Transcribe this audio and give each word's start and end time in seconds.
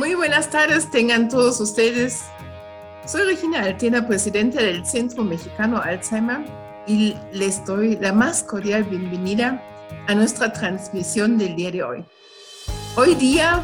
Muy 0.00 0.14
buenas 0.14 0.48
tardes, 0.48 0.90
tengan 0.90 1.28
todos 1.28 1.60
ustedes. 1.60 2.22
Soy 3.04 3.20
Regina 3.24 3.64
Altiena, 3.64 4.08
presidenta 4.08 4.62
del 4.62 4.86
Centro 4.86 5.22
Mexicano 5.22 5.76
Alzheimer, 5.76 6.40
y 6.86 7.14
les 7.34 7.62
doy 7.66 7.98
la 8.00 8.10
más 8.10 8.42
cordial 8.42 8.84
bienvenida 8.84 9.62
a 10.08 10.14
nuestra 10.14 10.54
transmisión 10.54 11.36
del 11.36 11.54
día 11.54 11.70
de 11.70 11.82
hoy. 11.82 12.04
Hoy 12.96 13.14
día, 13.14 13.62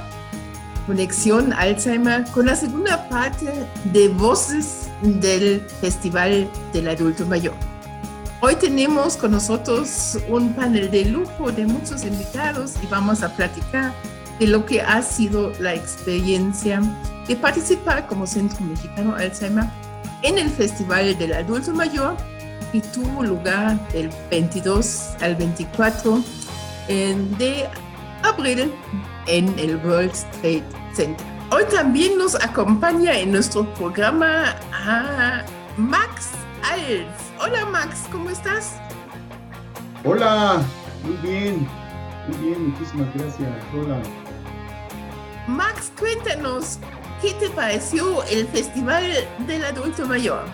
Conexión 0.87 1.55
Alzheimer 1.55 2.27
con 2.33 2.45
la 2.45 2.55
segunda 2.55 3.09
parte 3.09 3.51
de 3.85 4.09
Voces 4.09 4.91
del 5.01 5.63
Festival 5.81 6.51
del 6.75 6.89
Adulto 6.89 7.25
Mayor. 7.25 7.55
Hoy 8.43 8.57
tenemos 8.57 9.17
con 9.17 9.31
nosotros 9.31 10.19
un 10.29 10.53
panel 10.53 10.91
de 10.91 11.07
lujo 11.07 11.51
de 11.51 11.65
muchos 11.65 12.05
invitados 12.05 12.75
y 12.83 12.87
vamos 12.89 13.23
a 13.23 13.35
platicar 13.35 13.95
de 14.39 14.47
lo 14.47 14.67
que 14.67 14.83
ha 14.83 15.03
sido 15.03 15.53
la 15.61 15.75
experiencia 15.75 16.81
de 17.27 17.37
participar 17.37 18.07
como 18.07 18.27
Centro 18.27 18.61
Mexicano 18.65 19.15
Alzheimer 19.17 19.65
en 20.23 20.39
el 20.39 20.51
Festival 20.51 21.17
del 21.19 21.33
Adulto 21.33 21.73
Mayor 21.73 22.17
que 22.73 22.81
tuvo 22.81 23.23
lugar 23.23 23.79
del 23.91 24.11
22 24.31 25.17
al 25.21 25.37
24 25.37 26.23
de 26.89 27.69
abril 28.23 28.73
en 29.27 29.59
el 29.59 29.77
World 29.77 30.13
Trade 30.41 30.65
Center. 30.95 31.27
Hoy 31.51 31.65
también 31.71 32.19
nos 32.19 32.35
acompaña 32.35 33.17
en 33.19 33.33
nuestro 33.33 33.73
programa 33.75 34.57
a 34.73 35.45
Max 35.77 36.31
Alz. 36.65 37.07
Hola 37.41 37.67
Max, 37.67 38.05
¿cómo 38.11 38.31
estás? 38.31 38.77
Hola, 40.05 40.61
muy 41.05 41.17
bien, 41.29 41.69
muy 42.29 42.49
bien, 42.49 42.71
muchísimas 42.71 43.15
gracias. 43.15 43.51
Hola. 43.75 44.26
Max, 45.49 45.93
cuéntanos, 45.97 46.81
¿qué 47.23 47.33
te 47.35 47.49
pareció 47.51 48.25
el 48.25 48.49
Festival 48.49 49.05
del 49.47 49.65
Adulto 49.65 50.05
Mayor? 50.05 50.45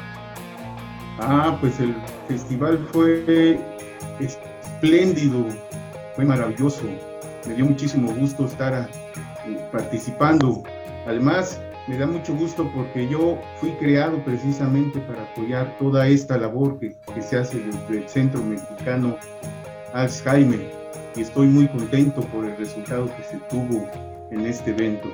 Ah, 1.19 1.57
pues 1.63 1.81
el 1.81 1.95
festival 2.29 2.79
fue 2.93 3.59
espléndido, 4.21 5.47
fue 6.15 6.27
maravilloso. 6.27 6.83
Me 7.47 7.55
dio 7.55 7.65
muchísimo 7.65 8.13
gusto 8.15 8.45
estar 8.45 8.91
eh, 9.47 9.69
participando. 9.73 10.63
Además, 11.07 11.59
me 11.89 11.97
da 11.97 12.07
mucho 12.07 12.35
gusto 12.35 12.71
porque 12.75 13.09
yo 13.09 13.41
fui 13.61 13.71
creado 13.73 14.23
precisamente 14.25 15.01
para 15.01 15.23
apoyar 15.23 15.75
toda 15.79 16.07
esta 16.07 16.37
labor 16.37 16.79
que, 16.79 16.95
que 17.15 17.23
se 17.23 17.39
hace 17.39 17.59
desde 17.61 18.03
el 18.03 18.09
Centro 18.11 18.43
Mexicano 18.43 19.17
Alzheimer 19.95 20.71
y 21.17 21.23
estoy 21.23 21.47
muy 21.47 21.67
contento 21.69 22.21
por 22.27 22.45
el 22.45 22.57
resultado 22.59 23.07
que 23.17 23.23
se 23.25 23.39
tuvo 23.49 23.89
en 24.33 24.47
este 24.47 24.71
evento 24.71 25.09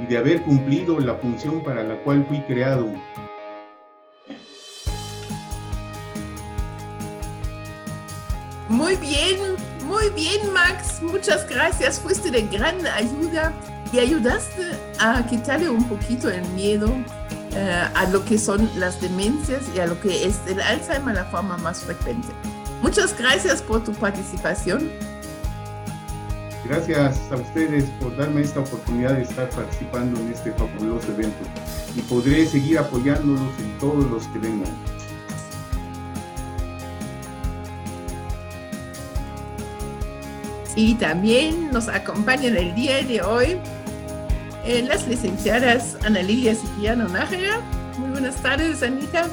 y 0.00 0.06
de 0.06 0.18
haber 0.18 0.42
cumplido 0.42 0.98
la 0.98 1.14
función 1.14 1.62
para 1.62 1.82
la 1.84 1.96
cual 2.02 2.24
fui 2.26 2.40
creado. 2.42 2.92
Muy 8.68 8.96
bien, 8.96 9.38
muy 9.84 10.08
bien 10.10 10.52
Max, 10.52 11.02
muchas 11.02 11.48
gracias, 11.48 12.00
fuiste 12.00 12.30
de 12.30 12.42
gran 12.42 12.86
ayuda 12.86 13.52
y 13.92 13.98
ayudaste 13.98 14.62
a 15.00 15.26
quitarle 15.26 15.68
un 15.68 15.84
poquito 15.88 16.30
el 16.30 16.46
miedo 16.50 16.88
eh, 17.52 17.88
a 17.94 18.04
lo 18.06 18.24
que 18.24 18.38
son 18.38 18.70
las 18.76 19.00
demencias 19.00 19.62
y 19.74 19.80
a 19.80 19.86
lo 19.86 20.00
que 20.00 20.24
es 20.24 20.38
el 20.46 20.60
Alzheimer, 20.60 21.16
la 21.16 21.24
forma 21.24 21.56
más 21.58 21.80
frecuente. 21.80 22.28
Muchas 22.80 23.16
gracias 23.18 23.60
por 23.60 23.82
tu 23.82 23.92
participación. 23.92 24.88
Gracias 26.70 27.20
a 27.32 27.34
ustedes 27.34 27.82
por 28.00 28.16
darme 28.16 28.42
esta 28.42 28.60
oportunidad 28.60 29.14
de 29.14 29.22
estar 29.22 29.50
participando 29.50 30.20
en 30.20 30.30
este 30.30 30.52
fabuloso 30.52 31.10
evento 31.10 31.40
y 31.96 32.00
podré 32.02 32.46
seguir 32.46 32.78
apoyándolos 32.78 33.58
en 33.58 33.76
todos 33.80 34.08
los 34.08 34.28
que 34.28 34.38
vengan. 34.38 34.70
Y 40.76 40.94
también 40.94 41.72
nos 41.72 41.88
acompañan 41.88 42.56
el 42.56 42.72
día 42.76 43.02
de 43.02 43.20
hoy 43.20 43.58
eh, 44.64 44.84
las 44.86 45.08
licenciadas 45.08 45.96
Ana 46.04 46.22
Lilia 46.22 46.54
Cipriano 46.54 47.08
Nájera. 47.08 47.62
Muy 47.98 48.10
buenas 48.10 48.36
tardes, 48.36 48.84
Anita. 48.84 49.26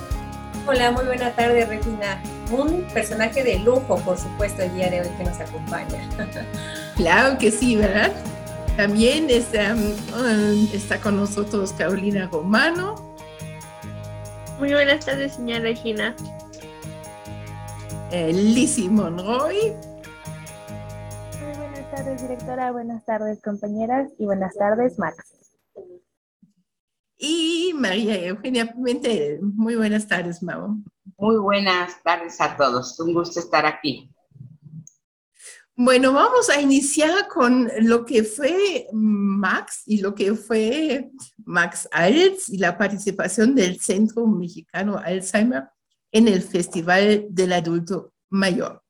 Hola, 0.65 0.89
muy 0.89 1.05
buena 1.05 1.29
tarde, 1.33 1.67
Regina. 1.67 2.19
Un 2.49 2.81
personaje 2.91 3.43
de 3.43 3.59
lujo, 3.59 3.99
por 3.99 4.17
supuesto, 4.17 4.63
el 4.63 4.73
día 4.73 4.89
de 4.89 5.01
hoy 5.01 5.09
que 5.19 5.23
nos 5.23 5.39
acompaña. 5.39 6.01
Claro 6.97 7.38
que 7.38 7.52
sí, 7.52 7.75
¿verdad? 7.75 8.12
También 8.75 9.30
está, 9.30 9.75
um, 9.75 10.68
está 10.74 11.00
con 11.00 11.16
nosotros 11.16 11.72
Carolina 11.74 12.28
Romano. 12.31 12.96
Muy 14.58 14.74
buenas 14.74 15.06
tardes, 15.06 15.35
señora 15.35 15.59
Regina. 15.59 16.16
Eh, 18.12 18.34
Lizzie 18.34 18.90
Monroy. 18.90 19.75
Muy 21.40 21.56
buenas 21.56 21.91
tardes, 21.91 22.22
directora. 22.24 22.72
Buenas 22.72 23.06
tardes, 23.06 23.41
compañeras. 23.44 24.09
Y 24.18 24.25
buenas 24.25 24.56
tardes, 24.56 24.97
Max. 24.97 25.53
Y 27.19 27.74
María 27.75 28.25
Eugenia 28.25 28.74
Pimentel. 28.74 29.41
Muy 29.44 29.75
buenas 29.75 30.08
tardes, 30.08 30.41
Mau. 30.41 30.78
Muy 31.19 31.38
buenas 31.38 32.02
tardes 32.02 32.41
a 32.41 32.58
todos. 32.58 33.00
Un 33.00 33.14
gusto 33.14 33.40
estar 33.40 33.68
aquí. 33.68 34.12
Bueno, 35.79 36.11
vamos 36.11 36.49
a 36.49 36.59
iniciar 36.59 37.27
con 37.27 37.69
lo 37.81 38.03
que 38.03 38.23
fue 38.23 38.88
Max 38.91 39.83
y 39.85 40.01
lo 40.01 40.15
que 40.15 40.33
fue 40.33 41.11
Max 41.45 41.88
Alz 41.91 42.49
y 42.49 42.57
la 42.57 42.75
participación 42.75 43.53
del 43.53 43.79
Centro 43.79 44.25
Mexicano 44.25 44.97
Alzheimer 44.97 45.66
en 46.11 46.27
el 46.29 46.41
Festival 46.41 47.27
del 47.29 47.53
Adulto 47.53 48.16
Mayor. 48.31 48.81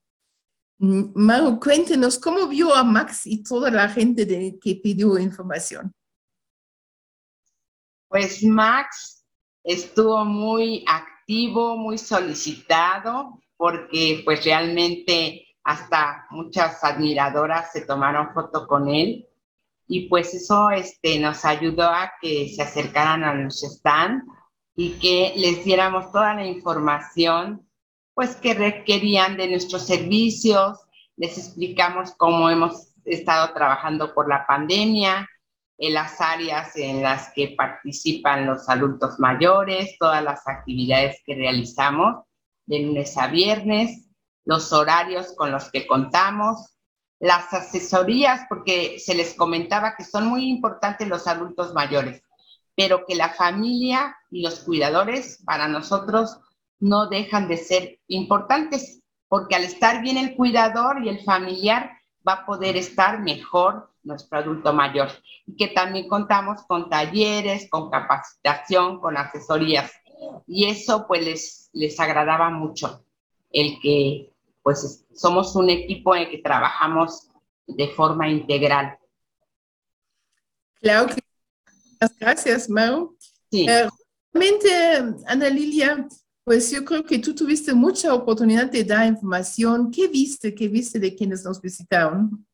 Maru, 0.80 1.60
cuéntenos 1.60 2.18
cómo 2.18 2.48
vio 2.48 2.74
a 2.74 2.86
Max 2.86 3.26
y 3.26 3.44
toda 3.44 3.70
la 3.70 3.90
gente 3.90 4.26
de, 4.26 4.58
que 4.58 4.76
pidió 4.76 5.20
información. 5.20 5.94
Pues 8.08 8.42
Max 8.46 9.26
estuvo 9.62 10.24
muy 10.24 10.86
activo, 10.88 11.76
muy 11.76 11.98
solicitado, 11.98 13.42
porque 13.58 14.22
pues 14.24 14.46
realmente 14.46 15.47
hasta 15.68 16.28
muchas 16.30 16.82
admiradoras 16.82 17.74
se 17.74 17.82
tomaron 17.82 18.34
foto 18.34 18.66
con 18.66 18.88
él. 18.88 19.28
Y 19.86 20.08
pues 20.08 20.34
eso 20.34 20.72
este, 20.72 21.20
nos 21.20 21.44
ayudó 21.44 21.84
a 21.84 22.14
que 22.22 22.48
se 22.48 22.62
acercaran 22.62 23.26
a 23.26 23.34
nuestro 23.34 23.68
stand 23.68 24.24
y 24.78 24.92
que 24.92 25.34
les 25.36 25.66
diéramos 25.66 26.10
toda 26.14 26.36
la 26.36 26.46
información 26.46 27.68
pues 28.14 28.38
que 28.38 28.54
requerían 28.54 29.36
de 29.36 29.50
nuestros 29.50 29.86
servicios, 29.86 30.80
les 31.18 31.38
explicamos 31.38 32.14
cómo 32.16 32.50
hemos 32.50 32.94
estado 33.04 33.54
trabajando 33.54 34.14
por 34.14 34.30
la 34.30 34.48
pandemia, 34.48 35.28
en 35.78 35.94
las 35.94 36.22
áreas 36.22 36.78
en 36.78 37.04
las 37.04 37.34
que 37.34 37.56
participan 37.58 38.46
los 38.46 38.70
adultos 38.70 39.20
mayores, 39.20 39.98
todas 40.00 40.24
las 40.24 40.48
actividades 40.48 41.22
que 41.26 41.36
realizamos 41.36 42.24
de 42.66 42.80
lunes 42.80 43.18
a 43.18 43.28
viernes 43.28 44.07
los 44.48 44.72
horarios 44.72 45.34
con 45.36 45.52
los 45.52 45.70
que 45.70 45.86
contamos, 45.86 46.78
las 47.20 47.54
asesorías, 47.54 48.46
porque 48.48 48.98
se 48.98 49.14
les 49.14 49.34
comentaba 49.34 49.98
que 49.98 50.06
son 50.06 50.28
muy 50.28 50.48
importantes 50.48 51.06
los 51.06 51.28
adultos 51.28 51.74
mayores, 51.74 52.24
pero 52.74 53.06
que 53.06 53.16
la 53.16 53.30
familia 53.30 54.16
y 54.32 54.44
los 54.44 54.62
cuidadores 54.62 55.44
para 55.46 55.68
nosotros 55.68 56.40
no 56.80 57.08
dejan 57.08 57.50
de 57.50 57.58
ser 57.58 58.00
importantes, 58.08 59.02
porque 59.28 59.56
al 59.56 59.66
estar 59.66 60.02
bien 60.02 60.16
el 60.16 60.34
cuidador 60.34 61.04
y 61.04 61.10
el 61.10 61.26
familiar 61.26 61.92
va 62.26 62.34
a 62.34 62.46
poder 62.46 62.78
estar 62.78 63.20
mejor 63.20 63.92
nuestro 64.04 64.38
adulto 64.38 64.72
mayor. 64.72 65.10
Y 65.46 65.58
que 65.58 65.68
también 65.68 66.08
contamos 66.08 66.62
con 66.68 66.90
talleres, 66.90 67.70
con 67.70 67.90
capacitación, 67.90 69.02
con 69.02 69.18
asesorías. 69.18 69.92
Y 70.48 70.70
eso 70.70 71.06
pues 71.06 71.26
les, 71.26 71.70
les 71.74 72.00
agradaba 72.00 72.50
mucho, 72.50 73.04
el 73.52 73.78
que 73.82 74.32
pues 74.68 75.06
somos 75.16 75.56
un 75.56 75.70
equipo 75.70 76.14
en 76.14 76.24
el 76.24 76.30
que 76.30 76.40
trabajamos 76.40 77.30
de 77.68 77.88
forma 77.88 78.28
integral. 78.28 79.00
Claro 80.82 81.08
que 81.08 81.22
gracias, 82.20 82.70
Mau. 82.70 83.16
Sí. 83.50 83.66
Eh, 83.66 83.88
realmente, 84.34 85.24
Ana 85.26 85.48
Lilia, 85.48 86.06
pues 86.44 86.70
yo 86.70 86.84
creo 86.84 87.02
que 87.06 87.18
tú 87.18 87.34
tuviste 87.34 87.74
mucha 87.74 88.14
oportunidad 88.14 88.70
de 88.70 88.84
dar 88.84 89.08
información. 89.08 89.90
¿Qué 89.90 90.10
viste? 90.10 90.54
¿Qué 90.54 90.68
viste 90.68 91.00
de 91.00 91.16
quienes 91.16 91.46
nos 91.46 91.62
visitaron? 91.62 92.46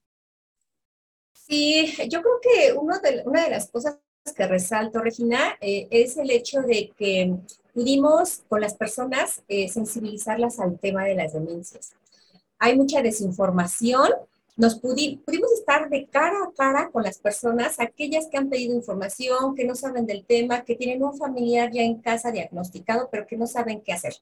Sí, 1.34 1.96
yo 2.10 2.22
creo 2.22 2.40
que 2.40 2.74
uno 2.74 3.00
de, 3.00 3.24
una 3.26 3.46
de 3.46 3.50
las 3.50 3.72
cosas 3.72 3.98
que 4.36 4.46
resalto, 4.46 5.00
Regina, 5.00 5.58
eh, 5.60 5.88
es 5.90 6.16
el 6.18 6.30
hecho 6.30 6.62
de 6.62 6.92
que 6.96 7.36
pudimos 7.74 8.44
con 8.48 8.62
las 8.62 8.76
personas 8.76 9.42
eh, 9.48 9.68
sensibilizarlas 9.68 10.60
al 10.60 10.78
tema 10.78 11.06
de 11.06 11.16
las 11.16 11.34
demencias. 11.34 11.96
Hay 12.66 12.78
mucha 12.78 13.02
desinformación, 13.02 14.10
nos 14.56 14.80
pudimos 14.80 15.52
estar 15.60 15.90
de 15.90 16.08
cara 16.08 16.38
a 16.46 16.54
cara 16.56 16.90
con 16.94 17.04
las 17.04 17.18
personas, 17.18 17.78
aquellas 17.78 18.28
que 18.28 18.38
han 18.38 18.50
pedido 18.50 18.74
información, 18.74 19.54
que 19.54 19.66
no 19.66 19.76
saben 19.76 20.06
del 20.06 20.24
tema, 20.26 20.64
que 20.64 20.76
tienen 20.76 21.04
un 21.04 21.18
familiar 21.18 21.70
ya 21.74 21.82
en 21.82 22.00
casa 22.00 22.32
diagnosticado, 22.32 23.10
pero 23.12 23.28
que 23.28 23.36
no 23.36 23.48
saben 23.48 23.82
qué 23.82 23.92
hacer 23.92 24.14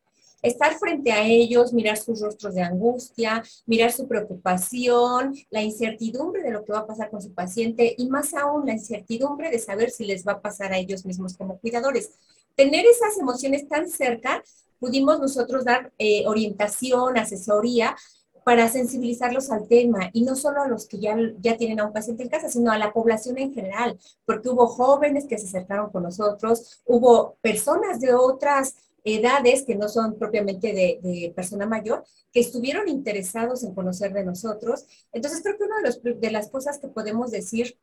estar 0.42 0.76
frente 0.80 1.12
a 1.12 1.24
ellos, 1.24 1.72
mirar 1.72 1.98
sus 1.98 2.20
rostros 2.20 2.56
de 2.56 2.64
angustia, 2.64 3.44
mirar 3.68 3.92
su 3.92 4.08
preocupación, 4.08 5.36
la 5.52 5.62
incertidumbre 5.62 6.42
de 6.42 6.50
lo 6.50 6.66
que 6.66 6.74
va 6.74 6.80
a 6.80 6.88
pasar 6.88 7.12
con 7.12 7.22
su 7.22 7.32
paciente 7.36 7.94
y 7.96 8.10
más 8.10 8.34
aún 8.34 8.66
la 8.66 8.74
incertidumbre 8.74 9.52
de 9.52 9.60
saber 9.60 9.92
si 9.92 10.04
les 10.04 10.26
va 10.26 10.32
a 10.32 10.42
pasar 10.42 10.74
a 10.74 10.80
ellos 10.80 11.06
mismos 11.06 11.38
como 11.38 11.60
cuidadores. 11.60 12.14
Tener 12.56 12.86
esas 12.88 13.20
emociones 13.20 13.70
tan 13.70 13.88
cerca, 13.88 14.44
pudimos 14.80 15.20
nosotros 15.20 15.64
dar 15.64 15.94
eh, 16.00 16.24
orientación, 16.26 17.20
asesoría 17.20 17.96
para 18.44 18.68
sensibilizarlos 18.70 19.52
al 19.52 19.68
tema 19.68 20.10
y 20.14 20.24
no 20.24 20.36
solo 20.36 20.62
a 20.62 20.68
los 20.68 20.88
que 20.88 21.00
ya, 21.00 21.16
ya 21.40 21.58
tienen 21.58 21.80
a 21.80 21.86
un 21.86 21.94
paciente 21.94 22.24
en 22.24 22.30
casa, 22.30 22.50
sino 22.50 22.72
a 22.72 22.78
la 22.78 22.94
población 22.94 23.38
en 23.38 23.54
general, 23.54 24.00
porque 24.26 24.50
hubo 24.50 24.68
jóvenes 24.68 25.26
que 25.26 25.38
se 25.38 25.48
acercaron 25.48 25.92
con 25.92 26.04
nosotros, 26.04 26.82
hubo 26.86 27.38
personas 27.42 28.00
de 28.00 28.14
otras 28.14 28.76
edades 29.04 29.64
que 29.64 29.76
no 29.76 29.90
son 29.90 30.18
propiamente 30.18 30.74
de, 30.74 31.34
persona 31.36 31.66
mayor, 31.66 32.04
que 32.32 32.40
estuvieron 32.40 32.88
interesados 32.88 33.64
en 33.64 33.74
conocer 33.74 34.14
de 34.14 34.24
nosotros. 34.24 34.86
Entonces, 35.12 35.42
creo 35.42 35.58
que 35.58 35.64
una 35.64 35.82
de, 35.82 36.14
de 36.14 36.32
las 36.32 36.50
cosas 36.50 36.78
que 36.78 36.88
podemos 36.88 37.32
decir 37.32 37.78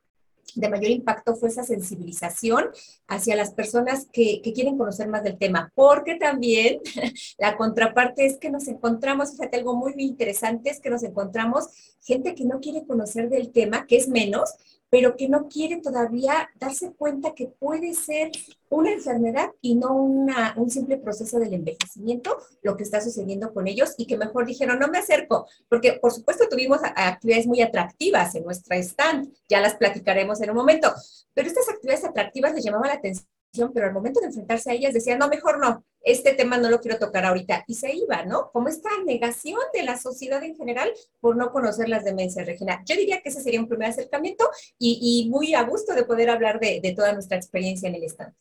de 0.55 0.69
mayor 0.69 0.91
impacto 0.91 1.37
fue 1.37 1.49
esa 1.49 1.62
sensibilización 1.62 2.67
hacia 3.06 3.37
las 3.37 3.53
personas 3.53 4.06
que, 4.12 4.41
que, 4.43 4.53
quieren 4.53 4.79
conocer 4.79 5.09
más 5.09 5.23
del 5.23 5.39
tema, 5.39 5.73
porque 5.75 6.17
también 6.17 6.81
la 7.39 7.56
contraparte 7.56 8.27
es 8.27 8.39
que 8.39 8.50
nos 8.50 8.69
encontramos, 8.69 9.33
fíjate, 9.33 9.59
algo 9.59 9.77
muy 9.77 9.95
interesante 9.99 10.71
es 10.71 10.81
que 10.81 10.91
nos 10.91 11.03
encontramos 11.03 11.69
gente 12.03 12.35
que 12.35 12.45
no 12.45 12.61
quiere 12.61 12.87
conocer 12.87 13.29
del 13.29 13.53
tema, 13.53 13.87
que 13.87 13.97
es 13.97 14.09
menos, 14.09 14.55
pero 14.90 15.17
que 15.17 15.29
no 15.29 15.49
quiere 15.49 15.81
todavía 15.81 16.49
darse 16.56 16.93
cuenta 16.93 17.35
que 17.35 17.46
puede 17.46 17.94
ser 17.94 18.31
una 18.70 18.93
enfermedad 18.93 19.50
y 19.61 19.75
no 19.75 19.94
una, 19.94 20.55
un 20.56 20.70
simple 20.70 20.99
proceso 20.99 21.38
del 21.38 21.55
envejecimiento, 21.55 22.37
lo 22.62 22.76
que 22.76 22.85
está 22.85 23.00
sucediendo 23.00 23.52
con 23.52 23.67
ellos 23.67 23.94
y 23.99 24.06
que 24.06 24.17
mejor 24.17 24.46
dijeron, 24.46 24.79
no 24.79 24.88
me 24.88 24.99
acerco, 24.99 25.46
porque 25.69 25.99
por 26.00 26.12
supuesto 26.12 26.49
tuvimos 26.49 26.81
actividades 26.82 27.46
muy 27.46 27.62
atractivas 27.62 28.35
en 28.35 28.44
nuestra 28.44 28.76
stand, 28.76 29.32
ya 29.49 29.61
las 29.61 29.76
platicaremos 29.76 30.40
en 30.40 30.50
un 30.50 30.56
momento, 30.56 30.93
pero 31.34 31.49
estas 31.49 31.69
actividades 31.69 32.05
atractivas 32.05 32.55
les 32.55 32.64
llamaban 32.64 32.88
la 32.88 32.94
atención 32.94 33.26
pero 33.75 33.87
al 33.87 33.93
momento 33.93 34.20
de 34.20 34.26
enfrentarse 34.26 34.70
a 34.70 34.75
ellas 34.75 34.94
decía, 34.94 35.16
no, 35.16 35.28
mejor 35.28 35.58
no, 35.58 35.84
este 36.02 36.32
tema 36.34 36.58
no 36.58 36.70
lo 36.70 36.81
quiero 36.81 36.99
tocar 36.99 37.25
ahorita. 37.25 37.64
Y 37.66 37.75
se 37.75 37.93
iba, 37.93 38.25
¿no? 38.25 38.50
Como 38.52 38.69
esta 38.69 38.88
negación 39.05 39.60
de 39.75 39.82
la 39.82 39.99
sociedad 39.99 40.43
en 40.43 40.56
general 40.56 40.90
por 41.20 41.37
no 41.37 41.50
conocer 41.52 41.88
las 41.88 42.05
demencias, 42.05 42.46
Regina. 42.46 42.82
Yo 42.87 42.96
diría 42.96 43.20
que 43.20 43.28
ese 43.28 43.43
sería 43.43 43.60
un 43.60 43.69
primer 43.69 43.90
acercamiento 43.90 44.49
y, 44.78 45.28
muy 45.31 45.55
a 45.55 45.62
gusto 45.62 45.94
de 45.94 46.05
poder 46.05 46.31
hablar 46.31 46.60
de, 46.60 46.81
de 46.82 46.93
toda 46.94 47.12
nuestra 47.12 47.37
experiencia 47.37 47.88
en 47.88 47.96
el 47.96 48.05
stand. 48.05 48.34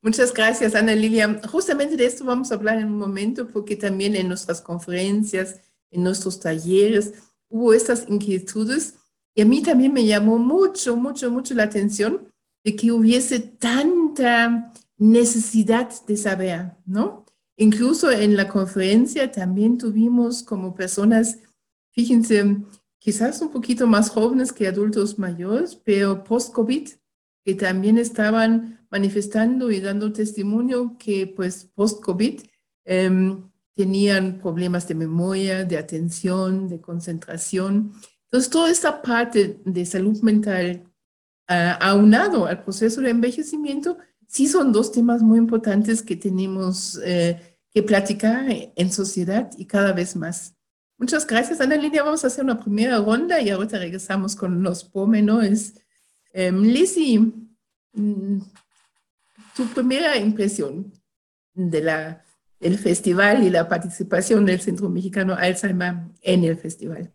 Muchas 0.00 0.32
gracias, 0.32 0.74
Ana 0.74 0.94
Lilia. 0.94 1.40
Justamente 1.50 1.96
de 1.96 2.06
esto 2.06 2.24
vamos 2.24 2.50
a 2.50 2.54
hablar 2.54 2.78
en 2.78 2.86
un 2.86 2.98
momento 2.98 3.48
porque 3.48 3.76
también 3.76 4.14
en 4.14 4.28
nuestras 4.28 4.60
conferencias, 4.60 5.60
en 5.90 6.04
nuestros 6.04 6.38
talleres, 6.38 7.14
hubo 7.48 7.72
estas 7.72 8.08
inquietudes 8.08 8.94
y 9.34 9.42
a 9.42 9.44
mí 9.44 9.62
también 9.62 9.92
me 9.92 10.04
llamó 10.04 10.38
mucho, 10.38 10.96
mucho, 10.96 11.30
mucho 11.30 11.54
la 11.54 11.64
atención 11.64 12.32
de 12.68 12.76
que 12.76 12.92
hubiese 12.92 13.40
tanta 13.40 14.74
necesidad 14.98 15.88
de 16.06 16.18
saber, 16.18 16.76
¿no? 16.84 17.24
Incluso 17.56 18.10
en 18.10 18.36
la 18.36 18.46
conferencia 18.46 19.32
también 19.32 19.78
tuvimos 19.78 20.42
como 20.42 20.74
personas, 20.74 21.38
fíjense, 21.92 22.58
quizás 22.98 23.40
un 23.40 23.48
poquito 23.48 23.86
más 23.86 24.10
jóvenes 24.10 24.52
que 24.52 24.68
adultos 24.68 25.18
mayores, 25.18 25.76
pero 25.76 26.22
post-COVID, 26.24 26.90
que 27.42 27.54
también 27.54 27.96
estaban 27.96 28.86
manifestando 28.90 29.70
y 29.70 29.80
dando 29.80 30.12
testimonio 30.12 30.94
que 30.98 31.26
pues 31.26 31.70
post-COVID 31.74 32.42
em, 32.84 33.48
tenían 33.72 34.40
problemas 34.42 34.86
de 34.86 34.94
memoria, 34.94 35.64
de 35.64 35.78
atención, 35.78 36.68
de 36.68 36.82
concentración. 36.82 37.92
Entonces, 38.24 38.50
toda 38.50 38.70
esta 38.70 39.00
parte 39.00 39.58
de 39.64 39.86
salud 39.86 40.20
mental 40.20 40.84
aunado 41.48 42.46
al 42.46 42.62
proceso 42.62 43.00
de 43.00 43.10
envejecimiento, 43.10 43.98
sí 44.26 44.46
son 44.46 44.72
dos 44.72 44.92
temas 44.92 45.22
muy 45.22 45.38
importantes 45.38 46.02
que 46.02 46.16
tenemos 46.16 47.00
eh, 47.02 47.58
que 47.72 47.82
platicar 47.82 48.46
en 48.48 48.92
sociedad 48.92 49.50
y 49.56 49.64
cada 49.64 49.92
vez 49.92 50.14
más. 50.14 50.54
Muchas 50.98 51.26
gracias, 51.26 51.60
Ana 51.60 51.76
Lidia. 51.76 52.02
Vamos 52.02 52.24
a 52.24 52.26
hacer 52.26 52.44
una 52.44 52.58
primera 52.58 52.98
ronda 52.98 53.40
y 53.40 53.50
ahorita 53.50 53.78
regresamos 53.78 54.34
con 54.34 54.62
los 54.62 54.84
pormenores. 54.84 55.74
Um, 56.34 56.62
Lizzie, 56.62 57.20
mm, 57.92 58.40
tu 59.56 59.66
primera 59.68 60.16
impresión 60.16 60.92
de 61.54 61.82
la, 61.82 62.24
del 62.60 62.78
festival 62.78 63.44
y 63.44 63.50
la 63.50 63.68
participación 63.68 64.44
del 64.44 64.60
Centro 64.60 64.88
Mexicano 64.88 65.34
Alzheimer 65.34 65.96
en 66.20 66.44
el 66.44 66.56
festival. 66.56 67.12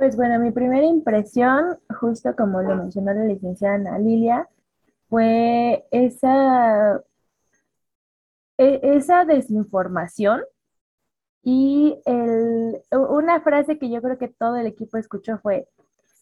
Pues 0.00 0.16
bueno, 0.16 0.38
mi 0.38 0.50
primera 0.50 0.86
impresión, 0.86 1.78
justo 2.00 2.34
como 2.34 2.62
lo 2.62 2.74
mencionó 2.74 3.12
la 3.12 3.24
licenciada 3.24 3.98
Lilia, 3.98 4.48
fue 5.10 5.84
esa, 5.90 7.02
e, 8.56 8.80
esa 8.82 9.26
desinformación 9.26 10.40
y 11.42 12.00
el, 12.06 12.80
una 12.92 13.42
frase 13.42 13.78
que 13.78 13.90
yo 13.90 14.00
creo 14.00 14.16
que 14.16 14.28
todo 14.28 14.56
el 14.56 14.68
equipo 14.68 14.96
escuchó 14.96 15.38
fue, 15.42 15.68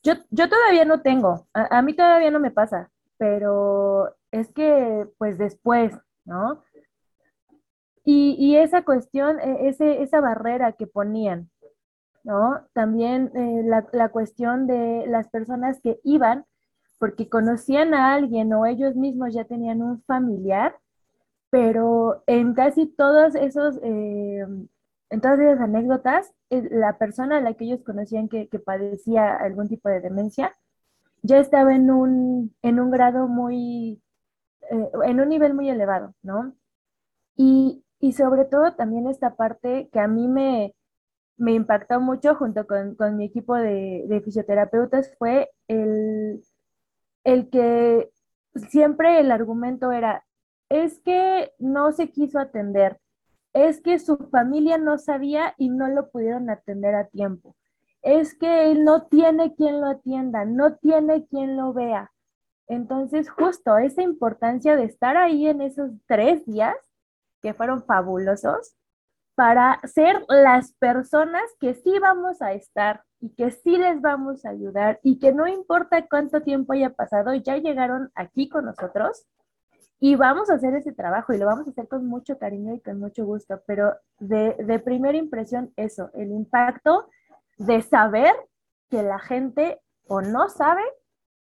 yo, 0.03 0.15
yo 0.31 0.49
todavía 0.49 0.85
no 0.85 1.01
tengo, 1.01 1.47
a, 1.53 1.81
mí 1.81 1.95
todavía 1.95 2.33
no 2.33 2.41
me 2.41 2.51
pasa, 2.51 2.91
pero 3.17 4.13
es 4.33 4.53
que 4.53 5.07
pues 5.19 5.39
después, 5.39 5.95
¿no? 6.25 6.65
Y, 8.05 8.35
y 8.41 8.57
esa 8.57 8.83
cuestión, 8.83 9.39
e, 9.39 9.69
ese, 9.69 10.03
esa 10.03 10.21
barrera 10.21 10.73
que 10.73 10.89
ponían 10.89 11.49
¿no? 12.25 12.67
También 12.73 13.31
eh, 13.35 13.63
la, 13.65 14.09
cuestión 14.11 14.67
de 14.67 15.07
las 15.09 15.29
personas 15.29 15.81
que 15.81 16.01
iban 16.05 16.45
porque 16.99 17.29
conocían 17.29 17.95
a 17.95 18.15
alguien 18.15 18.53
o 18.53 18.67
ellos 18.67 18.97
mismos 18.97 19.35
ya 19.35 19.45
tenían 19.45 19.83
un 19.83 20.03
familiar, 20.03 20.77
pero 21.51 22.23
en 22.27 22.55
casi 22.55 22.87
todos 22.87 23.35
esos, 23.35 23.79
eh, 23.83 24.47
en 25.11 25.21
todas 25.21 25.39
esas 25.41 25.61
anécdotas, 25.61 26.33
eh, 26.51 26.69
la 26.71 26.99
persona 26.99 27.39
a 27.39 27.41
la 27.41 27.55
que 27.55 27.65
ellos 27.65 27.81
conocían 27.85 28.29
que, 28.29 28.49
padecía 28.65 29.37
algún 29.37 29.69
tipo 29.69 29.89
de 29.89 30.01
demencia, 30.01 30.53
ya 31.23 31.39
estaba 31.39 31.75
en 31.75 31.91
un, 31.91 32.55
en 32.63 32.81
un 32.81 32.91
grado 32.91 33.29
muy, 33.29 34.03
en 34.71 35.21
un 35.21 35.29
nivel 35.29 35.55
muy 35.55 35.71
elevado, 35.71 36.15
¿no? 36.23 36.55
Y, 37.37 37.85
y 38.01 38.13
sobre 38.13 38.45
todo 38.45 38.75
también 38.75 39.09
esta 39.09 39.37
parte 39.37 39.89
que 39.93 40.01
a 40.01 40.09
mí 40.09 40.29
me, 40.29 40.75
me 41.39 41.53
impactó 41.53 42.01
mucho 42.01 42.35
junto 42.35 42.67
con, 42.67 43.17
mi 43.17 43.27
equipo 43.27 43.55
de, 43.55 44.21
fisioterapeutas 44.25 45.15
fue 45.19 45.51
el, 45.69 46.43
el 47.25 47.49
que 47.49 48.11
siempre 48.71 49.21
el 49.21 49.31
argumento 49.31 49.93
era, 49.93 50.25
es 50.69 50.99
que 51.01 51.53
no 51.59 51.93
se 51.93 52.11
quiso 52.11 52.39
atender, 52.39 53.01
es 53.55 53.81
que 53.81 53.99
su 53.99 54.17
familia 54.31 54.79
no 54.79 54.99
sabía 54.99 55.55
y 55.57 55.71
no 55.71 55.89
lo 55.89 56.11
pudieron 56.11 56.51
atender 56.51 56.95
a 56.95 57.07
tiempo, 57.07 57.57
es 58.03 58.37
que 58.37 58.71
él 58.71 58.85
no 58.85 59.07
tiene 59.07 59.55
quien 59.55 59.81
lo 59.81 59.87
atienda, 59.87 60.45
no 60.45 60.77
tiene 60.77 61.27
quien 61.27 61.57
lo 61.57 61.73
vea. 61.73 62.13
Entonces, 62.67 63.31
justo 63.31 63.79
esa 63.79 64.03
importancia 64.03 64.77
de 64.77 64.85
estar 64.85 65.17
ahí 65.17 65.47
en 65.47 65.63
esos 65.63 65.91
tres 66.07 66.45
días, 66.45 66.77
que 67.41 67.55
fueron 67.55 67.85
fabulosos, 67.85 68.77
para 69.39 69.79
ser 69.85 70.25
las 70.27 70.73
personas 70.81 71.45
que 71.61 71.75
sí 71.75 71.97
vamos 72.01 72.43
a 72.43 72.55
estar 72.55 73.05
y 73.21 73.33
que 73.37 73.53
sí 73.53 73.79
les 73.79 74.01
vamos 74.01 74.45
a 74.45 74.51
ayudar 74.51 74.99
y 75.05 75.21
que 75.21 75.33
no 75.33 75.47
importa 75.47 76.09
cuánto 76.09 76.43
tiempo 76.43 76.73
haya 76.73 76.91
pasado, 76.91 77.33
ya 77.35 77.57
llegaron 77.57 78.11
aquí 78.17 78.49
con 78.49 78.65
nosotros 78.65 79.29
y 80.01 80.17
vamos 80.17 80.51
a 80.51 80.55
hacer 80.55 80.75
ese 80.75 80.93
trabajo 80.93 81.33
y 81.33 81.39
lo 81.39 81.47
vamos 81.47 81.69
a 81.69 81.71
hacer 81.71 81.87
con 81.87 82.05
mucho 82.09 82.37
cariño 82.37 82.75
y 82.75 82.81
con 82.81 82.99
mucho 82.99 83.25
gusto, 83.27 83.63
pero 83.65 83.95
de, 84.19 84.55
de 84.55 84.81
primera 84.81 85.17
impresión 85.17 85.73
eso, 85.77 86.11
el 86.15 86.33
impacto 86.33 87.09
de 87.59 87.81
saber 87.83 88.35
que 88.91 89.05
la 89.05 89.21
gente 89.21 89.81
o 90.09 90.21
no 90.21 90.49
sabe 90.49 90.83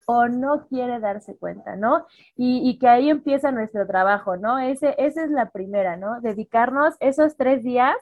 o 0.05 0.27
no 0.27 0.67
quiere 0.67 0.99
darse 0.99 1.35
cuenta, 1.37 1.75
¿no? 1.75 2.05
Y, 2.35 2.77
que 2.79 2.87
ahí 2.87 3.09
empieza 3.09 3.51
nuestro 3.51 3.85
trabajo, 3.87 4.37
¿no? 4.37 4.59
Ese, 4.59 4.95
esa 4.97 5.23
es 5.23 5.31
la 5.31 5.49
primera, 5.49 5.97
¿no? 5.97 6.21
Dedicarnos 6.21 6.95
esos 6.99 7.35
tres 7.35 7.63
días 7.63 7.95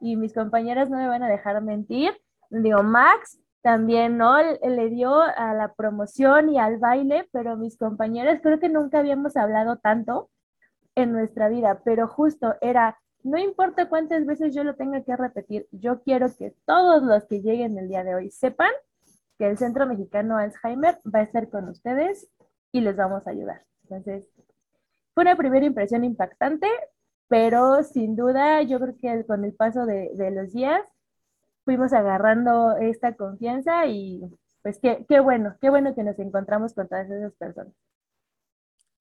y 0.00 0.16
mis 0.16 0.34
compañeras 0.34 0.90
no 0.90 0.96
me 0.98 1.08
van 1.08 1.22
a 1.22 1.28
dejar 1.28 1.62
mentir. 1.62 2.12
Digo, 2.50 2.82
Max 2.82 3.38
también, 3.62 4.18
¿no? 4.18 4.36
Le 4.42 4.90
dio 4.90 5.20
a 5.20 5.54
la 5.54 5.72
promoción 5.74 6.50
y 6.50 6.58
al 6.58 6.78
baile, 6.78 7.28
pero 7.32 7.56
mis 7.56 7.78
compañeras 7.78 8.40
creo 8.42 8.60
que 8.60 8.68
nunca 8.68 8.98
habíamos 8.98 9.36
hablado 9.36 9.78
tanto 9.78 10.30
en 10.94 11.12
nuestra 11.12 11.48
vida, 11.48 11.80
pero 11.84 12.06
justo 12.06 12.54
era, 12.60 12.98
no 13.22 13.38
importa 13.38 13.88
cuántas 13.88 14.26
veces 14.26 14.54
yo 14.54 14.64
lo 14.64 14.76
tenga 14.76 15.02
que 15.02 15.16
repetir, 15.16 15.66
yo 15.72 16.02
quiero 16.02 16.28
que 16.36 16.54
todos 16.66 17.02
los 17.02 17.24
que 17.24 17.40
lleguen 17.40 17.78
el 17.78 17.88
día 17.88 18.04
de 18.04 18.14
hoy 18.14 18.30
sepan 18.30 18.70
que 19.44 19.50
el 19.50 19.58
Centro 19.58 19.86
Mexicano 19.86 20.38
Alzheimer 20.38 21.00
va 21.04 21.18
a 21.18 21.22
estar 21.22 21.50
con 21.50 21.68
ustedes 21.68 22.26
y 22.72 22.80
les 22.80 22.96
vamos 22.96 23.26
a 23.26 23.30
ayudar. 23.30 23.62
Entonces, 23.82 24.26
fue 25.12 25.22
una 25.22 25.36
primera 25.36 25.66
impresión 25.66 26.02
impactante, 26.02 26.66
pero 27.28 27.82
sin 27.82 28.16
duda 28.16 28.62
yo 28.62 28.80
creo 28.80 28.96
que 28.98 29.26
con 29.26 29.44
el 29.44 29.52
paso 29.52 29.84
de, 29.84 30.10
los 30.32 30.54
días 30.54 30.80
fuimos 31.66 31.92
agarrando 31.92 32.78
esta 32.78 33.14
confianza 33.16 33.86
y 33.86 34.22
pues 34.62 34.78
qué, 34.80 35.04
qué 35.06 35.20
bueno, 35.20 35.56
qué 35.60 35.68
bueno 35.68 35.94
que 35.94 36.04
nos 36.04 36.18
encontramos 36.18 36.72
con 36.72 36.88
todas 36.88 37.10
esas 37.10 37.34
personas. 37.34 37.74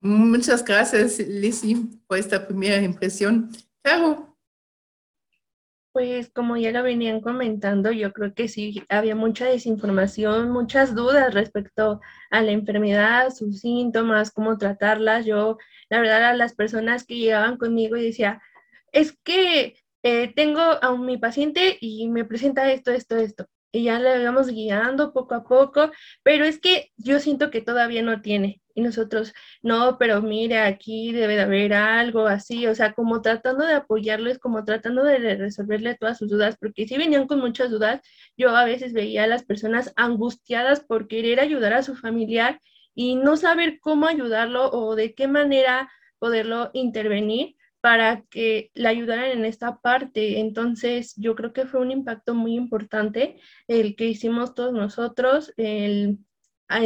Muchas 0.01 0.65
gracias, 0.65 1.19
Lizzie, 1.19 1.77
por 2.05 2.17
esta 2.17 2.45
primera 2.45 2.81
impresión. 2.81 3.50
Caro. 3.81 4.32
Pues 5.93 6.31
como 6.31 6.57
ya 6.57 6.71
lo 6.71 6.81
venían 6.83 7.21
comentando, 7.21 7.91
yo 7.91 8.13
creo 8.13 8.33
que 8.33 8.47
sí, 8.47 8.83
había 8.89 9.15
mucha 9.15 9.45
desinformación, 9.45 10.50
muchas 10.51 10.95
dudas 10.95 11.33
respecto 11.33 12.01
a 12.31 12.41
la 12.41 12.51
enfermedad, 12.51 13.29
sus 13.29 13.59
síntomas, 13.62 14.31
cómo 14.31 14.57
tratarlas. 14.57 15.25
Yo, 15.25 15.57
la 15.89 16.00
verdad, 16.00 16.25
a 16.25 16.33
las 16.33 16.55
personas 16.55 17.05
que 17.05 17.17
llegaban 17.17 17.57
conmigo 17.57 17.95
y 17.95 18.03
decía, 18.05 18.41
es 18.91 19.17
que 19.23 19.75
eh, 20.03 20.33
tengo 20.35 20.62
a 20.62 20.97
mi 20.97 21.17
paciente 21.17 21.77
y 21.79 22.09
me 22.09 22.25
presenta 22.25 22.71
esto, 22.71 22.91
esto, 22.91 23.17
esto 23.17 23.47
y 23.74 23.84
ya 23.86 24.00
le 24.00 24.24
vamos 24.24 24.50
guiando 24.50 25.12
poco 25.13 25.34
a 25.36 25.44
poco, 25.44 25.92
pero 26.22 26.46
es 26.46 26.60
que 26.60 26.92
yo 26.96 27.20
siento 27.20 27.50
que 27.50 27.62
todavía 27.62 28.03
no 28.03 28.22
tiene. 28.22 28.62
Y 28.75 28.82
nosotros, 28.82 29.34
no, 29.63 29.98
pero 30.00 30.22
mire, 30.22 30.60
aquí 30.60 31.12
debe 31.12 31.36
de 31.36 31.42
haber 31.42 31.74
algo 31.74 32.27
así, 32.27 32.65
o 32.68 32.75
sea, 32.75 32.94
como 32.94 33.22
tratando 33.22 33.65
de 33.65 33.74
apoyarles, 33.74 34.39
como 34.39 34.63
tratando 34.63 35.03
de 35.03 35.36
resolverle 35.36 35.96
todas 35.96 36.20
sus 36.20 36.30
dudas, 36.30 36.58
porque 36.60 36.88
si 36.88 36.98
venían 36.98 37.27
con 37.27 37.39
muchas 37.39 37.72
dudas, 37.72 38.01
yo 38.38 38.56
a 38.56 38.65
veces 38.65 38.94
veía 38.94 39.24
a 39.24 39.27
las 39.27 39.44
personas 39.44 39.92
angustiadas 39.96 40.82
por 40.82 41.08
querer 41.08 41.39
ayudar 41.39 41.74
a 41.74 41.84
su 41.84 41.96
familiar 41.96 42.62
y 42.96 43.15
no 43.15 43.38
saber 43.38 43.80
cómo 43.80 44.08
ayudarlo 44.08 44.70
o 44.72 44.96
de 44.96 45.15
qué 45.15 45.27
manera 45.27 45.92
poderlo 46.20 46.70
intervenir 46.74 47.56
para 47.83 48.21
que 48.29 48.71
la 48.75 48.91
ayudaran 48.91 49.31
en 49.31 49.43
esta 49.43 49.81
parte. 49.81 50.39
Entonces, 50.39 51.15
yo 51.17 51.35
creo 51.35 51.51
que 51.51 51.65
fue 51.65 51.81
un 51.81 51.91
impacto 51.91 52.33
muy 52.33 52.55
importante 52.55 53.41
el 53.67 53.97
que 53.97 54.05
hicimos 54.05 54.55
todos 54.55 54.71
nosotros, 54.71 55.53
el, 55.57 56.19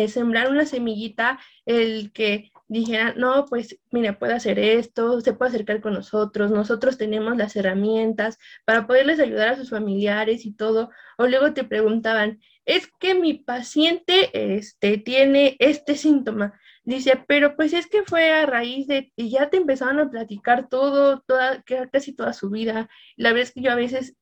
sembrar 0.08 0.50
una 0.50 0.66
semillita, 0.66 1.40
el 1.68 2.12
que 2.14 2.50
dijeran, 2.68 3.14
no, 3.20 3.46
pues 3.46 3.80
mira, 3.92 4.18
puede 4.18 4.34
hacer 4.34 4.58
esto, 4.58 5.22
se 5.22 5.34
puede 5.34 5.50
acercar 5.50 5.82
con 5.82 5.94
nosotros, 5.94 6.50
nosotros 6.50 6.98
tenemos 6.98 7.38
las 7.38 7.56
herramientas 7.56 8.40
para 8.66 8.88
poderles 8.88 9.20
ayudar 9.20 9.50
a 9.50 9.56
sus 9.56 9.70
familiares 9.70 10.48
y 10.48 10.54
todo. 10.54 10.90
O 11.20 11.28
luego 11.28 11.54
te 11.54 11.64
preguntaban, 11.64 12.40
es 12.66 12.88
que 13.00 13.14
mi 13.14 13.36
paciente 13.36 14.32
este, 14.34 14.98
tiene 14.98 15.58
este 15.60 15.96
síntoma. 15.96 16.60
Dice, 16.88 17.22
pero 17.28 17.58
pues 17.58 17.74
es 17.74 17.88
que 17.88 18.04
fue 18.04 18.32
a 18.32 18.46
raíz 18.46 18.88
de, 18.88 19.12
y 19.18 19.30
ya 19.30 19.50
te 19.50 19.58
empezaban 19.58 20.00
a 20.00 20.10
platicar 20.10 20.70
todo, 20.70 21.20
toda, 21.28 21.62
casi 21.92 22.16
toda 22.16 22.32
su 22.32 22.50
vida. 22.50 22.90
La 23.18 23.34
verdad 23.34 23.44
es 23.50 23.52
que 23.52 23.60
yo 23.62 23.72
a 23.74 23.76
veces 23.76 24.16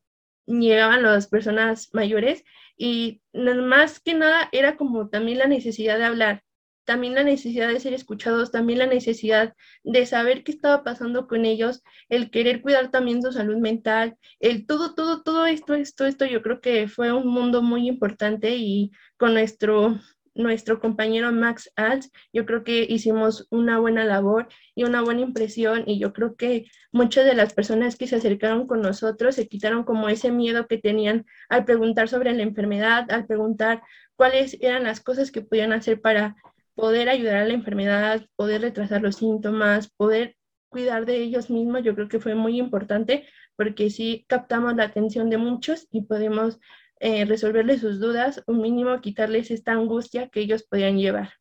llegaban 0.47 1.03
las 1.03 1.27
personas 1.27 1.89
mayores 1.93 2.43
y 2.75 3.21
más 3.33 3.99
que 3.99 4.15
nada 4.15 4.49
era 4.51 4.77
como 4.77 5.09
también 5.09 5.37
la 5.37 5.45
necesidad 5.45 5.99
de 5.99 6.05
hablar, 6.05 6.41
también 6.85 7.13
la 7.13 7.23
necesidad 7.23 7.67
de 7.67 7.79
ser 7.79 7.93
escuchados, 7.93 8.49
también 8.49 8.79
la 8.79 8.87
necesidad 8.87 9.53
de 9.83 10.05
saber 10.07 10.43
qué 10.43 10.51
estaba 10.51 10.83
pasando 10.83 11.27
con 11.27 11.45
ellos, 11.45 11.83
el 12.09 12.31
querer 12.31 12.63
cuidar 12.63 12.89
también 12.89 13.21
su 13.21 13.31
salud 13.31 13.57
mental, 13.57 14.17
el 14.39 14.65
todo, 14.65 14.95
todo, 14.95 15.21
todo 15.21 15.45
esto, 15.45 15.75
esto, 15.75 16.07
esto, 16.07 16.25
yo 16.25 16.41
creo 16.41 16.61
que 16.61 16.87
fue 16.87 17.11
un 17.13 17.27
mundo 17.27 17.61
muy 17.61 17.87
importante 17.87 18.55
y 18.55 18.91
con 19.17 19.35
nuestro 19.35 19.99
nuestro 20.35 20.79
compañero 20.79 21.31
Max 21.31 21.71
Alts, 21.75 22.11
yo 22.31 22.45
creo 22.45 22.63
que 22.63 22.85
hicimos 22.87 23.47
una 23.49 23.79
buena 23.79 24.03
labor 24.03 24.47
y 24.75 24.83
una 24.83 25.01
buena 25.01 25.21
impresión 25.21 25.83
y 25.87 25.97
yo 25.97 26.13
creo 26.13 26.35
que 26.35 26.69
muchas 26.91 27.25
de 27.25 27.33
las 27.33 27.53
personas 27.53 27.95
que 27.95 28.07
se 28.07 28.17
acercaron 28.17 28.67
con 28.67 28.81
nosotros 28.81 29.35
se 29.35 29.47
quitaron 29.47 29.83
como 29.83 30.09
ese 30.09 30.31
miedo 30.31 30.67
que 30.67 30.77
tenían 30.77 31.25
al 31.49 31.65
preguntar 31.65 32.09
sobre 32.09 32.33
la 32.33 32.43
enfermedad, 32.43 33.09
al 33.11 33.25
preguntar 33.25 33.81
cuáles 34.15 34.57
eran 34.61 34.83
las 34.83 34.99
cosas 35.01 35.31
que 35.31 35.41
podían 35.41 35.73
hacer 35.73 36.01
para 36.01 36.35
poder 36.75 37.09
ayudar 37.09 37.37
a 37.37 37.45
la 37.45 37.53
enfermedad, 37.53 38.25
poder 38.35 38.61
retrasar 38.61 39.01
los 39.01 39.15
síntomas, 39.15 39.89
poder 39.89 40.35
cuidar 40.69 41.05
de 41.05 41.17
ellos 41.21 41.49
mismos, 41.49 41.83
yo 41.83 41.95
creo 41.95 42.09
que 42.09 42.19
fue 42.19 42.35
muy 42.35 42.59
importante 42.59 43.25
porque 43.55 43.89
sí 43.89 44.25
captamos 44.27 44.75
la 44.75 44.83
atención 44.83 45.29
de 45.29 45.37
muchos 45.37 45.87
y 45.89 46.01
podemos 46.01 46.59
eh, 46.99 47.25
resolverles 47.25 47.81
sus 47.81 47.99
dudas, 47.99 48.41
un 48.47 48.61
mínimo 48.61 48.99
quitarles 49.01 49.51
esta 49.51 49.73
angustia 49.73 50.29
que 50.29 50.41
ellos 50.41 50.63
podían 50.63 50.97
llevar. 50.97 51.33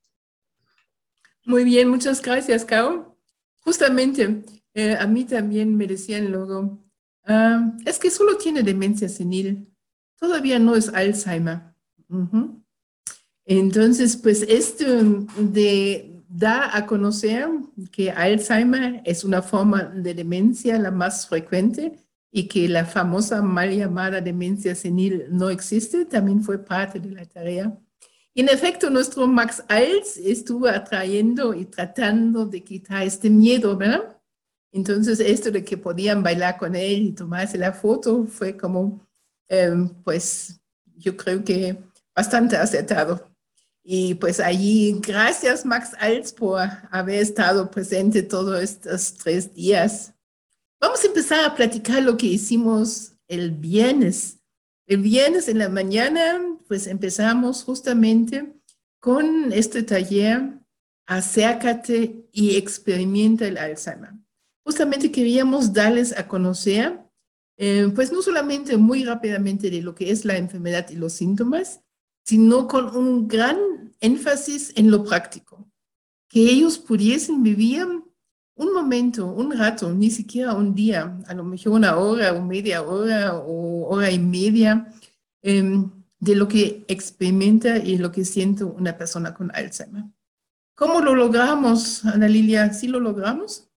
Muy 1.45 1.65
bien, 1.65 1.89
muchas 1.89 2.21
gracias, 2.23 2.65
Cao. 2.65 3.17
Justamente, 3.61 4.43
eh, 4.75 4.97
a 4.99 5.07
mí 5.07 5.25
también 5.25 5.77
me 5.77 5.87
decían 5.87 6.31
luego, 6.33 6.85
ah, 7.25 7.73
es 7.85 7.99
que 7.99 8.11
solo 8.11 8.37
tiene 8.37 8.63
demencia 8.63 9.09
senil, 9.09 9.69
todavía 10.19 10.59
no 10.59 10.75
es 10.75 10.89
Alzheimer. 10.89 11.75
Entonces, 13.45 14.17
pues 14.17 14.43
esto 14.43 14.85
de 15.39 16.15
da 16.29 16.77
a 16.77 16.85
conocer 16.87 17.49
que 17.93 18.11
Alzheimer 18.11 19.03
es 19.05 19.23
una 19.23 19.41
forma 19.41 19.85
de 19.85 20.15
demencia 20.15 20.79
la 20.79 20.91
más 20.91 21.29
frecuente 21.29 22.04
y 22.37 22.49
que 22.49 22.69
la 22.69 22.85
famosa 22.85 23.43
mal 23.43 23.71
llamada 23.71 24.21
demencia 24.21 24.75
senil 24.75 25.27
no 25.31 25.51
existe, 25.51 26.05
también 26.05 26.43
fue 26.43 26.59
parte 26.59 26.99
de 26.99 27.13
la 27.13 27.25
tarea. 27.25 27.79
En 28.35 28.49
efecto, 28.49 28.91
nuestro 28.91 29.29
Max 29.29 29.63
Alz 29.69 30.17
estuvo 30.17 30.67
atrayendo 30.67 31.55
y 31.55 31.65
tratando 31.67 32.45
de 32.45 32.65
quitar 32.65 33.05
este 33.05 33.31
miedo, 33.31 33.77
¿verdad? 33.77 34.21
Entonces, 34.73 35.21
esto 35.21 35.53
de 35.53 35.65
que 35.65 35.77
podían 35.77 36.25
bailar 36.25 36.59
con 36.59 36.75
él 36.75 37.03
y 37.03 37.13
tomarse 37.13 37.57
la 37.57 37.73
foto 37.73 38.27
fue 38.27 38.57
como, 38.57 39.07
em, 39.47 39.89
pues, 40.03 40.61
yo 40.97 41.17
creo 41.17 41.45
que 41.45 41.79
bastante 42.17 42.57
acertado. 42.57 43.31
Y 43.85 44.15
pues 44.15 44.41
allí, 44.41 44.99
gracias 45.07 45.65
Max 45.65 45.93
Alz 46.01 46.33
por 46.33 46.59
haber 46.91 47.21
estado 47.21 47.71
presente 47.71 48.23
todos 48.23 48.61
estos 48.61 49.15
tres 49.15 49.55
días 49.55 50.14
Vamos 50.87 51.03
a 51.03 51.07
empezar 51.07 51.43
a 51.47 51.55
platicar 51.55 52.03
lo 52.03 52.19
que 52.19 52.27
hicimos 52.27 53.15
el 53.27 53.53
viernes. 53.53 54.43
El 54.87 54.99
viernes 54.99 55.49
en 55.49 55.57
la 55.57 55.71
mañana, 55.71 56.59
pues 56.69 56.87
empezamos 56.87 57.65
justamente 57.65 58.53
con 59.01 59.51
este 59.55 59.83
taller, 59.83 60.59
acércate 61.07 62.29
y 62.33 62.57
experimenta 62.57 63.47
el 63.47 63.57
Alzheimer. 63.57 64.11
Justamente 64.63 65.11
queríamos 65.11 65.73
darles 65.73 66.15
a 66.19 66.29
conocer, 66.29 67.01
eh, 67.57 67.91
pues 67.95 68.13
no 68.13 68.21
solamente 68.21 68.77
muy 68.77 69.05
rápidamente 69.05 69.71
de 69.71 69.81
lo 69.81 69.95
que 69.95 70.11
es 70.11 70.27
la 70.27 70.37
enfermedad 70.37 70.91
y 70.91 70.97
los 70.97 71.15
síntomas, 71.15 71.81
sino 72.27 72.69
con 72.69 72.95
un 72.95 73.27
gran 73.27 73.57
énfasis 74.01 74.71
en 74.77 74.91
lo 74.91 75.03
práctico, 75.03 75.67
que 76.29 76.41
ellos 76.41 76.79
pudiesen 76.79 77.43
vivir 77.43 77.87
un 78.57 78.73
momento, 78.73 79.27
un 79.27 79.57
rato, 79.57 79.93
ni 79.93 80.11
siquiera 80.11 80.55
un 80.55 80.75
día, 80.75 81.19
a 81.27 81.35
lo 81.35 81.45
mejor 81.45 81.73
una 81.73 81.97
hora 81.97 82.33
o 82.33 82.43
media 82.43 82.83
hora 82.83 83.37
o 83.37 83.89
hora 83.89 84.11
y 84.11 84.19
media, 84.19 84.93
em, 85.43 85.91
de 86.19 86.35
lo 86.37 86.49
que 86.49 86.85
experimenta 86.89 87.79
y 87.79 87.99
lo 87.99 88.11
que 88.11 88.25
siente 88.25 88.65
una 88.65 88.97
persona 88.97 89.35
con 89.35 89.51
Alzheimer. 89.55 90.05
¿Cómo 90.75 91.01
lo 91.01 91.15
logramos, 91.15 92.05
Ana 92.05 92.29
Lilia? 92.29 92.73
¿Sí 92.73 92.89
lo 92.89 92.99
logramos? 92.99 93.69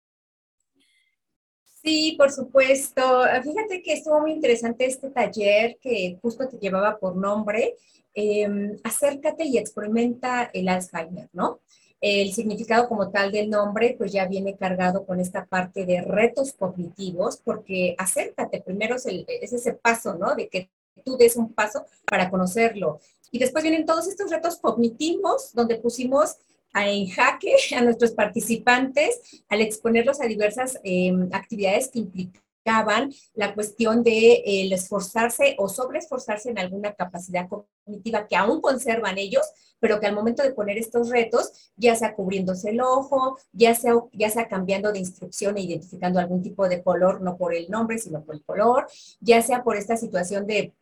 Sí, 1.83 2.15
por 2.19 2.33
supuesto. 2.33 3.23
Fíjate 3.43 3.83
que 3.83 3.95
estuvo 3.95 4.21
muy 4.21 4.33
interesante 4.33 4.87
este 4.87 5.11
taller 5.11 5.79
que 5.81 6.19
justo 6.21 6.49
te 6.49 6.59
llevaba 6.59 6.99
por 6.99 7.17
nombre, 7.17 7.77
em, 8.15 8.77
Acércate 8.83 9.45
y 9.45 9.59
experimenta 9.59 10.51
el 10.53 10.69
Alzheimer, 10.69 11.29
¿no? 11.33 11.61
El 12.01 12.33
significado 12.33 12.89
como 12.89 13.11
tal 13.11 13.33
del 13.33 13.49
nombre 13.49 13.95
pues 13.97 14.13
ya 14.13 14.27
viene 14.27 14.57
cargado 14.57 15.07
con 15.07 15.19
esta 15.19 15.47
parte 15.47 15.87
de 15.87 16.03
retos 16.03 16.53
cognitivos 16.53 17.39
porque 17.39 17.95
acércate, 17.99 18.61
primero 18.61 18.97
es, 18.97 19.07
ese 19.07 19.73
paso, 19.73 20.15
¿no? 20.15 20.35
De 20.35 20.49
que 20.49 20.71
tú 21.05 21.17
des 21.17 21.37
un 21.37 21.53
paso 21.53 21.87
para 22.05 22.31
conocerlo. 22.31 23.01
Y 23.31 23.39
después 23.39 23.63
vienen 23.63 23.87
todos 23.87 24.07
estos 24.07 24.31
retos 24.31 24.57
cognitivos, 24.59 25.53
donde 25.53 25.77
pusimos 25.77 26.37
en 26.75 27.09
jaque 27.09 27.55
a 27.77 27.81
nuestros 27.81 28.13
participantes 28.13 29.43
al 29.49 29.61
exponerlos 29.61 30.21
a 30.21 30.27
diversas 30.27 30.79
em, 30.85 31.29
actividades 31.33 31.89
que 31.89 32.01
implicaban 32.01 33.13
la 33.35 33.55
cuestión 33.55 34.03
de 34.03 34.43
el 34.45 34.73
esforzarse 34.73 35.55
o 35.59 35.69
sobreesforzarse 35.69 36.51
en 36.51 36.59
alguna 36.59 36.95
capacidad 36.95 37.49
cognitiva 37.49 38.27
que 38.27 38.37
aún 38.37 38.61
conservan 38.61 39.19
ellos, 39.19 39.47
pero 39.81 40.01
que 40.01 40.07
al 40.07 40.15
momento 40.15 40.43
de 40.43 40.53
poner 40.53 40.79
estos 40.79 41.11
retos, 41.11 41.73
ya 41.77 41.95
sea 41.97 42.15
cubriéndose 42.15 42.71
el 42.71 42.81
ojo, 42.81 43.39
ya 43.53 43.75
sea, 43.75 43.95
ya 44.13 44.31
sea 44.31 44.49
cambiando 44.49 44.93
de 44.93 44.99
instrucción 44.99 45.57
e 45.57 45.63
identificando 45.63 46.19
algún 46.19 46.43
tipo 46.43 46.69
de 46.69 46.83
color, 46.83 47.21
no 47.21 47.37
por 47.37 47.55
el 47.55 47.71
nombre, 47.71 47.99
sino 47.99 48.25
por 48.25 48.35
el 48.35 48.45
color, 48.45 48.87
ya 49.21 49.43
sea 49.43 49.63
por 49.63 49.77
esta 49.77 49.97
situación 49.97 50.47
de 50.47 50.73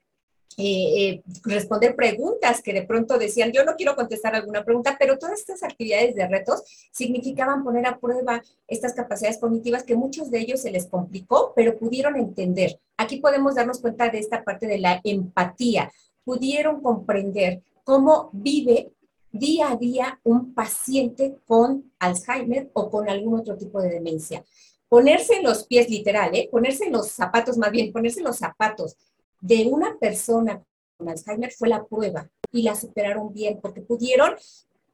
eh, 0.57 1.09
eh, 1.09 1.23
responder 1.43 1.97
preguntas 1.97 2.63
que 2.63 2.73
de 2.73 2.83
pronto 2.83 3.19
decían, 3.19 3.51
yo 3.51 3.65
no 3.65 3.75
quiero 3.75 3.97
contestar 3.97 4.37
alguna 4.37 4.65
pregunta, 4.65 4.95
pero 4.99 5.19
todas 5.19 5.41
estas 5.41 5.65
actividades 5.65 6.15
de 6.15 6.29
retos 6.29 6.63
significaban 6.93 7.65
poner 7.65 7.87
a 7.87 7.99
prueba 7.99 8.41
estas 8.69 8.95
capacidades 8.95 9.39
cognitivas 9.39 9.83
que 9.83 9.97
muchos 9.97 10.31
de 10.31 10.39
ellos 10.39 10.61
se 10.61 10.71
les 10.71 10.87
complicó, 10.87 11.53
pero 11.57 11.77
pudieron 11.77 12.17
entender. 12.17 12.79
Aquí 12.97 13.17
podemos 13.17 13.57
darnos 13.57 13.81
cuenta 13.81 14.09
de 14.11 14.21
esta 14.21 14.45
parte 14.45 14.69
de 14.69 14.79
la 14.79 15.01
empatía. 15.03 15.91
Pudieron 16.25 16.81
comprender 16.81 17.63
cómo 17.85 18.31
vive 18.33 18.93
día 19.31 19.71
a 19.71 19.77
día 19.77 20.21
un 20.25 20.55
paciente 20.55 21.37
con 21.47 21.93
Alzheimer 21.99 22.71
o 22.73 22.91
con 22.91 23.09
algún 23.09 23.41
otro 23.41 23.57
tipo 23.57 23.81
de 23.81 23.91
demencia. 23.91 24.45
Ponerse 24.89 25.37
en 25.37 25.45
los 25.45 25.67
pies, 25.67 25.89
literal, 25.91 26.35
¿eh? 26.35 26.49
ponerse 26.51 26.85
en 26.87 26.93
los 26.93 27.09
zapatos, 27.09 27.59
más 27.59 27.71
bien, 27.71 27.93
ponerse 27.93 28.21
en 28.21 28.27
los 28.27 28.39
zapatos 28.39 28.97
de 29.41 29.67
una 29.67 29.99
persona 29.99 30.63
con 30.97 31.09
Alzheimer 31.09 31.53
fue 31.53 31.69
la 31.69 31.85
prueba 31.85 32.31
y 32.53 32.63
la 32.63 32.75
superaron 32.75 33.33
bien 33.33 33.59
porque 33.61 33.81
pudieron 33.81 34.35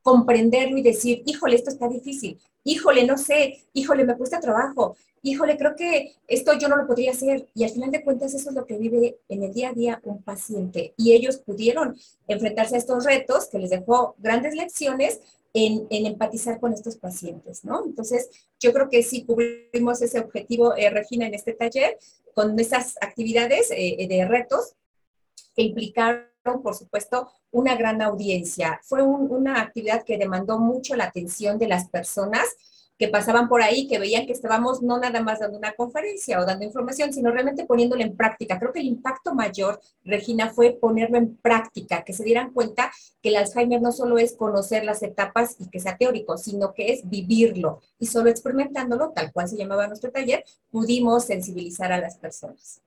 comprenderlo 0.02 0.78
y 0.78 0.83
decir, 0.83 1.23
híjole, 1.26 1.57
esto 1.57 1.71
está 1.71 1.88
difícil, 1.88 2.38
híjole, 2.64 3.04
no 3.04 3.16
sé, 3.16 3.64
híjole, 3.73 4.04
me 4.04 4.16
cuesta 4.16 4.40
trabajo, 4.40 4.97
híjole, 5.23 5.57
creo 5.57 5.76
que 5.76 6.14
esto 6.26 6.52
yo 6.59 6.69
no 6.69 6.76
lo 6.76 6.87
podría 6.87 7.12
hacer. 7.12 7.49
Y 7.54 7.64
al 7.64 7.71
final 7.71 7.90
de 7.90 8.02
cuentas 8.02 8.35
eso 8.35 8.50
es 8.50 8.54
lo 8.54 8.66
que 8.66 8.78
vive 8.78 9.19
en 9.28 9.42
el 9.42 9.52
día 9.52 9.71
a 9.71 9.73
día 9.73 10.00
un 10.04 10.23
paciente. 10.23 10.95
Y 10.97 11.12
ellos 11.12 11.38
pudieron 11.38 11.97
enfrentarse 12.28 12.75
a 12.75 12.78
estos 12.78 13.04
retos 13.04 13.49
que 13.49 13.59
les 13.59 13.71
dejó 13.71 14.14
grandes 14.19 14.54
lecciones 14.54 15.21
en, 15.52 15.87
empatizar 15.90 16.61
con 16.61 16.73
estos 16.73 16.97
pacientes, 16.97 17.64
¿no? 17.64 17.85
Entonces, 17.85 18.30
yo 18.61 18.73
creo 18.73 18.88
que 18.88 19.02
sí 19.02 19.25
cubrimos 19.25 20.00
ese 20.00 20.21
objetivo, 20.21 20.76
eh, 20.76 20.90
Regina, 20.90 21.26
en 21.26 21.35
este 21.35 21.52
taller, 21.54 21.99
con 22.35 22.59
esas 22.59 22.97
actividades 23.00 23.71
eh, 23.73 24.07
de 24.09 24.25
retos 24.26 24.75
que 25.57 25.62
implicaron, 25.62 26.29
por 26.42 26.75
supuesto, 26.75 27.30
una 27.50 27.76
gran 27.76 28.02
audiencia. 28.02 28.80
Fue 28.82 29.02
una 29.02 29.61
actividad 29.61 30.04
que 30.04 30.18
demandó 30.18 30.59
mucho 30.59 30.97
la 30.97 31.04
atención 31.04 31.59
de 31.59 31.68
las 31.68 31.88
personas 31.88 32.47
que 33.00 33.09
pasaban 33.09 33.49
por 33.49 33.62
ahí, 33.62 33.88
que 33.88 33.99
veían 33.99 34.26
que 34.26 34.32
estábamos 34.32 34.82
no 34.82 34.99
nada 34.99 35.23
más 35.23 35.38
dando 35.38 35.56
una 35.56 35.73
conferencia 35.73 36.38
o 36.38 36.44
dando 36.44 36.66
información, 36.66 37.14
sino 37.14 37.30
realmente 37.30 37.64
poniéndolo 37.64 38.02
en 38.02 38.14
práctica. 38.14 38.59
Creo 38.59 38.75
que 38.75 38.80
el 38.80 38.87
impacto 38.87 39.35
mayor, 39.35 39.80
Regina, 40.04 40.50
fue 40.50 40.73
ponerlo 40.73 41.16
en 41.16 41.35
práctica, 41.37 42.04
que 42.04 42.12
se 42.12 42.25
dieran 42.25 42.52
cuenta 42.52 42.92
que 43.23 43.30
el 43.30 43.37
Alzheimer 43.37 43.80
no 43.80 43.90
solo 43.90 44.18
es 44.18 44.35
conocer 44.37 44.85
las 44.85 45.02
etapas 45.02 45.56
y 45.59 45.70
que 45.70 45.80
sea 45.80 45.97
teórico, 45.97 46.37
sino 46.37 46.75
que 46.75 46.92
es 46.92 47.09
vivirlo. 47.09 47.80
Y 47.99 48.04
solo 48.04 48.28
experimentándolo, 48.28 49.12
tal 49.12 49.32
cual 49.32 49.49
se 49.49 49.56
llamaba 49.56 49.87
nuestro 49.88 50.11
taller, 50.11 50.44
pudimos 50.70 51.25
sensibilizar 51.25 51.92
a 51.92 52.00
las 52.00 52.18
personas. 52.18 52.82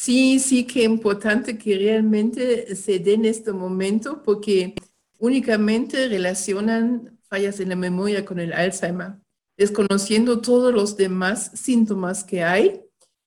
Sí, 0.00 0.38
sí, 0.38 0.64
qué 0.64 0.84
importante 0.84 1.58
que 1.58 1.76
realmente 1.76 2.76
se 2.76 3.00
dé 3.00 3.14
en 3.14 3.24
este 3.24 3.52
momento, 3.52 4.22
porque 4.22 4.76
únicamente 5.18 6.06
relacionan 6.06 7.18
fallas 7.24 7.58
en 7.58 7.70
la 7.70 7.74
memoria 7.74 8.24
con 8.24 8.38
el 8.38 8.52
Alzheimer, 8.52 9.16
desconociendo 9.56 10.40
todos 10.40 10.72
los 10.72 10.96
demás 10.96 11.50
síntomas 11.54 12.22
que 12.22 12.44
hay 12.44 12.80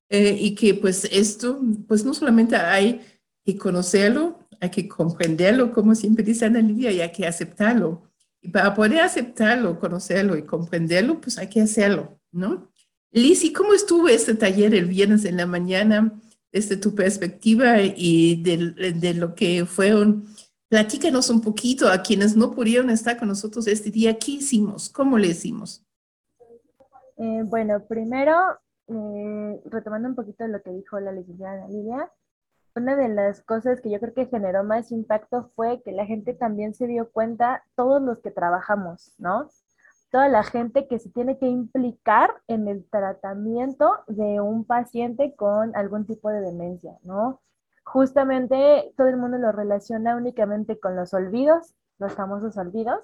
eh, 0.09 0.37
y 0.39 0.55
que 0.55 0.73
pues 0.73 1.03
esto, 1.11 1.59
pues 1.89 2.05
no 2.05 2.13
solamente 2.13 2.55
hay 2.55 3.01
que 3.43 3.57
conocerlo, 3.57 4.39
hay 4.61 4.69
que 4.69 4.87
comprenderlo, 4.87 5.73
como 5.73 5.93
siempre 5.93 6.23
dice 6.23 6.45
Ana 6.45 6.61
Lidia, 6.61 6.93
y 6.93 7.01
hay 7.01 7.11
que 7.11 7.27
aceptarlo. 7.27 8.03
Y 8.41 8.47
para 8.47 8.73
poder 8.73 9.01
aceptarlo, 9.01 9.77
conocerlo 9.77 10.37
y 10.37 10.43
comprenderlo, 10.43 11.19
pues 11.19 11.37
hay 11.37 11.47
que 11.47 11.59
hacerlo, 11.59 12.17
¿no? 12.31 12.71
Lizzie, 13.11 13.51
¿cómo 13.51 13.73
estuvo 13.73 14.07
este 14.07 14.35
taller 14.35 14.73
el 14.73 14.85
viernes 14.85 15.25
en 15.25 15.35
la 15.35 15.45
mañana 15.45 16.17
desde 16.51 16.77
tu 16.77 16.93
perspectiva 16.93 17.77
y 17.81 18.41
de, 18.43 18.93
de 18.93 19.13
lo 19.13 19.35
que 19.35 19.65
fueron 19.65 20.27
Platícanos 20.71 21.29
un 21.29 21.41
poquito 21.41 21.89
a 21.89 22.01
quienes 22.01 22.37
no 22.37 22.51
pudieron 22.51 22.89
estar 22.89 23.19
con 23.19 23.27
nosotros 23.27 23.67
este 23.67 23.91
día, 23.91 24.17
¿qué 24.17 24.31
hicimos? 24.31 24.87
¿Cómo 24.87 25.17
le 25.17 25.27
hicimos? 25.27 25.85
Eh, 27.17 27.43
bueno, 27.43 27.83
primero, 27.89 28.33
eh, 28.87 29.61
retomando 29.65 30.07
un 30.07 30.15
poquito 30.15 30.47
lo 30.47 30.61
que 30.61 30.71
dijo 30.71 30.97
la 31.01 31.11
licenciada 31.11 31.67
Lilia, 31.67 32.09
una 32.73 32.95
de 32.95 33.09
las 33.09 33.41
cosas 33.41 33.81
que 33.81 33.91
yo 33.91 33.99
creo 33.99 34.13
que 34.13 34.27
generó 34.27 34.63
más 34.63 34.93
impacto 34.93 35.51
fue 35.57 35.81
que 35.83 35.91
la 35.91 36.05
gente 36.05 36.33
también 36.33 36.73
se 36.73 36.87
dio 36.87 37.11
cuenta, 37.11 37.65
todos 37.75 38.01
los 38.01 38.19
que 38.19 38.31
trabajamos, 38.31 39.13
¿no? 39.17 39.49
Toda 40.11 40.29
la 40.29 40.43
gente 40.43 40.87
que 40.87 40.99
se 40.99 41.09
tiene 41.09 41.37
que 41.37 41.47
implicar 41.47 42.33
en 42.47 42.67
el 42.67 42.87
tratamiento 42.89 43.89
de 44.07 44.41
un 44.41 44.65
paciente 44.65 45.33
con 45.35 45.75
algún 45.75 46.05
tipo 46.05 46.29
de 46.29 46.41
demencia, 46.41 46.97
¿no? 47.03 47.41
justamente 47.83 48.93
todo 48.97 49.07
el 49.07 49.17
mundo 49.17 49.37
lo 49.37 49.51
relaciona 49.51 50.15
únicamente 50.15 50.79
con 50.79 50.95
los 50.95 51.13
olvidos, 51.13 51.73
los 51.99 52.13
famosos 52.13 52.57
olvidos, 52.57 52.99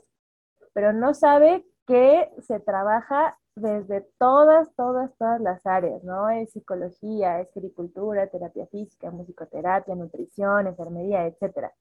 pero 0.74 0.94
no 0.94 1.14
sabe 1.14 1.66
que 1.86 2.30
se 2.40 2.60
trabaja 2.60 3.38
desde 3.56 4.02
todas, 4.20 4.74
todas, 4.76 5.12
todas 5.18 5.42
las 5.42 5.66
áreas, 5.66 6.04
¿no? 6.04 6.30
Es 6.30 6.52
psicología, 6.52 7.42
es 7.42 7.50
agricultura, 7.56 8.28
terapia 8.28 8.68
física, 8.68 9.10
musicoterapia, 9.10 9.96
nutrición, 9.96 10.68
enfermería, 10.68 11.26
etc. 11.26 11.72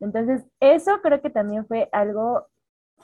Entonces, 0.00 0.44
eso 0.58 1.00
creo 1.02 1.22
que 1.22 1.30
también 1.30 1.66
fue 1.66 1.88
algo 1.92 2.48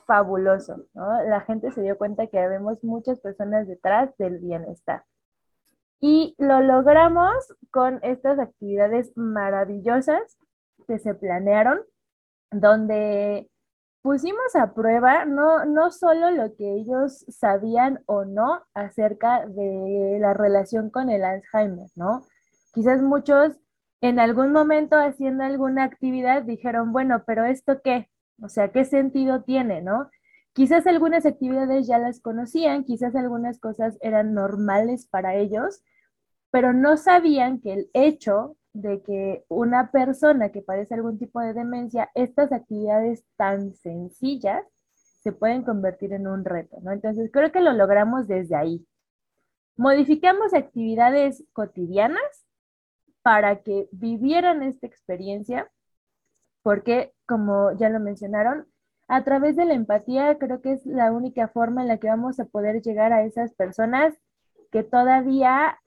fabuloso, 0.06 0.84
¿no? 0.94 1.22
La 1.24 1.40
gente 1.42 1.70
se 1.72 1.82
dio 1.82 1.96
cuenta 1.96 2.26
que 2.26 2.38
habemos 2.38 2.82
muchas 2.82 3.20
personas 3.20 3.66
detrás 3.66 4.16
del 4.18 4.38
bienestar. 4.38 5.04
Y 6.00 6.34
lo 6.38 6.60
logramos 6.60 7.34
con 7.70 8.00
estas 8.02 8.38
actividades 8.38 9.12
maravillosas 9.16 10.38
que 10.88 10.98
se 10.98 11.14
planearon, 11.14 11.80
donde 12.50 13.50
pusimos 14.02 14.56
a 14.56 14.72
prueba 14.72 15.26
no, 15.26 15.66
no 15.66 15.90
solo 15.90 16.30
lo 16.30 16.54
que 16.56 16.74
ellos 16.74 17.24
sabían 17.28 18.02
o 18.06 18.24
no 18.24 18.62
acerca 18.74 19.46
de 19.46 20.18
la 20.20 20.32
relación 20.34 20.90
con 20.90 21.10
el 21.10 21.22
Alzheimer, 21.22 21.88
¿no? 21.94 22.22
Quizás 22.72 23.02
muchos 23.02 23.60
en 24.00 24.18
algún 24.18 24.52
momento 24.52 24.96
haciendo 24.96 25.44
alguna 25.44 25.84
actividad 25.84 26.42
dijeron, 26.42 26.92
bueno, 26.92 27.22
pero 27.26 27.44
¿esto 27.44 27.80
qué? 27.82 28.08
O 28.42 28.48
sea, 28.48 28.70
¿qué 28.72 28.84
sentido 28.84 29.42
tiene, 29.42 29.82
no? 29.82 30.10
Quizás 30.52 30.86
algunas 30.86 31.26
actividades 31.26 31.86
ya 31.86 31.98
las 31.98 32.20
conocían, 32.20 32.84
quizás 32.84 33.14
algunas 33.14 33.60
cosas 33.60 33.98
eran 34.00 34.34
normales 34.34 35.06
para 35.06 35.36
ellos, 35.36 35.82
pero 36.50 36.72
no 36.72 36.96
sabían 36.96 37.60
que 37.60 37.72
el 37.72 37.90
hecho 37.92 38.56
de 38.72 39.02
que 39.02 39.44
una 39.48 39.90
persona 39.90 40.50
que 40.50 40.62
padece 40.62 40.94
algún 40.94 41.18
tipo 41.18 41.40
de 41.40 41.54
demencia, 41.54 42.10
estas 42.14 42.52
actividades 42.52 43.24
tan 43.36 43.74
sencillas 43.74 44.64
se 45.22 45.32
pueden 45.32 45.62
convertir 45.62 46.12
en 46.12 46.26
un 46.26 46.44
reto, 46.44 46.78
¿no? 46.82 46.92
Entonces 46.92 47.30
creo 47.32 47.52
que 47.52 47.60
lo 47.60 47.72
logramos 47.72 48.26
desde 48.26 48.56
ahí. 48.56 48.86
Modificamos 49.76 50.54
actividades 50.54 51.44
cotidianas 51.52 52.46
para 53.22 53.62
que 53.62 53.88
vivieran 53.92 54.62
esta 54.62 54.86
experiencia, 54.86 55.70
porque 56.62 57.12
como 57.26 57.72
ya 57.72 57.88
lo 57.88 58.00
mencionaron, 58.00 58.66
a 59.08 59.24
través 59.24 59.56
de 59.56 59.64
la 59.64 59.74
empatía 59.74 60.38
creo 60.38 60.60
que 60.60 60.72
es 60.72 60.86
la 60.86 61.12
única 61.12 61.48
forma 61.48 61.82
en 61.82 61.88
la 61.88 61.98
que 61.98 62.08
vamos 62.08 62.38
a 62.38 62.44
poder 62.44 62.80
llegar 62.82 63.12
a 63.12 63.24
esas 63.24 63.52
personas 63.54 64.14
que 64.70 64.84
todavía 64.84 65.78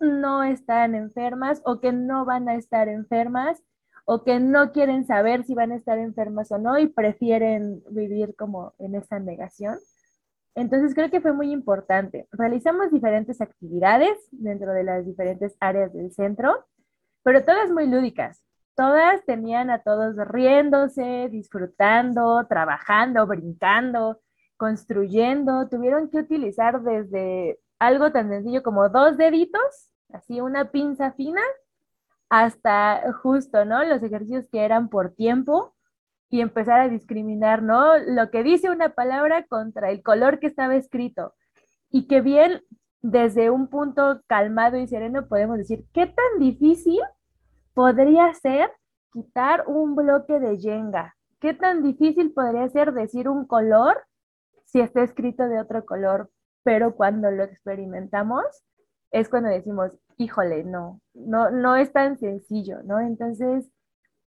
no 0.00 0.42
están 0.42 0.94
enfermas 0.94 1.62
o 1.64 1.80
que 1.80 1.92
no 1.92 2.24
van 2.24 2.48
a 2.48 2.56
estar 2.56 2.88
enfermas 2.88 3.62
o 4.04 4.24
que 4.24 4.40
no 4.40 4.72
quieren 4.72 5.06
saber 5.06 5.44
si 5.44 5.54
van 5.54 5.72
a 5.72 5.76
estar 5.76 5.98
enfermas 5.98 6.50
o 6.50 6.58
no 6.58 6.78
y 6.78 6.88
prefieren 6.88 7.82
vivir 7.90 8.34
como 8.34 8.74
en 8.78 8.96
esa 8.96 9.20
negación. 9.20 9.78
Entonces 10.54 10.94
creo 10.94 11.10
que 11.10 11.20
fue 11.20 11.32
muy 11.32 11.50
importante. 11.50 12.26
Realizamos 12.32 12.90
diferentes 12.90 13.40
actividades 13.40 14.18
dentro 14.32 14.72
de 14.72 14.84
las 14.84 15.06
diferentes 15.06 15.56
áreas 15.60 15.92
del 15.92 16.12
centro, 16.12 16.66
pero 17.22 17.44
todas 17.44 17.70
muy 17.70 17.86
lúdicas. 17.86 18.42
Todas 18.74 19.24
tenían 19.26 19.70
a 19.70 19.82
todos 19.82 20.16
riéndose, 20.16 21.28
disfrutando, 21.30 22.46
trabajando, 22.48 23.26
brincando, 23.26 24.20
construyendo. 24.56 25.68
Tuvieron 25.68 26.08
que 26.08 26.18
utilizar 26.18 26.82
desde 26.82 27.58
algo 27.78 28.12
tan 28.12 28.28
sencillo 28.28 28.62
como 28.62 28.88
dos 28.88 29.16
deditos 29.16 29.92
así 30.12 30.40
una 30.40 30.70
pinza 30.70 31.12
fina, 31.12 31.40
hasta 32.28 33.12
justo, 33.22 33.64
¿no? 33.64 33.84
Los 33.84 34.02
ejercicios 34.02 34.46
que 34.50 34.64
eran 34.64 34.88
por 34.88 35.14
tiempo 35.14 35.74
y 36.30 36.40
empezar 36.40 36.80
a 36.80 36.88
discriminar, 36.88 37.62
¿no? 37.62 37.98
Lo 37.98 38.30
que 38.30 38.42
dice 38.42 38.70
una 38.70 38.90
palabra 38.90 39.46
contra 39.46 39.90
el 39.90 40.02
color 40.02 40.38
que 40.38 40.46
estaba 40.46 40.76
escrito. 40.76 41.34
Y 41.90 42.06
que 42.06 42.22
bien, 42.22 42.62
desde 43.02 43.50
un 43.50 43.68
punto 43.68 44.22
calmado 44.26 44.78
y 44.78 44.86
sereno 44.86 45.28
podemos 45.28 45.58
decir, 45.58 45.84
¿qué 45.92 46.06
tan 46.06 46.38
difícil 46.38 47.00
podría 47.74 48.32
ser 48.34 48.70
quitar 49.12 49.64
un 49.66 49.94
bloque 49.94 50.38
de 50.38 50.58
yenga? 50.58 51.14
¿Qué 51.40 51.54
tan 51.54 51.82
difícil 51.82 52.32
podría 52.32 52.68
ser 52.68 52.92
decir 52.92 53.28
un 53.28 53.46
color 53.46 54.04
si 54.64 54.80
está 54.80 55.02
escrito 55.02 55.48
de 55.48 55.60
otro 55.60 55.84
color? 55.84 56.30
Pero 56.62 56.94
cuando 56.94 57.30
lo 57.30 57.42
experimentamos, 57.42 58.44
es 59.10 59.28
cuando 59.28 59.50
decimos, 59.50 59.90
híjole, 60.16 60.64
no, 60.64 61.00
no, 61.14 61.50
no 61.50 61.76
es 61.76 61.92
tan 61.92 62.18
sencillo, 62.18 62.82
¿no? 62.84 63.00
Entonces, 63.00 63.68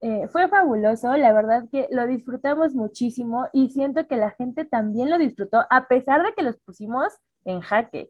eh, 0.02 0.30
fue 0.30 0.48
fabuloso, 0.48 1.18
la 1.18 1.34
verdad 1.34 1.66
que 1.70 1.88
lo 1.92 2.08
disfrutamos 2.08 2.74
muchísimo 2.74 3.48
y 3.52 3.70
siento 3.70 4.08
que 4.08 4.16
la 4.16 4.32
gente 4.32 4.64
también 4.64 5.10
lo 5.10 5.18
disfrutó, 5.18 5.66
a 5.70 5.88
pesar 5.88 6.24
de 6.24 6.34
que 6.34 6.44
los 6.44 6.58
pusimos 6.60 7.14
en 7.44 7.60
jaque. 7.60 8.10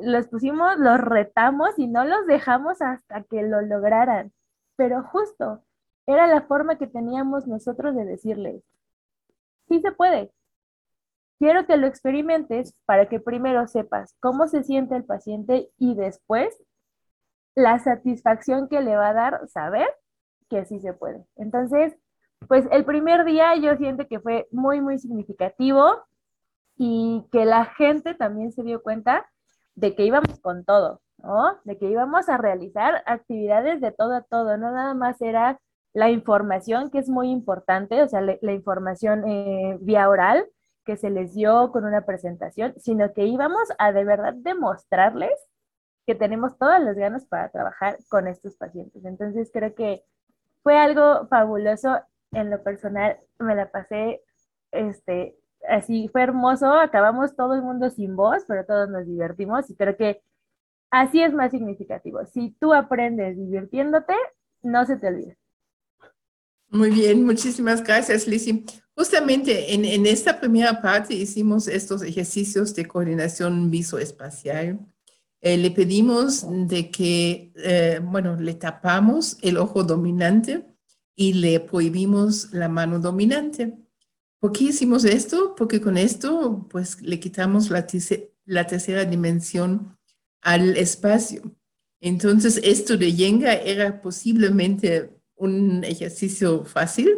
Los 0.00 0.28
pusimos, 0.28 0.78
los 0.78 1.00
retamos 1.00 1.76
y 1.76 1.88
no 1.88 2.04
los 2.04 2.26
dejamos 2.26 2.80
hasta 2.80 3.24
que 3.24 3.42
lo 3.42 3.60
lograran. 3.62 4.32
Pero 4.78 5.02
justo, 5.02 5.64
era 6.06 6.28
la 6.28 6.42
forma 6.42 6.78
que 6.78 6.86
teníamos 6.86 7.48
nosotros 7.48 7.96
de 7.96 8.04
decirles, 8.04 8.62
sí 9.66 9.80
se 9.80 9.90
puede. 9.90 10.32
Quiero 11.40 11.66
que 11.66 11.76
lo 11.76 11.88
experimentes 11.88 12.74
para 12.86 13.08
que 13.08 13.18
primero 13.18 13.66
sepas 13.66 14.14
cómo 14.20 14.46
se 14.46 14.62
siente 14.62 14.94
el 14.94 15.04
paciente 15.04 15.72
y 15.78 15.96
después 15.96 16.56
la 17.56 17.80
satisfacción 17.80 18.68
que 18.68 18.80
le 18.80 18.96
va 18.96 19.08
a 19.08 19.14
dar 19.14 19.48
saber 19.48 19.88
que 20.48 20.64
sí 20.64 20.78
se 20.78 20.92
puede. 20.92 21.26
Entonces, 21.34 21.96
pues 22.46 22.64
el 22.70 22.84
primer 22.84 23.24
día 23.24 23.56
yo 23.56 23.76
siento 23.76 24.06
que 24.06 24.20
fue 24.20 24.46
muy, 24.52 24.80
muy 24.80 25.00
significativo 25.00 26.04
y 26.76 27.26
que 27.32 27.44
la 27.44 27.64
gente 27.64 28.14
también 28.14 28.52
se 28.52 28.62
dio 28.62 28.80
cuenta 28.80 29.28
de 29.74 29.96
que 29.96 30.04
íbamos 30.04 30.38
con 30.38 30.64
todo, 30.64 31.02
¿no? 31.18 31.58
De 31.64 31.78
que 31.78 31.90
íbamos 31.90 32.28
a 32.28 32.38
realizar 32.38 33.02
actividades 33.06 33.80
de 33.80 33.92
todo 33.92 34.14
a 34.14 34.22
todo, 34.22 34.56
no 34.56 34.72
nada 34.72 34.94
más 34.94 35.20
era 35.20 35.60
la 35.94 36.10
información, 36.10 36.90
que 36.90 36.98
es 36.98 37.08
muy 37.08 37.30
importante, 37.30 38.02
o 38.02 38.08
sea, 38.08 38.20
la, 38.20 38.52
información 38.52 39.26
eh, 39.26 39.78
vía 39.80 40.08
oral 40.08 40.46
que 40.84 40.96
se 40.96 41.10
les 41.10 41.34
dio 41.34 41.70
con 41.72 41.84
una 41.84 42.06
presentación, 42.06 42.74
sino 42.78 43.12
que 43.12 43.26
íbamos 43.26 43.68
a 43.78 43.92
de 43.92 44.04
verdad 44.04 44.34
demostrarles 44.34 45.32
que 46.06 46.14
tenemos 46.14 46.56
todas 46.56 46.82
las 46.82 46.96
ganas 46.96 47.26
para 47.26 47.50
trabajar 47.50 47.98
con 48.08 48.26
estos 48.26 48.56
pacientes. 48.56 49.04
Entonces 49.04 49.50
creo 49.52 49.74
que 49.74 50.02
fue 50.62 50.78
algo 50.78 51.26
fabuloso 51.28 52.00
en 52.32 52.50
lo 52.50 52.62
personal, 52.62 53.18
me 53.38 53.54
la 53.54 53.70
pasé, 53.70 54.22
este, 54.70 55.36
así 55.68 56.08
fue 56.08 56.22
hermoso, 56.22 56.72
acabamos 56.72 57.36
todo 57.36 57.54
el 57.54 57.62
mundo 57.62 57.90
sin 57.90 58.16
voz, 58.16 58.44
pero 58.46 58.64
todos 58.64 58.88
nos 58.88 59.06
divertimos 59.06 59.68
y 59.70 59.76
creo 59.76 59.96
que 59.96 60.22
así 60.90 61.22
es 61.22 61.32
más 61.32 61.50
significativo. 61.50 62.20
Si 62.32 62.56
tú 62.60 62.72
aprendes 62.72 63.36
divirtiéndote, 63.36 64.14
no 64.62 64.84
se 64.86 64.96
te 64.96 65.08
olvida. 65.08 65.36
Muy 66.70 66.90
bien, 66.90 67.24
muchísimas 67.24 67.82
gracias, 67.82 68.26
Lizzie. 68.26 68.64
Justamente 68.94 69.74
en, 69.74 69.84
en, 69.84 70.06
esta 70.06 70.38
primera 70.38 70.82
parte 70.82 71.14
hicimos 71.14 71.66
estos 71.66 72.02
ejercicios 72.02 72.74
de 72.74 72.84
coordinación 72.84 73.70
visoespacial. 73.70 74.78
Eh, 75.40 75.56
le 75.56 75.70
pedimos 75.70 76.44
de 76.68 76.90
que, 76.90 77.52
eh, 77.56 78.00
bueno, 78.02 78.36
le 78.36 78.54
tapamos 78.54 79.38
el 79.40 79.56
ojo 79.56 79.84
dominante 79.84 80.66
y 81.14 81.34
le 81.34 81.60
prohibimos 81.60 82.52
la 82.52 82.68
mano 82.68 82.98
dominante. 82.98 83.78
¿Por 84.40 84.52
qué 84.52 84.64
hicimos 84.64 85.04
esto? 85.04 85.54
Porque 85.56 85.80
con 85.80 85.96
esto, 85.96 86.66
pues, 86.70 87.00
le 87.00 87.18
quitamos 87.18 87.70
la, 87.70 87.86
la 88.44 88.66
tercera 88.66 89.04
dimensión 89.04 89.97
al 90.42 90.76
espacio. 90.76 91.42
Entonces, 92.00 92.60
esto 92.62 92.96
de 92.96 93.12
Yenga 93.12 93.54
era 93.54 94.00
posiblemente 94.00 95.10
un 95.36 95.84
ejercicio 95.84 96.64
fácil, 96.64 97.16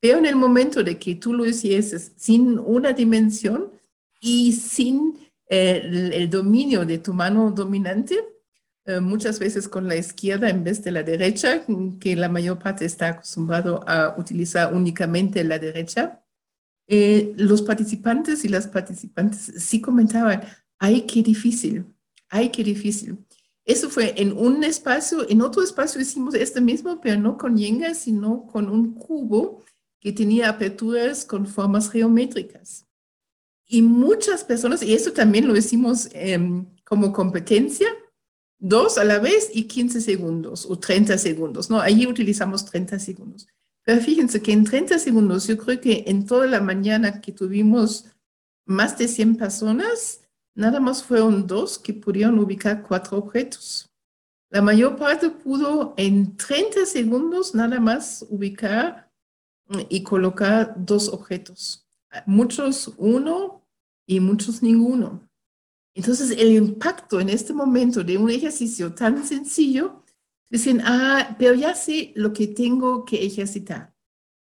pero 0.00 0.18
en 0.18 0.26
el 0.26 0.36
momento 0.36 0.82
de 0.82 0.98
que 0.98 1.14
tú 1.14 1.32
lo 1.32 1.46
hicieses 1.46 2.12
sin 2.16 2.58
una 2.58 2.92
dimensión 2.92 3.72
y 4.20 4.52
sin 4.52 5.18
eh, 5.48 6.10
el, 6.12 6.30
dominio 6.30 6.84
de 6.84 6.98
tu 6.98 7.12
mano 7.12 7.50
dominante, 7.50 8.16
eh, 8.84 9.00
muchas 9.00 9.38
veces 9.38 9.68
con 9.68 9.88
la 9.88 9.96
izquierda 9.96 10.48
en 10.48 10.64
vez 10.64 10.82
de 10.82 10.90
la 10.90 11.02
derecha, 11.02 11.64
que 12.00 12.16
la 12.16 12.28
mayor 12.28 12.58
parte 12.58 12.84
está 12.84 13.08
acostumbrado 13.08 13.82
a 13.88 14.16
utilizar 14.18 14.74
únicamente 14.74 15.44
la 15.44 15.58
derecha, 15.58 16.24
eh, 16.88 17.32
los 17.36 17.62
participantes 17.62 18.44
y 18.44 18.48
las 18.48 18.68
participantes 18.68 19.52
sí 19.58 19.80
comentaban, 19.80 20.42
ay, 20.78 21.02
qué 21.02 21.22
difícil, 21.22 21.84
ay, 22.28 22.50
qué 22.50 22.64
difícil. 22.64 23.18
Eso 23.64 23.90
fue 23.90 24.14
en 24.20 24.32
un 24.32 24.62
espacio, 24.62 25.28
en 25.28 25.42
otro 25.42 25.62
espacio 25.62 26.00
hicimos 26.00 26.34
esto 26.34 26.60
mismo, 26.60 27.00
pero 27.00 27.20
no 27.20 27.36
con 27.36 27.56
yenga, 27.56 27.94
sino 27.94 28.46
con 28.46 28.68
un 28.68 28.94
cubo 28.94 29.64
que 29.98 30.12
tenía 30.12 30.48
aperturas 30.48 31.24
con 31.24 31.46
formas 31.46 31.90
geométricas. 31.90 32.86
Y 33.66 33.82
muchas 33.82 34.44
personas, 34.44 34.82
y 34.84 34.94
eso 34.94 35.12
también 35.12 35.48
lo 35.48 35.56
hicimos 35.56 36.08
em, 36.12 36.66
como 36.84 37.12
competencia, 37.12 37.88
dos 38.58 38.98
a 38.98 39.04
la 39.04 39.18
vez 39.18 39.50
y 39.52 39.64
15 39.64 40.00
segundos 40.00 40.66
o 40.66 40.78
30 40.78 41.18
segundos, 41.18 41.68
¿no? 41.68 41.80
Allí 41.80 42.06
utilizamos 42.06 42.64
30 42.64 43.00
segundos. 43.00 43.48
Pero 43.82 44.00
fíjense 44.00 44.40
que 44.40 44.52
en 44.52 44.64
30 44.64 44.98
segundos, 45.00 45.46
yo 45.46 45.58
creo 45.58 45.80
que 45.80 46.04
en 46.06 46.26
toda 46.26 46.46
la 46.46 46.60
mañana 46.60 47.20
que 47.20 47.32
tuvimos 47.32 48.06
más 48.64 48.96
de 48.98 49.08
100 49.08 49.36
personas, 49.36 50.20
nada 50.56 50.80
más 50.80 51.04
fueron 51.04 51.46
dos 51.46 51.78
que 51.78 51.94
pudieron 51.94 52.38
ubicar 52.38 52.82
cuatro 52.82 53.18
objetos. 53.18 53.88
La 54.50 54.62
mayor 54.62 54.96
parte 54.96 55.30
pudo 55.30 55.94
en 55.96 56.36
30 56.36 56.86
segundos 56.86 57.54
nada 57.54 57.78
más 57.78 58.24
ubicar 58.30 59.12
mm, 59.68 59.80
y 59.88 60.02
colocar 60.02 60.74
dos 60.76 61.08
objetos. 61.08 61.86
Muchos 62.24 62.92
uno 62.96 63.62
y 64.06 64.18
muchos 64.20 64.62
ninguno. 64.62 65.28
Entonces 65.94 66.30
el 66.30 66.52
impacto 66.52 67.20
en 67.20 67.28
este 67.28 67.52
momento 67.52 68.02
de 68.02 68.16
un 68.16 68.30
ejercicio 68.30 68.94
tan 68.94 69.24
sencillo, 69.24 70.04
dicen, 70.48 70.80
ah, 70.84 71.36
pero 71.38 71.54
ya 71.54 71.74
sé 71.74 72.12
lo 72.16 72.32
que 72.32 72.46
tengo 72.46 73.04
que 73.04 73.24
ejercitar. 73.26 73.94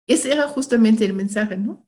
Ese 0.07 0.31
era 0.31 0.47
justamente 0.47 1.05
el 1.05 1.13
mensaje, 1.13 1.57
¿no? 1.57 1.85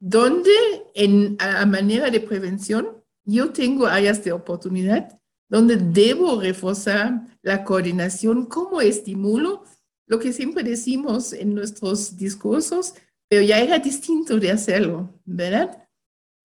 Donde 0.00 0.50
en, 0.94 1.36
a 1.38 1.64
manera 1.66 2.10
de 2.10 2.20
prevención 2.20 3.01
yo 3.24 3.52
tengo 3.52 3.86
áreas 3.86 4.22
de 4.24 4.32
oportunidad 4.32 5.18
donde 5.48 5.76
debo 5.76 6.40
reforzar 6.40 7.26
la 7.42 7.62
coordinación 7.62 8.46
como 8.46 8.80
estimulo, 8.80 9.64
lo 10.06 10.18
que 10.18 10.32
siempre 10.32 10.62
decimos 10.62 11.34
en 11.34 11.54
nuestros 11.54 12.16
discursos, 12.16 12.94
pero 13.28 13.42
ya 13.42 13.58
era 13.58 13.78
distinto 13.78 14.38
de 14.38 14.50
hacerlo, 14.50 15.10
¿verdad? 15.26 15.86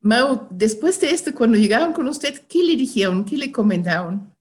Mau, 0.02 0.48
después 0.52 1.00
de 1.00 1.12
esto, 1.12 1.34
cuando 1.34 1.58
llegaron 1.58 1.94
con 1.94 2.08
usted, 2.08 2.46
¿qué 2.48 2.64
le 2.64 2.76
dijeron? 2.76 3.24
¿Qué 3.24 3.38
le 3.38 3.52
comentaron? 3.52 4.34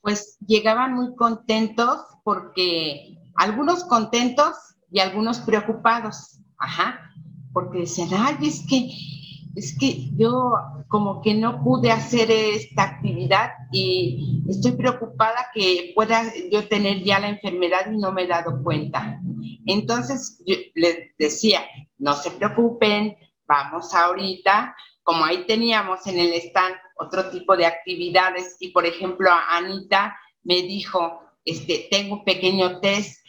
Pues 0.00 0.36
llegaban 0.44 0.94
muy 0.94 1.14
contentos 1.14 2.00
porque 2.24 3.16
algunos 3.36 3.84
contentos 3.84 4.56
y 4.90 4.98
algunos 4.98 5.38
preocupados, 5.38 6.40
ajá, 6.58 7.12
porque 7.52 7.80
decían, 7.80 8.08
ay, 8.12 8.36
es 8.42 8.64
que 8.68 8.90
es 9.54 9.76
que 9.78 10.10
yo 10.16 10.54
como 10.88 11.20
que 11.20 11.34
no 11.34 11.62
pude 11.62 11.90
hacer 11.90 12.30
esta 12.30 12.84
actividad 12.84 13.50
y 13.70 14.42
estoy 14.48 14.72
preocupada 14.72 15.50
que 15.52 15.92
pueda 15.94 16.22
yo 16.50 16.68
tener 16.68 17.02
ya 17.02 17.18
la 17.18 17.28
enfermedad 17.28 17.90
y 17.90 17.98
no 17.98 18.12
me 18.12 18.22
he 18.22 18.26
dado 18.26 18.62
cuenta. 18.62 19.20
Entonces 19.66 20.42
yo 20.46 20.56
les 20.74 21.16
decía, 21.18 21.60
no 21.98 22.14
se 22.14 22.30
preocupen, 22.30 23.16
vamos 23.46 23.94
ahorita, 23.94 24.74
como 25.02 25.24
ahí 25.24 25.44
teníamos 25.46 26.06
en 26.06 26.18
el 26.18 26.32
stand 26.34 26.74
otro 26.96 27.30
tipo 27.30 27.56
de 27.56 27.66
actividades 27.66 28.56
y 28.60 28.70
por 28.70 28.86
ejemplo 28.86 29.30
Anita 29.50 30.16
me 30.44 30.62
dijo, 30.62 31.20
este, 31.44 31.88
tengo 31.90 32.16
un 32.16 32.24
pequeño 32.24 32.80
test 32.80 33.22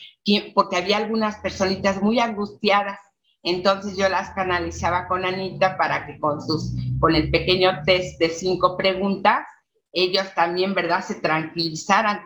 porque 0.53 0.77
había 0.77 0.97
algunas 0.97 1.37
personitas 1.37 2.01
muy 2.01 2.19
angustiadas 2.19 2.99
entonces 3.43 3.97
yo 3.97 4.07
las 4.07 4.29
canalizaba 4.31 5.07
con 5.07 5.25
Anita 5.25 5.77
para 5.77 6.07
que 6.07 6.17
con, 6.17 6.41
sus, 6.41 6.73
con 6.99 7.13
el 7.13 7.29
pequeño 7.29 7.83
test 7.85 8.17
de 8.17 8.29
cinco 8.29 8.77
preguntas, 8.77 9.45
ellos 9.91 10.33
también, 10.33 10.73
¿verdad?, 10.73 11.03
se 11.03 11.15
tranquilizaran. 11.15 12.25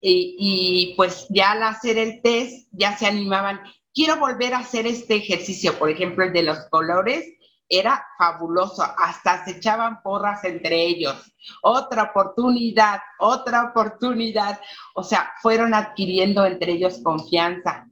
Y, 0.00 0.34
y, 0.36 0.94
pues 0.96 1.26
ya 1.30 1.52
al 1.52 1.62
hacer 1.62 1.96
el 1.96 2.20
test, 2.22 2.68
ya 2.72 2.96
se 2.98 3.06
animaban. 3.06 3.60
Quiero 3.94 4.16
volver 4.16 4.54
a 4.54 4.58
hacer 4.58 4.84
este 4.86 5.14
ejercicio, 5.14 5.78
por 5.78 5.88
ejemplo, 5.88 6.24
el 6.24 6.32
de 6.32 6.42
los 6.42 6.58
colores. 6.70 7.24
era 7.68 8.04
fabuloso, 8.18 8.82
hasta 8.98 9.44
se 9.44 9.52
echaban 9.52 10.02
porras 10.02 10.44
entre 10.44 10.82
ellos. 10.84 11.16
Otra 11.62 12.02
oportunidad, 12.02 13.00
otra 13.18 13.64
oportunidad. 13.70 14.60
O 14.94 15.02
sea, 15.02 15.32
fueron 15.40 15.72
adquiriendo 15.72 16.44
entre 16.44 16.72
ellos 16.72 17.00
confianza. 17.02 17.88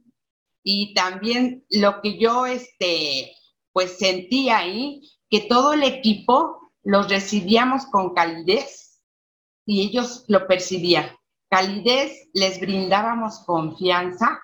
Y 0.63 0.93
también 0.93 1.65
lo 1.69 2.01
que 2.01 2.17
yo, 2.17 2.45
este, 2.45 3.33
pues 3.71 3.97
sentí 3.97 4.49
ahí, 4.49 5.01
que 5.29 5.41
todo 5.41 5.73
el 5.73 5.83
equipo 5.83 6.71
los 6.83 7.09
recibíamos 7.09 7.85
con 7.85 8.13
calidez 8.13 9.01
y 9.65 9.81
ellos 9.81 10.25
lo 10.27 10.47
percibían. 10.47 11.09
Calidez, 11.49 12.29
les 12.33 12.59
brindábamos 12.59 13.39
confianza 13.45 14.39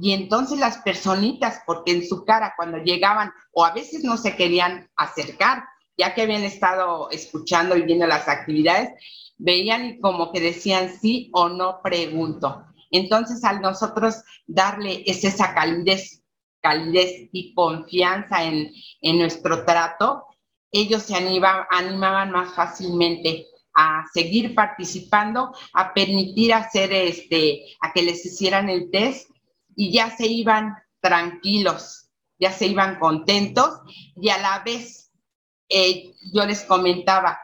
y 0.00 0.12
entonces 0.12 0.58
las 0.58 0.78
personitas, 0.78 1.62
porque 1.66 1.92
en 1.92 2.06
su 2.06 2.24
cara 2.24 2.54
cuando 2.56 2.78
llegaban 2.78 3.32
o 3.52 3.64
a 3.64 3.72
veces 3.72 4.04
no 4.04 4.16
se 4.16 4.36
querían 4.36 4.90
acercar, 4.96 5.64
ya 5.96 6.14
que 6.14 6.22
habían 6.22 6.42
estado 6.42 7.10
escuchando 7.10 7.76
y 7.76 7.82
viendo 7.82 8.06
las 8.06 8.28
actividades, 8.28 8.90
veían 9.38 9.86
y 9.86 10.00
como 10.00 10.32
que 10.32 10.40
decían 10.40 10.90
sí 11.00 11.30
o 11.32 11.48
no 11.48 11.80
pregunto. 11.82 12.65
Entonces, 12.90 13.44
al 13.44 13.60
nosotros 13.60 14.22
darle 14.46 15.02
esa 15.06 15.54
calidez, 15.54 16.22
calidez 16.60 17.28
y 17.32 17.54
confianza 17.54 18.44
en, 18.44 18.72
en 19.00 19.18
nuestro 19.18 19.64
trato, 19.64 20.24
ellos 20.70 21.02
se 21.02 21.14
animaban 21.14 22.30
más 22.30 22.54
fácilmente 22.54 23.46
a 23.74 24.04
seguir 24.12 24.54
participando, 24.54 25.54
a 25.74 25.92
permitir 25.92 26.54
hacer 26.54 26.92
este, 26.92 27.64
a 27.80 27.92
que 27.92 28.02
les 28.02 28.24
hicieran 28.24 28.70
el 28.70 28.90
test 28.90 29.30
y 29.76 29.92
ya 29.92 30.16
se 30.16 30.26
iban 30.26 30.74
tranquilos, 31.00 32.08
ya 32.38 32.52
se 32.52 32.66
iban 32.66 32.98
contentos 32.98 33.80
y 34.16 34.30
a 34.30 34.38
la 34.38 34.60
vez 34.60 35.12
eh, 35.68 36.14
yo 36.32 36.46
les 36.46 36.62
comentaba, 36.62 37.38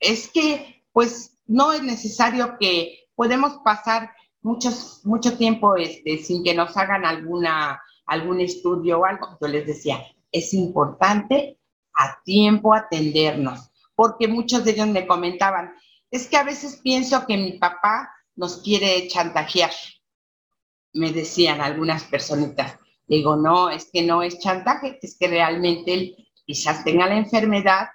es 0.00 0.28
que 0.28 0.84
pues 0.92 1.38
no 1.46 1.72
es 1.72 1.82
necesario 1.82 2.56
que 2.58 3.08
podemos 3.14 3.58
pasar 3.62 4.12
muchos, 4.46 5.00
mucho 5.04 5.36
tiempo 5.36 5.76
este, 5.76 6.18
sin 6.18 6.42
que 6.42 6.54
nos 6.54 6.76
hagan 6.76 7.04
alguna, 7.04 7.82
algún 8.06 8.40
estudio 8.40 9.00
o 9.00 9.04
algo. 9.04 9.36
Yo 9.40 9.48
les 9.48 9.66
decía, 9.66 10.02
es 10.32 10.54
importante 10.54 11.58
a 11.94 12.18
tiempo 12.24 12.74
atendernos, 12.74 13.70
porque 13.94 14.28
muchos 14.28 14.64
de 14.64 14.70
ellos 14.72 14.88
me 14.88 15.06
comentaban, 15.06 15.74
es 16.10 16.28
que 16.28 16.36
a 16.36 16.44
veces 16.44 16.80
pienso 16.82 17.26
que 17.26 17.36
mi 17.36 17.58
papá 17.58 18.10
nos 18.36 18.62
quiere 18.62 19.08
chantajear 19.08 19.70
me 20.96 21.12
decían 21.12 21.60
algunas 21.60 22.04
personitas. 22.04 22.78
Digo, 23.06 23.36
no, 23.36 23.70
es 23.70 23.88
que 23.92 24.02
no 24.02 24.22
es 24.22 24.38
chantaje, 24.40 24.98
es 25.00 25.16
que 25.18 25.28
realmente 25.28 25.94
él 25.94 26.28
quizás 26.44 26.82
tenga 26.82 27.06
la 27.06 27.16
enfermedad 27.16 27.88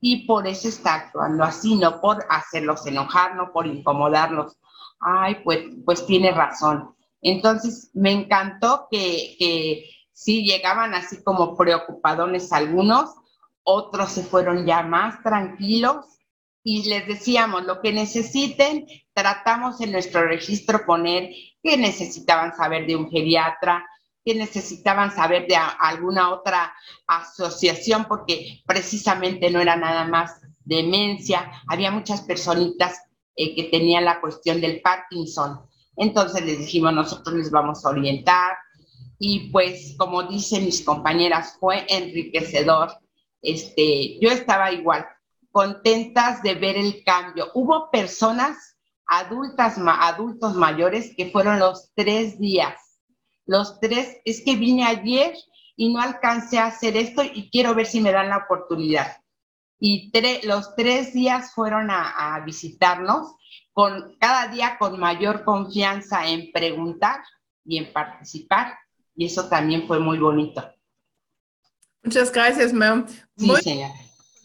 y 0.00 0.26
por 0.26 0.46
eso 0.46 0.68
está 0.68 0.94
actuando 0.94 1.44
así, 1.44 1.76
no 1.76 2.00
por 2.00 2.24
hacerlos 2.30 2.86
enojar, 2.86 3.34
no 3.36 3.52
por 3.52 3.66
incomodarlos. 3.66 4.56
Ay, 5.04 5.36
pues, 5.44 5.60
pues 5.84 6.06
tiene 6.06 6.32
razón. 6.32 6.94
Entonces, 7.20 7.90
me 7.92 8.10
encantó 8.10 8.88
que, 8.90 9.36
que 9.38 9.90
sí 10.12 10.44
llegaban 10.44 10.94
así 10.94 11.22
como 11.22 11.56
preocupadones 11.56 12.52
algunos, 12.52 13.10
otros 13.62 14.10
se 14.10 14.22
fueron 14.22 14.66
ya 14.66 14.82
más 14.82 15.22
tranquilos 15.22 16.06
y 16.62 16.88
les 16.88 17.06
decíamos 17.06 17.64
lo 17.64 17.82
que 17.82 17.92
necesiten, 17.92 18.86
tratamos 19.12 19.80
en 19.82 19.92
nuestro 19.92 20.26
registro 20.26 20.86
poner 20.86 21.30
que 21.62 21.76
necesitaban 21.76 22.56
saber 22.56 22.86
de 22.86 22.96
un 22.96 23.10
geriatra, 23.10 23.86
que 24.24 24.34
necesitaban 24.34 25.14
saber 25.14 25.46
de 25.46 25.56
alguna 25.56 26.30
otra 26.30 26.74
asociación, 27.06 28.06
porque 28.06 28.62
precisamente 28.66 29.50
no 29.50 29.60
era 29.60 29.76
nada 29.76 30.06
más 30.06 30.40
demencia, 30.64 31.52
había 31.68 31.90
muchas 31.90 32.22
personitas 32.22 33.02
eh, 33.36 33.54
que 33.54 33.64
tenían 33.64 34.04
la 34.04 34.20
cuestión 34.20 34.60
del 34.60 34.80
Parkinson. 34.80 35.60
Entonces 35.96 36.44
les 36.44 36.58
dijimos, 36.58 36.92
nosotros 36.92 37.36
les 37.36 37.50
vamos 37.50 37.84
a 37.84 37.90
orientar 37.90 38.56
y 39.18 39.50
pues 39.50 39.94
como 39.96 40.24
dicen 40.24 40.64
mis 40.64 40.84
compañeras, 40.84 41.56
fue 41.58 41.86
enriquecedor. 41.88 42.92
Este, 43.42 44.18
yo 44.20 44.30
estaba 44.30 44.72
igual, 44.72 45.06
contentas 45.50 46.42
de 46.42 46.54
ver 46.54 46.76
el 46.76 47.04
cambio. 47.04 47.50
Hubo 47.54 47.90
personas 47.90 48.76
adultas, 49.06 49.78
adultos 49.78 50.54
mayores 50.54 51.14
que 51.16 51.30
fueron 51.30 51.58
los 51.58 51.92
tres 51.94 52.38
días. 52.38 52.74
Los 53.46 53.78
tres, 53.80 54.18
es 54.24 54.42
que 54.42 54.56
vine 54.56 54.84
ayer 54.84 55.34
y 55.76 55.92
no 55.92 56.00
alcancé 56.00 56.58
a 56.58 56.66
hacer 56.66 56.96
esto 56.96 57.22
y 57.22 57.50
quiero 57.50 57.74
ver 57.74 57.86
si 57.86 58.00
me 58.00 58.12
dan 58.12 58.30
la 58.30 58.38
oportunidad. 58.38 59.18
Y 59.86 60.10
los 60.44 60.74
tres 60.76 61.12
días 61.12 61.52
fueron 61.52 61.90
a, 61.90 62.36
a 62.36 62.42
visitarnos, 62.42 63.36
con, 63.74 64.16
cada 64.18 64.48
día 64.48 64.78
con 64.78 64.98
mayor 64.98 65.44
confianza 65.44 66.26
en 66.26 66.50
preguntar 66.52 67.20
y 67.66 67.76
en 67.76 67.92
participar. 67.92 68.78
Y 69.14 69.26
eso 69.26 69.46
también 69.46 69.86
fue 69.86 69.98
muy 69.98 70.18
bonito. 70.18 70.66
Muchas 72.02 72.32
gracias, 72.32 72.72
Mam. 72.72 73.06
Sí, 73.36 73.50
señora. 73.62 73.92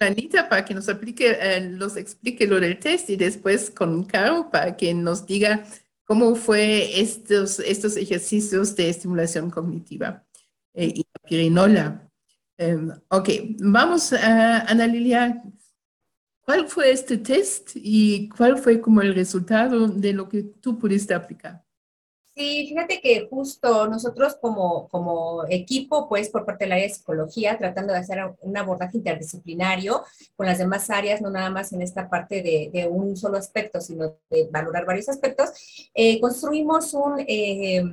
Anita 0.01 0.49
para 0.49 0.65
que 0.65 0.73
nos 0.73 0.89
aplique, 0.89 1.37
eh, 1.39 1.61
nos 1.61 1.95
explique 1.95 2.45
lo 2.45 2.59
del 2.59 2.77
test 2.77 3.09
y 3.09 3.15
después 3.15 3.69
con 3.69 4.03
Caro 4.03 4.49
para 4.51 4.75
que 4.75 4.93
nos 4.93 5.25
diga 5.25 5.63
cómo 6.03 6.35
fue 6.35 6.99
estos, 6.99 7.59
estos 7.59 7.95
ejercicios 7.95 8.75
de 8.75 8.89
estimulación 8.89 9.51
cognitiva 9.51 10.25
eh, 10.73 10.91
y 10.95 11.07
la 11.13 11.29
pirinola. 11.29 12.08
Em, 12.59 12.91
ok, 13.09 13.29
vamos 13.59 14.11
Ana 14.11 14.85
Lilia. 14.85 15.41
¿Cuál 16.41 16.67
fue 16.67 16.91
este 16.91 17.17
test 17.17 17.71
y 17.75 18.27
cuál 18.27 18.57
fue 18.57 18.81
como 18.81 19.01
el 19.01 19.15
resultado 19.15 19.87
de 19.87 20.11
lo 20.11 20.27
que 20.27 20.43
tú 20.43 20.77
pudiste 20.77 21.13
aplicar? 21.13 21.63
Sí, 22.35 22.67
fíjate 22.67 22.99
que 22.99 23.27
justo 23.29 23.87
nosotros 23.87 24.35
como, 24.41 24.89
como 24.89 25.45
equipo, 25.47 26.09
pues 26.09 26.29
por 26.29 26.45
parte 26.45 26.65
del 26.65 26.73
área 26.73 26.83
de 26.83 26.93
psicología, 26.93 27.57
tratando 27.57 27.93
de 27.93 27.99
hacer 27.99 28.19
un 28.41 28.57
abordaje 28.57 28.97
interdisciplinario 28.97 30.03
con 30.35 30.45
las 30.45 30.57
demás 30.57 30.89
áreas, 30.89 31.21
no 31.21 31.29
nada 31.29 31.49
más 31.49 31.71
en 31.71 31.81
esta 31.81 32.09
parte 32.09 32.41
de, 32.41 32.87
un 32.89 33.15
solo 33.15 33.37
aspecto, 33.37 33.79
sino 33.79 34.17
de 34.29 34.49
valorar 34.51 34.85
varios 34.85 35.07
aspectos, 35.07 35.89
eh, 35.93 36.19
construimos 36.19 36.93
un 36.93 37.23
eh, 37.25 37.83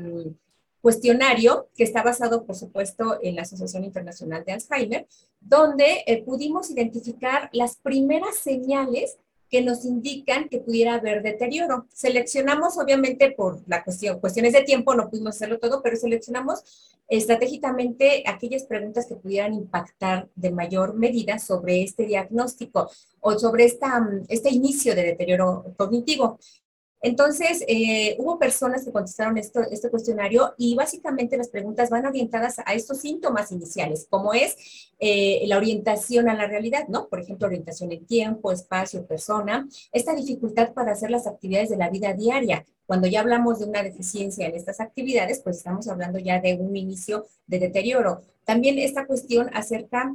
cuestionario 0.86 1.68
que 1.76 1.82
está 1.82 2.04
basado, 2.04 2.44
por 2.46 2.54
supuesto, 2.54 3.18
en 3.20 3.34
la 3.34 3.42
Asociación 3.42 3.82
Internacional 3.82 4.44
de 4.44 4.52
Alzheimer, 4.52 5.08
donde 5.40 6.04
eh, 6.06 6.22
pudimos 6.22 6.70
identificar 6.70 7.50
las 7.52 7.74
primeras 7.78 8.36
señales 8.36 9.18
que 9.50 9.62
nos 9.62 9.84
indican 9.84 10.48
que 10.48 10.60
pudiera 10.60 10.94
haber 10.94 11.24
deterioro. 11.24 11.88
Seleccionamos, 11.92 12.78
obviamente, 12.78 13.32
por 13.32 13.64
la 13.66 13.82
cuestión, 13.82 14.20
cuestiones 14.20 14.52
de 14.52 14.62
tiempo, 14.62 14.94
no 14.94 15.10
pudimos 15.10 15.34
hacerlo 15.34 15.58
todo, 15.58 15.82
pero 15.82 15.96
seleccionamos 15.96 16.62
estratégicamente 17.08 18.22
aquellas 18.24 18.62
preguntas 18.62 19.06
que 19.06 19.16
pudieran 19.16 19.54
impactar 19.54 20.28
de 20.36 20.52
mayor 20.52 20.94
medida 20.94 21.40
sobre 21.40 21.82
este 21.82 22.06
diagnóstico 22.06 22.88
o 23.18 23.36
sobre 23.36 23.64
esta, 23.64 24.08
este 24.28 24.50
inicio 24.50 24.94
de 24.94 25.02
deterioro 25.02 25.64
cognitivo. 25.76 26.38
Entonces, 27.02 27.62
eh, 27.68 28.16
hubo 28.18 28.38
personas 28.38 28.84
que 28.84 28.92
contestaron 28.92 29.36
este 29.38 29.90
cuestionario 29.90 30.54
y 30.56 30.74
básicamente 30.74 31.36
las 31.36 31.48
preguntas 31.48 31.90
van 31.90 32.06
orientadas 32.06 32.58
a 32.64 32.74
estos 32.74 32.98
síntomas 33.00 33.52
iniciales, 33.52 34.06
como 34.08 34.32
es 34.32 34.56
eh, 34.98 35.42
la 35.46 35.58
orientación 35.58 36.28
a 36.28 36.34
la 36.34 36.46
realidad, 36.46 36.88
¿no? 36.88 37.08
Por 37.08 37.20
ejemplo, 37.20 37.46
orientación 37.46 37.92
en 37.92 38.06
tiempo, 38.06 38.50
espacio, 38.50 39.06
persona, 39.06 39.68
esta 39.92 40.14
dificultad 40.14 40.72
para 40.72 40.92
hacer 40.92 41.10
las 41.10 41.26
actividades 41.26 41.68
de 41.68 41.76
la 41.76 41.90
vida 41.90 42.14
diaria. 42.14 42.64
Cuando 42.86 43.08
ya 43.08 43.20
hablamos 43.20 43.58
de 43.58 43.66
una 43.66 43.82
deficiencia 43.82 44.46
en 44.46 44.54
estas 44.54 44.80
actividades, 44.80 45.40
pues 45.40 45.58
estamos 45.58 45.88
hablando 45.88 46.18
ya 46.18 46.40
de 46.40 46.54
un 46.54 46.74
inicio 46.76 47.26
de 47.46 47.58
deterioro. 47.58 48.22
También 48.44 48.78
esta 48.78 49.06
cuestión 49.06 49.50
acerca 49.52 50.14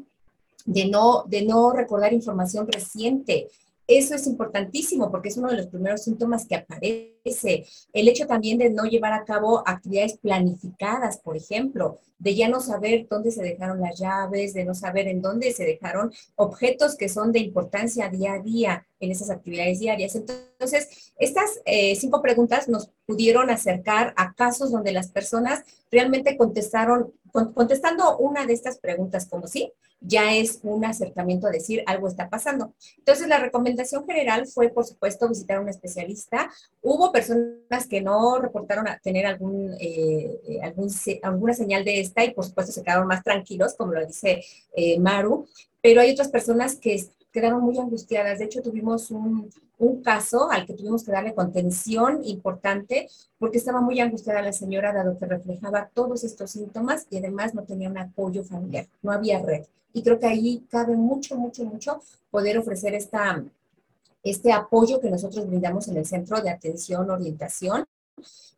de 0.65 0.85
no, 0.85 1.25
de 1.27 1.43
no 1.43 1.73
recordar 1.73 2.13
información 2.13 2.67
reciente, 2.67 3.47
eso 3.87 4.15
es 4.15 4.27
importantísimo 4.27 5.11
porque 5.11 5.29
es 5.29 5.37
uno 5.37 5.49
de 5.49 5.57
los 5.57 5.67
primeros 5.67 6.03
síntomas 6.03 6.45
que 6.45 6.55
aparece. 6.55 7.20
El 7.23 8.07
hecho 8.07 8.27
también 8.27 8.57
de 8.57 8.69
no 8.69 8.85
llevar 8.85 9.13
a 9.13 9.25
cabo 9.25 9.63
actividades 9.65 10.17
planificadas, 10.17 11.17
por 11.19 11.37
ejemplo, 11.37 11.99
de 12.19 12.35
ya 12.35 12.47
no 12.47 12.59
saber 12.59 13.07
dónde 13.09 13.31
se 13.31 13.41
dejaron 13.41 13.81
las 13.81 13.97
llaves, 13.97 14.53
de 14.53 14.63
no 14.63 14.75
saber 14.75 15.07
en 15.07 15.21
dónde 15.21 15.51
se 15.53 15.65
dejaron 15.65 16.13
objetos 16.35 16.95
que 16.95 17.09
son 17.09 17.31
de 17.31 17.39
importancia 17.39 18.09
día 18.09 18.33
a 18.33 18.39
día 18.39 18.87
en 18.99 19.11
esas 19.11 19.31
actividades 19.31 19.79
diarias. 19.79 20.15
Entonces, 20.15 21.11
estas 21.17 21.61
eh, 21.65 21.95
cinco 21.95 22.21
preguntas 22.21 22.69
nos 22.69 22.91
pudieron 23.07 23.49
acercar 23.49 24.13
a 24.17 24.33
casos 24.33 24.71
donde 24.71 24.91
las 24.91 25.09
personas 25.09 25.63
realmente 25.91 26.37
contestaron, 26.37 27.11
contestando 27.31 28.17
una 28.17 28.45
de 28.45 28.53
estas 28.53 28.77
preguntas 28.77 29.27
como 29.27 29.47
sí, 29.47 29.73
ya 30.01 30.33
es 30.33 30.59
un 30.63 30.83
acercamiento 30.83 31.47
a 31.47 31.51
decir 31.51 31.83
algo 31.85 32.07
está 32.07 32.29
pasando. 32.29 32.73
Entonces, 32.97 33.27
la 33.27 33.37
recomendación 33.37 34.05
general 34.05 34.47
fue, 34.47 34.69
por 34.69 34.85
supuesto, 34.85 35.29
visitar 35.29 35.57
a 35.57 35.61
un 35.61 35.69
especialista. 35.69 36.51
Hubo 36.81 37.10
Personas 37.11 37.87
que 37.89 38.01
no 38.01 38.39
reportaron 38.39 38.87
a 38.87 38.97
tener 38.99 39.25
algún, 39.25 39.75
eh, 39.79 40.59
algún, 40.63 40.89
alguna 41.23 41.53
señal 41.53 41.83
de 41.83 41.99
esta 41.99 42.23
y 42.23 42.33
por 42.33 42.45
supuesto 42.45 42.71
se 42.71 42.83
quedaron 42.83 43.07
más 43.07 43.23
tranquilos, 43.23 43.75
como 43.75 43.93
lo 43.93 44.05
dice 44.05 44.43
eh, 44.75 44.99
Maru, 44.99 45.47
pero 45.81 46.01
hay 46.01 46.11
otras 46.11 46.29
personas 46.29 46.75
que 46.75 47.05
quedaron 47.31 47.61
muy 47.61 47.77
angustiadas. 47.77 48.39
De 48.39 48.45
hecho, 48.45 48.61
tuvimos 48.61 49.09
un, 49.09 49.49
un, 49.77 50.03
caso 50.03 50.51
al 50.51 50.65
que 50.65 50.73
tuvimos 50.73 51.03
que 51.03 51.11
darle 51.11 51.33
contención 51.33 52.21
importante 52.25 53.07
porque 53.39 53.57
estaba 53.57 53.81
muy 53.81 53.99
angustiada 53.99 54.41
la 54.41 54.53
señora 54.53 54.93
dado 54.93 55.17
que 55.17 55.25
reflejaba 55.25 55.89
todos 55.93 56.23
estos 56.23 56.51
síntomas 56.51 57.07
y 57.09 57.17
además 57.17 57.53
no 57.53 57.63
tenía 57.63 57.89
un 57.89 57.97
apoyo 57.97 58.43
familiar, 58.43 58.87
no 59.01 59.11
había 59.11 59.41
red. 59.41 59.63
Y 59.93 60.03
creo 60.03 60.19
que 60.19 60.27
ahí 60.27 60.63
cabe 60.69 60.95
mucho, 60.95 61.35
mucho, 61.37 61.65
mucho 61.65 62.01
poder 62.29 62.57
ofrecer 62.57 62.93
esta, 62.93 63.43
este 64.23 64.51
apoyo 64.51 64.99
que 64.99 65.09
nosotros 65.09 65.47
brindamos 65.47 65.87
en 65.87 65.97
el 65.97 66.05
Centro 66.05 66.41
de 66.41 66.49
Atención, 66.49 67.09
Orientación 67.09 67.85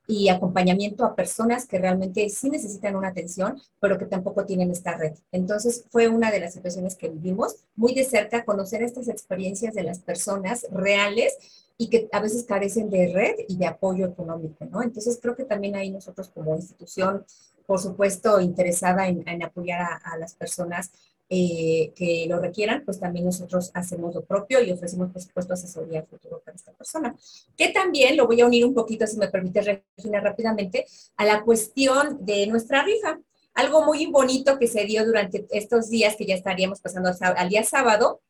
y 0.05 0.27
acompañamiento 0.29 1.05
a 1.05 1.15
personas 1.15 1.65
que 1.65 1.79
realmente 1.79 2.27
sí 2.29 2.49
necesitan 2.49 2.95
una 2.95 3.09
atención, 3.09 3.61
pero 3.79 3.97
que 3.97 4.05
tampoco 4.05 4.45
tienen 4.45 4.69
esta 4.71 4.97
red. 4.97 5.13
Entonces 5.31 5.85
fue 5.89 6.09
una 6.09 6.31
de 6.31 6.41
las 6.41 6.53
situaciones 6.53 6.95
que 6.95 7.09
vivimos 7.09 7.55
muy 7.75 7.93
de 7.93 8.03
cerca, 8.03 8.43
conocer 8.43 8.83
estas 8.83 9.07
experiencias 9.07 9.73
de 9.73 9.83
las 9.83 9.99
personas 9.99 10.67
reales 10.71 11.37
y 11.77 11.89
que 11.89 12.09
a 12.11 12.19
veces 12.19 12.43
carecen 12.43 12.89
de 12.89 13.11
red 13.13 13.35
y 13.47 13.57
de 13.57 13.65
apoyo 13.65 14.05
económico, 14.05 14.65
¿no? 14.65 14.83
Entonces 14.83 15.19
creo 15.21 15.35
que 15.35 15.45
también 15.45 15.75
ahí 15.75 15.89
nosotros 15.89 16.29
como 16.29 16.55
institución, 16.55 17.25
por 17.65 17.79
supuesto, 17.79 18.41
interesada 18.41 19.07
en, 19.07 19.43
apoyar 19.43 19.81
a, 19.81 19.95
a 19.95 20.17
las 20.17 20.35
personas 20.35 20.91
eh, 21.35 21.91
que 21.95 22.27
lo 22.29 22.39
requieran, 22.39 22.83
pues 22.85 22.99
también 22.99 23.25
nosotros 23.25 23.71
hacemos 23.73 24.13
lo 24.13 24.23
propio 24.23 24.61
y 24.61 24.71
ofrecemos, 24.71 25.11
por 25.11 25.19
supuesto, 25.19 25.53
asesoría 25.55 26.03
futuro 26.03 26.39
para 26.45 26.55
esta 26.55 26.71
persona. 26.73 27.15
Que 27.57 27.69
también 27.69 28.15
lo 28.15 28.27
voy 28.27 28.41
a 28.41 28.45
unir 28.45 28.63
un 28.63 28.75
poquito, 28.75 29.07
si 29.07 29.17
me 29.17 29.29
permite, 29.29 29.83
Regina, 29.97 30.19
rápidamente, 30.19 30.85
a 31.17 31.25
la 31.25 31.41
cuestión 31.41 32.23
de 32.23 32.45
nuestra 32.45 32.83
rifa. 32.83 33.19
Algo 33.55 33.83
muy 33.83 34.05
bonito 34.05 34.59
que 34.59 34.67
se 34.67 34.85
dio 34.85 35.03
durante 35.07 35.47
estos 35.49 35.89
días 35.89 36.15
que 36.15 36.27
ya 36.27 36.35
estaríamos 36.35 36.81
pasando 36.81 37.11
al 37.19 37.49
día 37.49 37.63
sábado, 37.63 38.21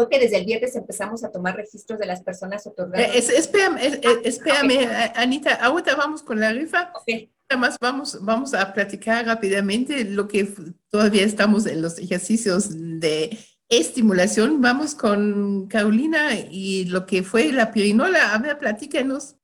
fue 0.00 0.08
que 0.08 0.18
desde 0.18 0.38
el 0.38 0.46
viernes 0.46 0.74
empezamos 0.76 1.22
a 1.24 1.30
tomar 1.30 1.54
registros 1.56 1.98
de 1.98 2.06
las 2.06 2.22
personas 2.22 2.66
otorgadas. 2.66 3.14
Eh, 3.14 3.36
espérame, 3.36 3.76
eh, 3.76 4.00
ah, 4.02 4.20
espérame 4.24 4.88
Anita, 5.14 5.56
ahorita 5.56 5.94
vamos 5.94 6.22
con 6.22 6.40
la 6.40 6.54
rifa. 6.54 6.90
Okay. 7.02 7.30
Además, 7.50 7.76
vamos, 7.78 8.18
vamos 8.22 8.54
a 8.54 8.72
platicar 8.72 9.26
rápidamente 9.26 10.04
lo 10.06 10.26
que 10.26 10.48
todavía 10.88 11.22
estamos 11.22 11.66
en 11.66 11.82
los 11.82 11.98
ejercicios 11.98 12.70
de 12.70 13.36
estimulación. 13.68 14.62
Vamos 14.62 14.94
con 14.94 15.68
Carolina 15.68 16.30
y 16.50 16.86
lo 16.86 17.04
que 17.04 17.22
fue 17.22 17.52
la 17.52 17.70
pirinola. 17.70 18.32
A 18.32 18.38
ver, 18.38 18.56
platícanos. 18.56 19.36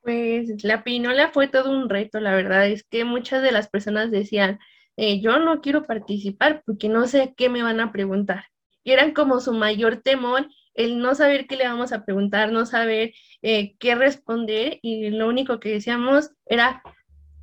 Pues 0.00 0.64
la 0.64 0.82
pirinola 0.82 1.30
fue 1.30 1.48
todo 1.48 1.70
un 1.70 1.90
reto, 1.90 2.20
la 2.20 2.34
verdad. 2.34 2.68
Es 2.68 2.84
que 2.84 3.04
muchas 3.04 3.42
de 3.42 3.52
las 3.52 3.68
personas 3.68 4.10
decían, 4.10 4.60
eh, 4.96 5.20
yo 5.20 5.38
no 5.38 5.60
quiero 5.60 5.84
participar 5.84 6.62
porque 6.64 6.88
no 6.88 7.06
sé 7.06 7.34
qué 7.36 7.50
me 7.50 7.62
van 7.62 7.80
a 7.80 7.92
preguntar. 7.92 8.44
Y 8.88 8.92
eran 8.92 9.12
como 9.12 9.38
su 9.40 9.52
mayor 9.52 9.98
temor 9.98 10.48
el 10.72 10.98
no 10.98 11.14
saber 11.14 11.46
qué 11.46 11.56
le 11.56 11.68
vamos 11.68 11.92
a 11.92 12.06
preguntar, 12.06 12.52
no 12.52 12.64
saber 12.64 13.12
eh, 13.42 13.76
qué 13.78 13.94
responder 13.94 14.78
y 14.80 15.10
lo 15.10 15.28
único 15.28 15.60
que 15.60 15.68
decíamos 15.68 16.30
era, 16.46 16.82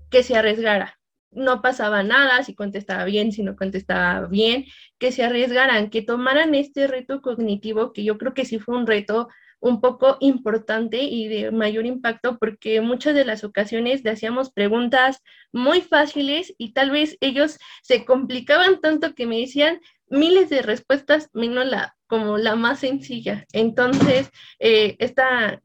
que 0.09 0.23
se 0.23 0.35
arriesgara. 0.35 0.97
No 1.29 1.61
pasaba 1.61 2.01
nada 2.01 2.41
si 2.43 2.55
contestaba 2.55 3.05
bien, 3.05 3.31
si 3.31 3.43
no 3.43 3.55
contestaba 3.55 4.25
bien, 4.25 4.65
que 4.97 5.11
se 5.11 5.23
arriesgaran, 5.23 5.91
que 5.91 6.01
tomaran 6.01 6.55
este 6.55 6.87
reto 6.87 7.21
cognitivo, 7.21 7.93
que 7.93 8.03
yo 8.03 8.17
creo 8.17 8.33
que 8.33 8.45
sí 8.45 8.57
fue 8.57 8.75
un 8.75 8.87
reto 8.87 9.27
un 9.59 9.81
poco 9.81 10.17
importante 10.21 11.03
y 11.03 11.27
de 11.27 11.51
mayor 11.51 11.85
impacto 11.85 12.37
porque 12.39 12.81
muchas 12.81 13.15
de 13.15 13.25
las 13.25 13.43
ocasiones 13.43 14.03
le 14.03 14.11
hacíamos 14.11 14.51
preguntas 14.51 15.21
muy 15.51 15.81
fáciles 15.81 16.53
y 16.57 16.73
tal 16.73 16.91
vez 16.91 17.17
ellos 17.21 17.59
se 17.83 18.03
complicaban 18.03 18.81
tanto 18.81 19.13
que 19.13 19.27
me 19.27 19.39
decían 19.39 19.79
miles 20.09 20.49
de 20.49 20.61
respuestas 20.61 21.29
menos 21.33 21.65
la 21.65 21.95
como 22.07 22.37
la 22.37 22.55
más 22.55 22.79
sencilla. 22.79 23.45
Entonces, 23.51 24.29
eh, 24.59 24.95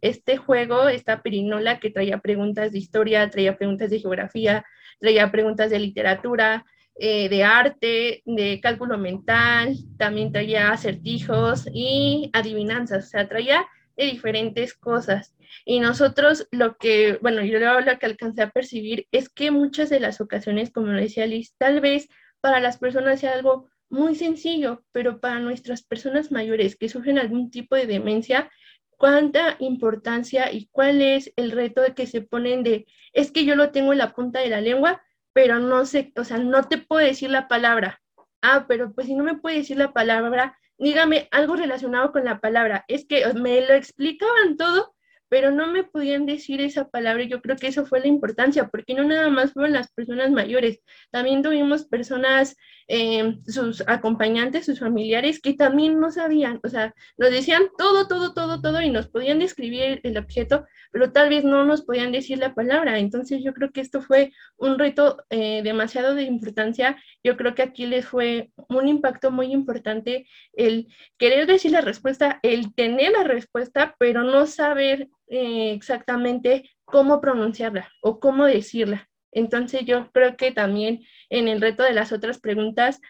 este 0.00 0.36
juego, 0.38 0.88
esta 0.88 1.22
perinola 1.22 1.78
que 1.78 1.90
traía 1.90 2.18
preguntas 2.18 2.72
de 2.72 2.78
historia, 2.78 3.28
traía 3.28 3.56
preguntas 3.58 3.90
de 3.90 4.00
geografía, 4.00 4.64
traía 4.98 5.30
preguntas 5.30 5.70
de 5.70 5.78
literatura, 5.78 6.64
eh, 6.94 7.28
de 7.28 7.44
arte, 7.44 8.22
de 8.24 8.60
cálculo 8.62 8.98
mental, 8.98 9.76
también 9.98 10.32
traía 10.32 10.70
acertijos 10.70 11.66
y 11.72 12.30
adivinanzas, 12.32 13.06
o 13.06 13.08
sea, 13.08 13.28
traía 13.28 13.66
de 13.96 14.06
diferentes 14.06 14.74
cosas. 14.74 15.34
Y 15.64 15.80
nosotros 15.80 16.46
lo 16.50 16.76
que, 16.76 17.18
bueno, 17.20 17.42
yo 17.42 17.58
lo 17.58 17.98
que 17.98 18.06
alcancé 18.06 18.42
a 18.42 18.50
percibir 18.50 19.06
es 19.12 19.28
que 19.28 19.50
muchas 19.50 19.90
de 19.90 20.00
las 20.00 20.20
ocasiones, 20.20 20.70
como 20.70 20.88
lo 20.88 21.00
decía 21.00 21.26
Liz, 21.26 21.54
tal 21.58 21.80
vez 21.80 22.08
para 22.40 22.60
las 22.60 22.78
personas 22.78 23.20
sea 23.20 23.32
algo 23.32 23.68
muy 23.90 24.14
sencillo, 24.14 24.84
pero 24.92 25.20
para 25.20 25.40
nuestras 25.40 25.82
personas 25.82 26.32
mayores 26.32 26.76
que 26.76 26.88
sufren 26.88 27.18
algún 27.18 27.50
tipo 27.50 27.76
de 27.76 27.86
demencia, 27.86 28.50
cuánta 28.96 29.56
importancia 29.58 30.52
y 30.52 30.68
cuál 30.70 31.02
es 31.02 31.32
el 31.36 31.50
reto 31.50 31.82
de 31.82 31.94
que 31.94 32.06
se 32.06 32.22
ponen 32.22 32.62
de, 32.62 32.86
es 33.12 33.32
que 33.32 33.44
yo 33.44 33.56
lo 33.56 33.70
tengo 33.70 33.92
en 33.92 33.98
la 33.98 34.12
punta 34.14 34.40
de 34.40 34.48
la 34.48 34.60
lengua, 34.60 35.02
pero 35.32 35.58
no 35.58 35.86
sé, 35.86 36.12
o 36.16 36.24
sea, 36.24 36.38
no 36.38 36.68
te 36.68 36.78
puedo 36.78 37.04
decir 37.04 37.30
la 37.30 37.48
palabra. 37.48 38.00
Ah, 38.42 38.66
pero 38.68 38.92
pues 38.92 39.06
si 39.06 39.14
no 39.14 39.24
me 39.24 39.38
puede 39.38 39.58
decir 39.58 39.76
la 39.76 39.92
palabra, 39.92 40.58
dígame 40.78 41.28
algo 41.30 41.56
relacionado 41.56 42.12
con 42.12 42.24
la 42.24 42.40
palabra. 42.40 42.84
Es 42.88 43.06
que 43.06 43.24
me 43.34 43.60
lo 43.66 43.74
explicaban 43.74 44.56
todo, 44.56 44.94
pero 45.30 45.52
no 45.52 45.68
me 45.68 45.84
podían 45.84 46.26
decir 46.26 46.60
esa 46.60 46.88
palabra. 46.88 47.22
Yo 47.22 47.40
creo 47.40 47.56
que 47.56 47.68
eso 47.68 47.86
fue 47.86 48.00
la 48.00 48.08
importancia, 48.08 48.68
porque 48.68 48.94
no 48.94 49.04
nada 49.04 49.30
más 49.30 49.52
fueron 49.52 49.72
las 49.72 49.92
personas 49.92 50.30
mayores, 50.32 50.80
también 51.10 51.42
tuvimos 51.42 51.84
personas, 51.84 52.56
eh, 52.88 53.38
sus 53.46 53.84
acompañantes, 53.86 54.66
sus 54.66 54.80
familiares, 54.80 55.40
que 55.40 55.54
también 55.54 56.00
no 56.00 56.10
sabían, 56.10 56.58
o 56.64 56.68
sea, 56.68 56.92
nos 57.16 57.30
decían 57.30 57.62
todo, 57.78 58.08
todo, 58.08 58.34
todo, 58.34 58.60
todo, 58.60 58.82
y 58.82 58.90
nos 58.90 59.08
podían 59.08 59.38
describir 59.38 60.00
el 60.02 60.18
objeto, 60.18 60.66
pero 60.90 61.12
tal 61.12 61.28
vez 61.28 61.44
no 61.44 61.64
nos 61.64 61.82
podían 61.82 62.10
decir 62.10 62.38
la 62.38 62.54
palabra. 62.54 62.98
Entonces 62.98 63.42
yo 63.44 63.54
creo 63.54 63.70
que 63.70 63.80
esto 63.80 64.02
fue 64.02 64.32
un 64.56 64.80
reto 64.80 65.22
eh, 65.30 65.62
demasiado 65.62 66.16
de 66.16 66.24
importancia. 66.24 67.00
Yo 67.22 67.36
creo 67.36 67.54
que 67.54 67.62
aquí 67.62 67.86
les 67.86 68.04
fue 68.04 68.50
un 68.68 68.88
impacto 68.88 69.30
muy 69.30 69.52
importante 69.52 70.26
el 70.54 70.88
querer 71.18 71.46
decir 71.46 71.70
la 71.70 71.82
respuesta, 71.82 72.40
el 72.42 72.74
tener 72.74 73.12
la 73.12 73.22
respuesta, 73.22 73.94
pero 73.98 74.24
no 74.24 74.46
saber 74.46 75.08
eh, 75.30 75.72
exactamente 75.72 76.70
cómo 76.84 77.20
pronunciarla 77.20 77.88
o 78.02 78.20
cómo 78.20 78.44
decirla. 78.44 79.08
Entonces 79.32 79.84
yo 79.86 80.10
creo 80.12 80.36
que 80.36 80.50
también 80.50 81.04
en 81.28 81.48
el 81.48 81.60
reto 81.60 81.84
de 81.84 81.92
las 81.92 82.12
otras 82.12 82.40
preguntas, 82.40 83.00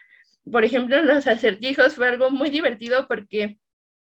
por 0.49 0.63
ejemplo, 0.63 1.01
los 1.01 1.27
acertijos 1.27 1.95
fue 1.95 2.07
algo 2.07 2.29
muy 2.29 2.49
divertido 2.51 3.07
porque 3.07 3.57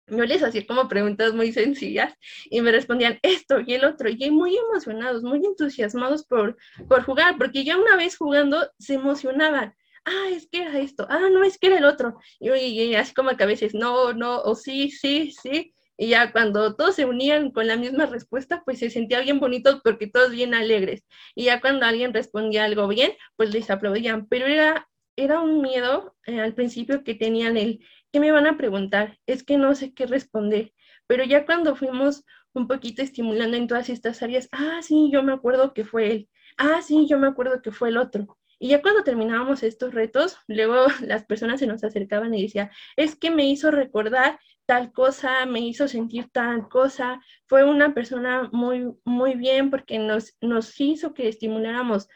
yo 0.07 0.25
les 0.25 0.43
hacía 0.43 0.67
como 0.67 0.89
preguntas 0.89 1.33
muy 1.33 1.53
sencillas 1.53 2.13
y 2.49 2.61
me 2.61 2.73
respondían 2.73 3.19
esto 3.21 3.61
y 3.65 3.73
el 3.73 3.85
otro, 3.85 4.09
y 4.09 4.31
muy 4.31 4.57
emocionados, 4.57 5.23
muy 5.23 5.45
entusiasmados 5.45 6.25
por, 6.25 6.57
por 6.89 7.03
jugar, 7.03 7.37
porque 7.37 7.63
ya 7.63 7.77
una 7.77 7.95
vez 7.95 8.17
jugando 8.17 8.69
se 8.79 8.95
emocionaban. 8.95 9.73
Ah, 10.05 10.27
es 10.29 10.49
que 10.49 10.63
era 10.63 10.77
esto, 10.79 11.07
ah, 11.09 11.29
no, 11.31 11.45
es 11.45 11.57
que 11.57 11.67
era 11.67 11.77
el 11.77 11.85
otro. 11.85 12.19
Y, 12.41 12.49
y 12.51 12.95
así 12.95 13.13
como 13.13 13.37
que 13.37 13.43
a 13.43 13.47
veces, 13.47 13.73
no, 13.73 14.11
no, 14.11 14.41
o 14.41 14.55
sí, 14.55 14.91
sí, 14.91 15.31
sí. 15.41 15.72
Y 15.97 16.09
ya 16.09 16.31
cuando 16.31 16.75
todos 16.75 16.95
se 16.95 17.05
unían 17.05 17.51
con 17.51 17.67
la 17.67 17.77
misma 17.77 18.05
respuesta, 18.05 18.63
pues 18.65 18.79
se 18.79 18.89
sentía 18.89 19.21
bien 19.21 19.39
bonito 19.39 19.81
porque 19.83 20.07
todos 20.07 20.31
bien 20.31 20.53
alegres. 20.53 21.03
Y 21.35 21.45
ya 21.45 21.61
cuando 21.61 21.85
alguien 21.85 22.13
respondía 22.13 22.65
algo 22.65 22.87
bien, 22.87 23.13
pues 23.35 23.53
les 23.53 23.69
aplaudían. 23.69 24.27
Pero 24.27 24.47
era, 24.47 24.89
era 25.15 25.39
un 25.41 25.61
miedo 25.61 26.15
eh, 26.25 26.39
al 26.39 26.53
principio 26.55 27.03
que 27.03 27.15
tenían 27.15 27.57
el, 27.57 27.85
¿qué 28.11 28.19
me 28.19 28.31
van 28.31 28.47
a 28.47 28.57
preguntar? 28.57 29.19
Es 29.27 29.43
que 29.43 29.57
no 29.57 29.75
sé 29.75 29.93
qué 29.93 30.05
responder. 30.05 30.73
Pero 31.07 31.23
ya 31.23 31.45
cuando 31.45 31.75
fuimos 31.75 32.23
un 32.53 32.67
poquito 32.67 33.01
estimulando 33.01 33.57
en 33.57 33.67
todas 33.67 33.89
estas 33.89 34.21
áreas, 34.23 34.47
ah, 34.51 34.79
sí, 34.81 35.09
yo 35.11 35.23
me 35.23 35.33
acuerdo 35.33 35.73
que 35.73 35.85
fue 35.85 36.11
él. 36.11 36.29
Ah, 36.57 36.81
sí, 36.81 37.07
yo 37.07 37.19
me 37.19 37.27
acuerdo 37.27 37.61
que 37.61 37.71
fue 37.71 37.89
el 37.89 37.97
otro. 37.97 38.37
Y 38.59 38.69
ya 38.69 38.81
cuando 38.81 39.03
terminábamos 39.03 39.61
estos 39.63 39.93
retos, 39.93 40.37
luego 40.47 40.85
las 41.01 41.25
personas 41.25 41.59
se 41.59 41.67
nos 41.67 41.83
acercaban 41.83 42.33
y 42.33 42.43
decían, 42.43 42.71
es 42.95 43.15
que 43.15 43.29
me 43.31 43.45
hizo 43.45 43.71
recordar 43.71 44.39
tal 44.65 44.91
cosa, 44.91 45.45
me 45.45 45.59
hizo 45.59 45.87
sentir 45.87 46.29
tal 46.31 46.67
cosa. 46.69 47.19
Fue 47.47 47.63
una 47.63 47.93
persona 47.93 48.49
muy, 48.51 48.93
muy 49.05 49.35
bien 49.35 49.69
porque 49.69 49.99
nos, 49.99 50.35
nos 50.41 50.79
hizo 50.79 51.13
que 51.13 51.27
estimuláramos 51.27 52.07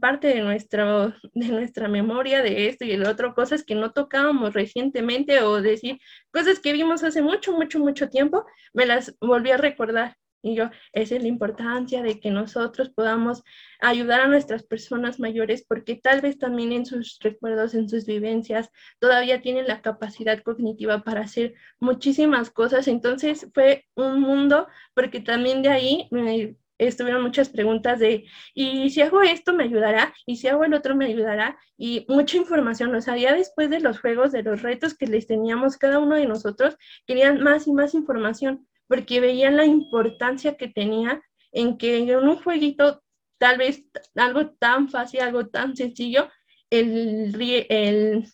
parte 0.00 0.28
de, 0.28 0.40
nuestro, 0.40 1.14
de 1.34 1.48
nuestra 1.48 1.88
memoria 1.88 2.42
de 2.42 2.68
esto 2.68 2.84
y 2.84 2.92
el 2.92 3.06
otro, 3.06 3.34
cosas 3.34 3.64
que 3.64 3.74
no 3.74 3.92
tocábamos 3.92 4.52
recientemente 4.54 5.42
o 5.42 5.60
decir 5.62 5.98
cosas 6.32 6.60
que 6.60 6.72
vimos 6.72 7.02
hace 7.04 7.22
mucho, 7.22 7.52
mucho, 7.52 7.78
mucho 7.78 8.08
tiempo, 8.08 8.44
me 8.72 8.86
las 8.86 9.16
volví 9.20 9.50
a 9.50 9.56
recordar. 9.56 10.16
Y 10.42 10.54
yo, 10.54 10.70
esa 10.92 11.16
es 11.16 11.22
la 11.22 11.28
importancia 11.28 12.02
de 12.02 12.18
que 12.18 12.30
nosotros 12.30 12.90
podamos 12.90 13.42
ayudar 13.80 14.20
a 14.20 14.26
nuestras 14.28 14.62
personas 14.62 15.20
mayores 15.20 15.64
porque 15.66 15.96
tal 15.96 16.20
vez 16.22 16.38
también 16.38 16.72
en 16.72 16.86
sus 16.86 17.18
recuerdos, 17.20 17.74
en 17.74 17.88
sus 17.88 18.06
vivencias, 18.06 18.70
todavía 18.98 19.42
tienen 19.42 19.66
la 19.66 19.82
capacidad 19.82 20.42
cognitiva 20.42 21.02
para 21.02 21.22
hacer 21.22 21.54
muchísimas 21.78 22.50
cosas. 22.50 22.88
Entonces 22.88 23.48
fue 23.52 23.84
un 23.94 24.20
mundo 24.20 24.66
porque 24.94 25.20
también 25.20 25.62
de 25.62 25.68
ahí 25.68 26.08
me 26.10 26.56
estuvieron 26.78 27.22
muchas 27.22 27.50
preguntas 27.50 27.98
de, 27.98 28.24
¿y 28.54 28.88
si 28.90 29.02
hago 29.02 29.20
esto 29.22 29.52
me 29.52 29.64
ayudará? 29.64 30.14
¿Y 30.24 30.36
si 30.36 30.48
hago 30.48 30.64
el 30.64 30.72
otro 30.74 30.96
me 30.96 31.06
ayudará? 31.06 31.58
Y 31.76 32.06
mucha 32.08 32.38
información, 32.38 32.94
o 32.94 33.00
sea, 33.02 33.16
ya 33.16 33.34
después 33.34 33.68
de 33.68 33.80
los 33.80 34.00
juegos, 34.00 34.32
de 34.32 34.42
los 34.42 34.62
retos 34.62 34.94
que 34.94 35.06
les 35.06 35.26
teníamos 35.26 35.76
cada 35.76 35.98
uno 35.98 36.16
de 36.16 36.26
nosotros, 36.26 36.76
querían 37.06 37.42
más 37.42 37.66
y 37.66 37.72
más 37.72 37.94
información 37.94 38.66
porque 38.90 39.20
veían 39.20 39.56
la 39.56 39.64
importancia 39.64 40.56
que 40.56 40.66
tenía 40.66 41.22
en 41.52 41.78
que 41.78 41.98
en 41.98 42.16
un 42.16 42.34
jueguito, 42.34 43.04
tal 43.38 43.56
vez 43.56 43.84
algo 44.16 44.50
tan 44.50 44.88
fácil, 44.88 45.20
algo 45.20 45.46
tan 45.46 45.76
sencillo, 45.76 46.28
el, 46.70 47.32
el, 47.68 48.26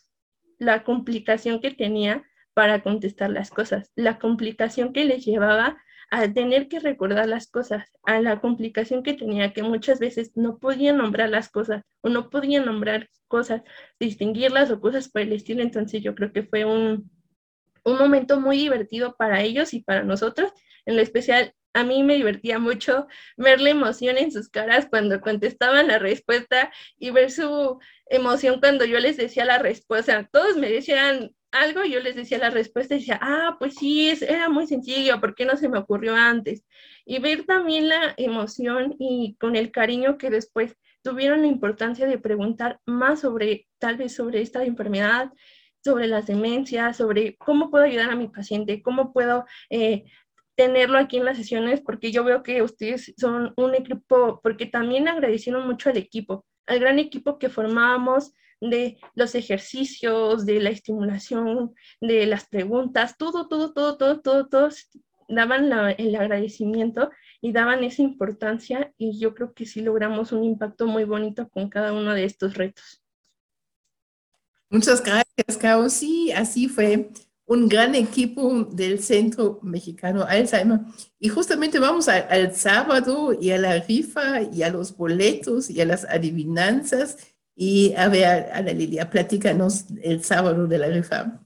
la 0.59 0.83
complicación 0.83 1.61
que 1.61 1.73
tenía 1.73 2.25
para 2.55 2.83
contestar 2.83 3.29
las 3.29 3.51
cosas, 3.51 3.93
la 3.97 4.19
complicación 4.19 4.95
que 4.95 5.05
les 5.05 5.27
llevaba 5.27 5.77
a 6.11 6.33
tener 6.33 6.69
que 6.69 6.81
recordar 6.81 7.29
las 7.29 7.49
cosas, 7.49 7.91
a 8.05 8.23
la 8.23 8.41
complicación 8.41 9.03
que 9.03 9.13
tenía, 9.13 9.53
que 9.53 9.63
muchas 9.63 9.99
veces 9.99 10.33
no 10.37 10.57
podía 10.57 10.95
nombrar 10.95 11.29
las 11.29 11.51
cosas 11.51 11.85
o 12.01 12.09
no 12.09 12.31
podía 12.31 12.65
nombrar 12.65 13.11
cosas, 13.29 13.61
distinguirlas 14.01 14.71
o 14.71 14.81
cosas 14.81 15.11
por 15.11 15.21
el 15.21 15.35
estilo. 15.35 15.61
Entonces 15.61 16.03
yo 16.03 16.15
creo 16.15 16.33
que 16.33 16.45
fue 16.45 16.65
un, 16.65 17.11
un 17.87 17.99
momento 17.99 18.41
muy 18.41 18.59
divertido 18.59 19.16
para 19.16 19.43
ellos 19.43 19.72
y 19.72 19.80
para 19.80 20.03
nosotros. 20.03 20.53
En 20.84 20.97
lo 20.97 21.03
especial, 21.03 21.55
a 21.72 21.84
mí 21.84 22.03
me 22.03 22.16
divertía 22.16 22.59
mucho 22.59 23.07
ver 23.37 23.61
la 23.61 23.70
emoción 23.70 24.18
en 24.18 24.32
sus 24.32 24.49
caras 24.49 24.87
cuando 24.91 25.20
contestaban 25.20 25.87
la 25.87 25.99
respuesta 25.99 26.72
y 26.99 27.11
ver 27.11 27.30
su 27.30 27.78
emoción 28.07 28.61
cuando 28.61 28.84
yo 28.84 28.99
les 28.99 29.16
decía 29.16 29.45
la 29.45 29.59
respuesta. 29.59 30.28
Todos 30.32 30.57
me 30.57 30.68
decían 30.68 31.30
algo, 31.53 31.84
yo 31.84 32.01
les 32.01 32.16
decía 32.16 32.39
la 32.39 32.51
respuesta 32.51 32.95
y 32.95 32.99
decía, 32.99 33.20
ah, 33.22 33.57
pues 33.59 33.74
sí, 33.76 34.12
era 34.28 34.49
muy 34.49 34.66
sencillo, 34.66 35.20
¿por 35.20 35.34
qué 35.34 35.45
no 35.45 35.57
se 35.57 35.68
me 35.68 35.78
ocurrió 35.78 36.16
antes? 36.16 36.64
Y 37.05 37.20
ver 37.20 37.45
también 37.45 37.89
la 37.89 38.14
emoción 38.16 38.97
y 38.99 39.37
con 39.39 39.55
el 39.55 39.70
cariño 39.70 40.18
que 40.18 40.30
después 40.30 40.76
tuvieron 41.03 41.43
la 41.43 41.47
importancia 41.47 42.07
de 42.07 42.18
preguntar 42.18 42.80
más 42.84 43.20
sobre, 43.20 43.68
tal 43.78 43.97
vez 43.97 44.14
sobre 44.14 44.41
esta 44.43 44.64
enfermedad, 44.64 45.30
sobre 45.87 46.07
las 46.07 46.26
demencias, 46.26 46.99
sobre 46.99 47.37
cómo 47.37 47.70
puedo 47.70 47.84
ayudar 47.84 48.11
a 48.11 48.16
mi 48.16 48.28
paciente, 48.28 48.82
cómo 48.82 49.12
puedo 49.12 49.47
eh, 49.70 50.05
tenerlo 50.55 50.99
aquí 50.99 51.18
en 51.18 51.24
las 51.24 51.37
sesiones, 51.37 51.80
porque 51.80 52.12
yo 52.12 52.24
veo 52.24 52.43
que 52.43 52.62
ustedes 52.62 53.14
son 53.16 53.55
un 53.57 53.74
equipo, 53.74 54.41
porque 54.43 54.66
también 54.66 55.09
agradecieron 55.09 55.66
mucho 55.66 55.91
al 55.91 55.97
equipo, 55.97 56.45
al 56.66 56.80
gran 56.80 56.99
equipo 56.99 57.39
que 57.39 57.49
formábamos 57.49 58.32
de 58.61 58.99
los 59.14 59.34
ejercicios, 59.34 60.47
de 60.47 60.61
la 60.61 60.70
estimulación, 60.70 61.74
de 62.01 62.26
las 62.26 62.47
preguntas, 62.49 63.16
todo, 63.18 63.49
todo, 63.49 63.72
todo, 63.72 63.97
todo, 63.97 64.20
todo, 64.20 64.49
todos 64.49 64.91
daban 65.28 65.70
el 65.99 66.16
agradecimiento 66.16 67.11
y 67.41 67.53
daban 67.53 67.84
esa 67.84 68.03
importancia 68.03 68.93
y 68.97 69.18
yo 69.18 69.34
creo 69.34 69.53
que 69.55 69.66
sí 69.66 69.80
logramos 69.80 70.32
un 70.32 70.45
impacto 70.45 70.87
muy 70.87 71.05
bonito 71.05 71.49
con 71.49 71.68
cada 71.68 71.93
uno 71.93 72.14
de 72.14 72.24
estos 72.24 72.55
retos. 72.55 73.06
Muchas 74.71 75.03
gracias, 75.03 75.57
Caro. 75.59 75.89
Sí, 75.89 76.33
así 76.33 76.69
fue 76.69 77.11
un 77.47 77.69
gran 77.69 77.95
equipo 77.95 78.64
del 78.64 79.03
Centro 79.03 79.61
Mexicano 79.62 80.25
Alzheimer. 80.25 80.81
Y 81.19 81.29
justamente 81.29 81.79
vamos 81.79 82.09
al 82.09 82.55
sábado 82.55 83.33
y 83.41 83.51
a 83.53 83.59
la 83.59 83.79
rifa 83.79 84.43
y 84.43 84.62
a 84.62 84.71
los 84.71 84.97
boletos 84.97 85.71
y 85.71 85.81
a 85.81 85.87
las 85.87 86.05
adivinanzas. 86.05 87.17
Y 87.55 87.95
a 87.95 88.09
ver, 88.09 88.51
Ana 88.53 88.73
Lilia, 88.73 89.09
platícanos 89.09 89.87
el 90.03 90.23
sábado 90.25 90.67
de 90.67 90.79
la 90.79 90.89
rifa. 90.89 91.41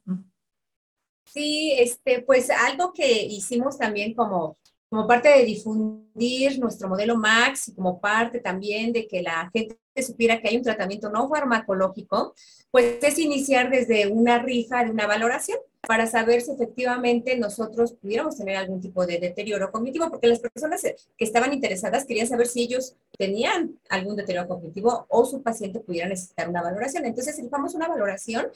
Sí, 1.27 1.73
este, 1.79 2.23
pues 2.23 2.51
algo 2.51 2.93
que 2.93 3.23
hicimos 3.23 3.79
también 3.79 4.14
como, 4.14 4.59
como 4.91 5.07
parte 5.07 5.28
de 5.28 5.45
difundir 5.45 6.59
nuestro 6.59 6.88
modelo 6.88 7.16
MAX 7.16 7.68
y 7.68 7.74
como 7.74 8.01
parte 8.01 8.41
también 8.41 8.93
de 8.93 9.07
que 9.07 9.22
la 9.22 9.49
gente 9.55 9.78
supiera 10.03 10.41
que 10.41 10.49
hay 10.49 10.57
un 10.57 10.64
tratamiento 10.64 11.11
no 11.11 11.28
farmacológico, 11.28 12.34
pues 12.72 12.99
es 13.01 13.18
iniciar 13.18 13.70
desde 13.70 14.09
una 14.09 14.41
rifa 14.41 14.84
de 14.84 14.91
una 14.91 15.07
valoración 15.07 15.59
para 15.86 16.09
saber 16.09 16.41
si 16.41 16.51
efectivamente 16.51 17.38
nosotros 17.38 17.93
pudiéramos 17.93 18.36
tener 18.36 18.57
algún 18.57 18.80
tipo 18.80 19.07
de 19.07 19.18
deterioro 19.18 19.70
cognitivo, 19.70 20.11
porque 20.11 20.26
las 20.26 20.41
personas 20.41 20.82
que 20.82 21.24
estaban 21.24 21.53
interesadas 21.53 22.05
querían 22.05 22.26
saber 22.26 22.49
si 22.49 22.62
ellos 22.62 22.97
tenían 23.16 23.78
algún 23.88 24.16
deterioro 24.16 24.49
cognitivo 24.49 25.07
o 25.09 25.24
su 25.24 25.41
paciente 25.43 25.80
pudiera 25.80 26.09
necesitar 26.09 26.49
una 26.49 26.62
valoración. 26.62 27.07
Entonces, 27.07 27.38
rifamos 27.41 27.74
una 27.74 27.86
valoración 27.86 28.49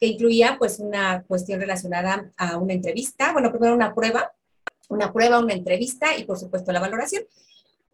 que 0.00 0.06
incluía 0.06 0.56
pues 0.58 0.80
una 0.80 1.22
cuestión 1.22 1.60
relacionada 1.60 2.30
a 2.36 2.58
una 2.58 2.74
entrevista, 2.74 3.32
bueno, 3.32 3.50
primero 3.50 3.74
una 3.74 3.94
prueba, 3.94 4.32
una 4.88 5.12
prueba, 5.12 5.38
una 5.38 5.54
entrevista 5.54 6.16
y 6.16 6.24
por 6.24 6.38
supuesto 6.38 6.72
la 6.72 6.80
valoración. 6.80 7.24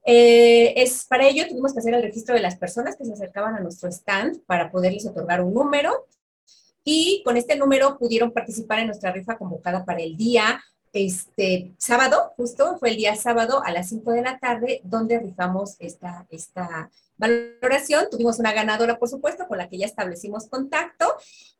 Eh, 0.05 0.74
es, 0.82 1.05
para 1.07 1.28
ello 1.28 1.47
tuvimos 1.49 1.72
que 1.72 1.78
hacer 1.78 1.95
el 1.95 2.03
registro 2.03 2.34
de 2.34 2.40
las 2.40 2.57
personas 2.57 2.97
que 2.97 3.05
se 3.05 3.12
acercaban 3.12 3.55
a 3.55 3.61
nuestro 3.61 3.88
stand 3.88 4.45
para 4.47 4.70
poderles 4.70 5.07
otorgar 5.07 5.43
un 5.43 5.55
número 5.55 6.07
y 6.84 7.22
con 7.24 7.36
este 7.36 7.57
número 7.57 7.99
pudieron 7.99 8.32
participar 8.32 8.80
en 8.80 8.86
nuestra 8.86 9.12
rifa 9.12 9.38
convocada 9.38 9.84
para 9.84 10.01
el 10.01 10.16
día 10.16 10.61
este 10.93 11.74
sábado, 11.78 12.32
justo 12.36 12.76
fue 12.78 12.90
el 12.90 12.97
día 12.97 13.16
sábado 13.16 13.62
a 13.64 13.72
las 13.72 13.88
5 13.88 14.12
de 14.12 14.22
la 14.22 14.38
tarde, 14.38 14.82
donde 14.84 15.18
rifamos 15.18 15.76
esta, 15.78 16.26
esta 16.30 16.90
valoración. 17.16 18.07
Tuvimos 18.11 18.38
una 18.38 18.53
ganadora, 18.53 18.99
por 18.99 19.09
supuesto, 19.09 19.47
con 19.49 19.59
la 19.59 19.68
que 19.68 19.78
ya 19.78 19.86
establecimos 19.86 20.49
contacto 20.49 21.07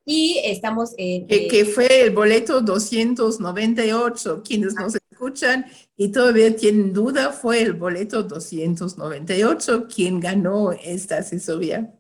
y 0.05 0.41
estamos 0.45 0.93
en... 0.99 1.27
Que, 1.27 1.49
que 1.49 1.65
fue 1.65 2.03
el 2.03 2.11
boleto 2.11 2.61
298, 2.61 4.43
quienes 4.45 4.75
nos 4.75 4.97
escuchan 5.23 5.67
y 5.97 6.11
todavía 6.11 6.55
tienen 6.57 6.93
duda, 6.93 7.33
fue 7.33 7.63
el 7.63 7.75
boleto 7.75 8.25
298 8.25 9.87
quien 9.87 10.19
ganó 10.19 10.73
esta 10.73 11.19
asesoría. 11.19 11.95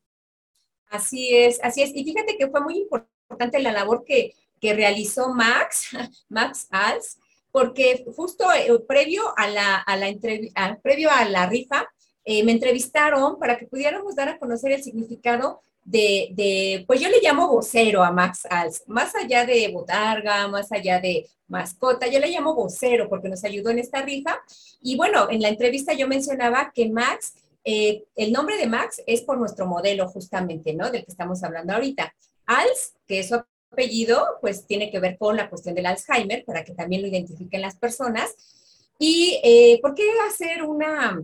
Así 0.90 1.34
es, 1.34 1.60
así 1.62 1.82
es. 1.82 1.92
Y 1.94 2.04
fíjate 2.04 2.36
que 2.36 2.48
fue 2.48 2.60
muy 2.60 2.78
importante 2.78 3.60
la 3.60 3.72
labor 3.72 4.02
que, 4.04 4.34
que 4.60 4.74
realizó 4.74 5.32
Max, 5.32 5.88
Max 6.28 6.66
Als, 6.70 7.18
porque 7.52 8.04
justo 8.14 8.50
eh, 8.52 8.68
previo 8.88 9.22
a 9.36 9.48
la, 9.48 9.76
a 9.76 9.96
la 9.96 10.12
previo 10.82 11.10
a 11.10 11.24
la 11.28 11.46
rifa, 11.46 11.86
eh, 12.24 12.42
me 12.44 12.52
entrevistaron 12.52 13.38
para 13.38 13.56
que 13.56 13.66
pudiéramos 13.66 14.16
dar 14.16 14.28
a 14.28 14.38
conocer 14.38 14.72
el 14.72 14.82
significado 14.82 15.60
de, 15.84 16.84
pues 16.86 17.00
yo 17.00 17.08
le 17.08 17.20
llamo 17.20 17.48
vocero 17.48 18.02
a 18.02 18.12
Max 18.12 18.46
Als, 18.48 18.84
más 18.86 19.14
allá 19.14 19.44
de 19.44 19.68
botarga, 19.68 20.48
más 20.48 20.70
allá 20.72 21.00
de 21.00 21.28
mascota, 21.48 22.06
yo 22.06 22.18
le 22.18 22.30
llamo 22.30 22.54
vocero 22.54 23.08
porque 23.08 23.28
nos 23.28 23.44
ayudó 23.44 23.70
en 23.70 23.78
esta 23.78 24.02
rifa. 24.02 24.40
Y 24.80 24.96
bueno, 24.96 25.28
en 25.30 25.42
la 25.42 25.48
entrevista 25.48 25.92
yo 25.92 26.08
mencionaba 26.08 26.72
que 26.74 26.88
Max, 26.88 27.34
eh, 27.64 28.04
el 28.16 28.32
nombre 28.32 28.56
de 28.56 28.66
Max 28.66 29.02
es 29.06 29.22
por 29.22 29.38
nuestro 29.38 29.66
modelo 29.66 30.08
justamente, 30.08 30.72
¿no? 30.72 30.90
Del 30.90 31.04
que 31.04 31.10
estamos 31.10 31.42
hablando 31.42 31.74
ahorita. 31.74 32.14
Als, 32.46 32.94
que 33.06 33.20
es 33.20 33.28
su 33.28 33.42
apellido, 33.70 34.38
pues 34.40 34.66
tiene 34.66 34.90
que 34.90 35.00
ver 35.00 35.16
con 35.18 35.36
la 35.36 35.48
cuestión 35.48 35.74
del 35.74 35.86
Alzheimer, 35.86 36.44
para 36.44 36.64
que 36.64 36.74
también 36.74 37.02
lo 37.02 37.08
identifiquen 37.08 37.60
las 37.60 37.76
personas. 37.76 38.34
¿Y 38.98 39.40
eh, 39.42 39.78
por 39.82 39.94
qué 39.94 40.04
hacer 40.28 40.62
una, 40.62 41.20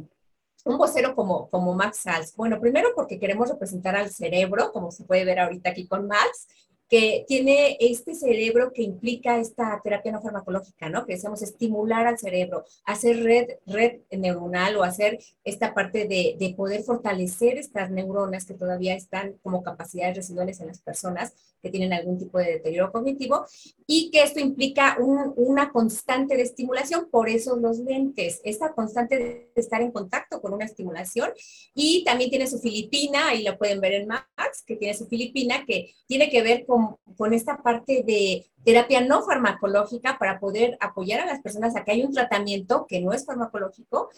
un 0.68 0.78
vocero 0.78 1.14
como, 1.14 1.48
como 1.48 1.74
Max 1.74 2.06
Als? 2.06 2.36
Bueno, 2.36 2.60
primero 2.60 2.90
porque 2.94 3.18
queremos 3.18 3.48
representar 3.48 3.96
al 3.96 4.10
cerebro, 4.10 4.70
como 4.72 4.90
se 4.90 5.04
puede 5.04 5.24
ver 5.24 5.40
ahorita 5.40 5.70
aquí 5.70 5.88
con 5.88 6.06
Max, 6.06 6.46
que 6.88 7.24
tiene 7.26 7.76
este 7.80 8.14
cerebro 8.14 8.72
que 8.72 8.82
implica 8.82 9.38
esta 9.38 9.78
terapia 9.82 10.12
no 10.12 10.22
farmacológica, 10.22 10.88
¿no? 10.88 11.04
Que 11.04 11.14
decíamos 11.14 11.42
estimular 11.42 12.06
al 12.06 12.18
cerebro, 12.18 12.64
hacer 12.84 13.22
red, 13.22 13.48
red 13.66 14.00
neuronal 14.10 14.76
o 14.76 14.82
hacer 14.82 15.18
esta 15.44 15.74
parte 15.74 16.06
de, 16.08 16.36
de, 16.38 16.54
poder 16.54 16.82
fortalecer 16.82 17.58
estas 17.58 17.90
neuronas 17.90 18.46
que 18.46 18.54
todavía 18.54 18.94
están 18.94 19.34
como 19.42 19.62
capacidades 19.62 20.16
residuales 20.16 20.60
en 20.60 20.68
las 20.68 20.80
personas 20.80 21.34
que 21.62 21.70
tienen 21.70 21.92
algún 21.92 22.18
tipo 22.18 22.38
de 22.38 22.52
deterioro 22.52 22.92
cognitivo 22.92 23.44
y 23.86 24.10
que 24.10 24.22
esto 24.22 24.40
implica 24.40 24.96
un, 25.00 25.32
una 25.36 25.70
constante 25.70 26.36
de 26.36 26.42
estimulación, 26.42 27.08
por 27.10 27.28
eso 27.28 27.56
los 27.56 27.78
lentes, 27.78 28.40
esta 28.44 28.72
constante 28.72 29.18
de 29.18 29.52
estar 29.54 29.82
en 29.82 29.92
contacto 29.92 30.40
con 30.40 30.52
una 30.52 30.64
estimulación 30.64 31.30
y 31.74 32.04
también 32.04 32.30
tiene 32.30 32.46
su 32.46 32.58
filipina, 32.58 33.28
ahí 33.28 33.42
lo 33.42 33.58
pueden 33.58 33.80
ver 33.80 33.92
en 33.94 34.08
Max, 34.08 34.62
que 34.66 34.76
tiene 34.76 34.94
su 34.94 35.06
filipina 35.06 35.64
que 35.66 35.92
tiene 36.06 36.30
que 36.30 36.42
ver 36.42 36.66
con 36.66 36.88
con, 37.16 37.32
esta 37.32 37.62
parte 37.62 38.02
de 38.06 38.46
terapia 38.64 39.00
no 39.00 39.22
farmacológica 39.22 40.18
para 40.18 40.38
poder 40.38 40.76
apoyar 40.80 41.20
a 41.20 41.26
las 41.26 41.40
personas 41.40 41.76
a 41.76 41.84
que 41.84 41.92
hay 41.92 42.02
un 42.02 42.12
tratamiento 42.12 42.86
que 42.88 43.00
no 43.00 43.12
es 43.12 43.24
farmacológico 43.24 44.10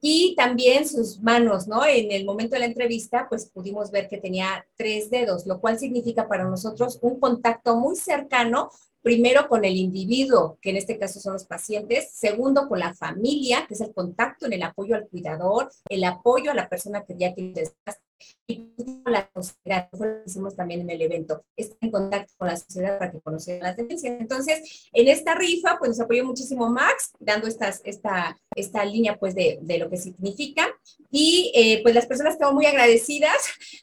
y 0.00 0.34
también 0.36 0.88
sus 0.88 1.20
manos, 1.20 1.66
¿no? 1.66 1.84
En 1.84 2.12
el 2.12 2.24
momento 2.24 2.54
de 2.54 2.60
la 2.60 2.66
entrevista, 2.66 3.26
pues 3.28 3.46
pudimos 3.46 3.90
ver 3.90 4.08
que 4.08 4.18
tenía 4.18 4.66
tres 4.76 5.10
dedos, 5.10 5.46
lo 5.46 5.60
cual 5.60 5.78
significa 5.78 6.28
para 6.28 6.44
nosotros 6.44 6.98
un 7.02 7.18
contacto 7.18 7.76
muy 7.76 7.96
cercano 7.96 8.70
primero 9.02 9.48
con 9.48 9.64
el 9.64 9.76
individuo, 9.76 10.58
que 10.60 10.70
en 10.70 10.76
este 10.76 10.98
caso 10.98 11.20
son 11.20 11.34
los 11.34 11.46
pacientes, 11.46 12.12
segundo 12.12 12.68
con 12.68 12.78
la 12.78 12.94
familia, 12.94 13.64
que 13.66 13.74
es 13.74 13.80
el 13.80 13.94
contacto 13.94 14.46
en 14.46 14.54
el 14.54 14.62
apoyo 14.62 14.96
al 14.96 15.08
cuidador, 15.08 15.70
el 15.88 16.04
apoyo 16.04 16.50
a 16.50 16.54
la 16.54 16.68
persona 16.68 17.04
que 17.04 17.16
ya 17.16 17.34
tiene 17.34 17.52
desgaste, 17.54 18.07
y 18.46 18.72
la 19.04 19.30
sociedad, 19.34 19.88
lo 19.92 20.22
hicimos 20.24 20.56
también 20.56 20.80
en 20.80 20.90
el 20.90 21.02
evento, 21.02 21.44
está 21.56 21.76
en 21.80 21.90
contacto 21.90 22.32
con 22.38 22.48
la 22.48 22.56
sociedad 22.56 22.98
para 22.98 23.10
que 23.10 23.20
conozcan 23.20 23.60
las 23.60 23.76
demencias. 23.76 24.20
Entonces, 24.20 24.88
en 24.92 25.08
esta 25.08 25.34
rifa, 25.34 25.76
pues 25.78 25.90
nos 25.90 26.00
apoyó 26.00 26.24
muchísimo 26.24 26.70
Max, 26.70 27.12
dando 27.18 27.46
estas, 27.46 27.82
esta, 27.84 28.38
esta 28.54 28.84
línea, 28.84 29.18
pues, 29.18 29.34
de, 29.34 29.58
de 29.62 29.78
lo 29.78 29.90
que 29.90 29.96
significa. 29.96 30.66
Y, 31.10 31.52
eh, 31.54 31.80
pues, 31.82 31.94
las 31.94 32.06
personas 32.06 32.34
estamos 32.34 32.54
muy 32.54 32.66
agradecidas, 32.66 33.36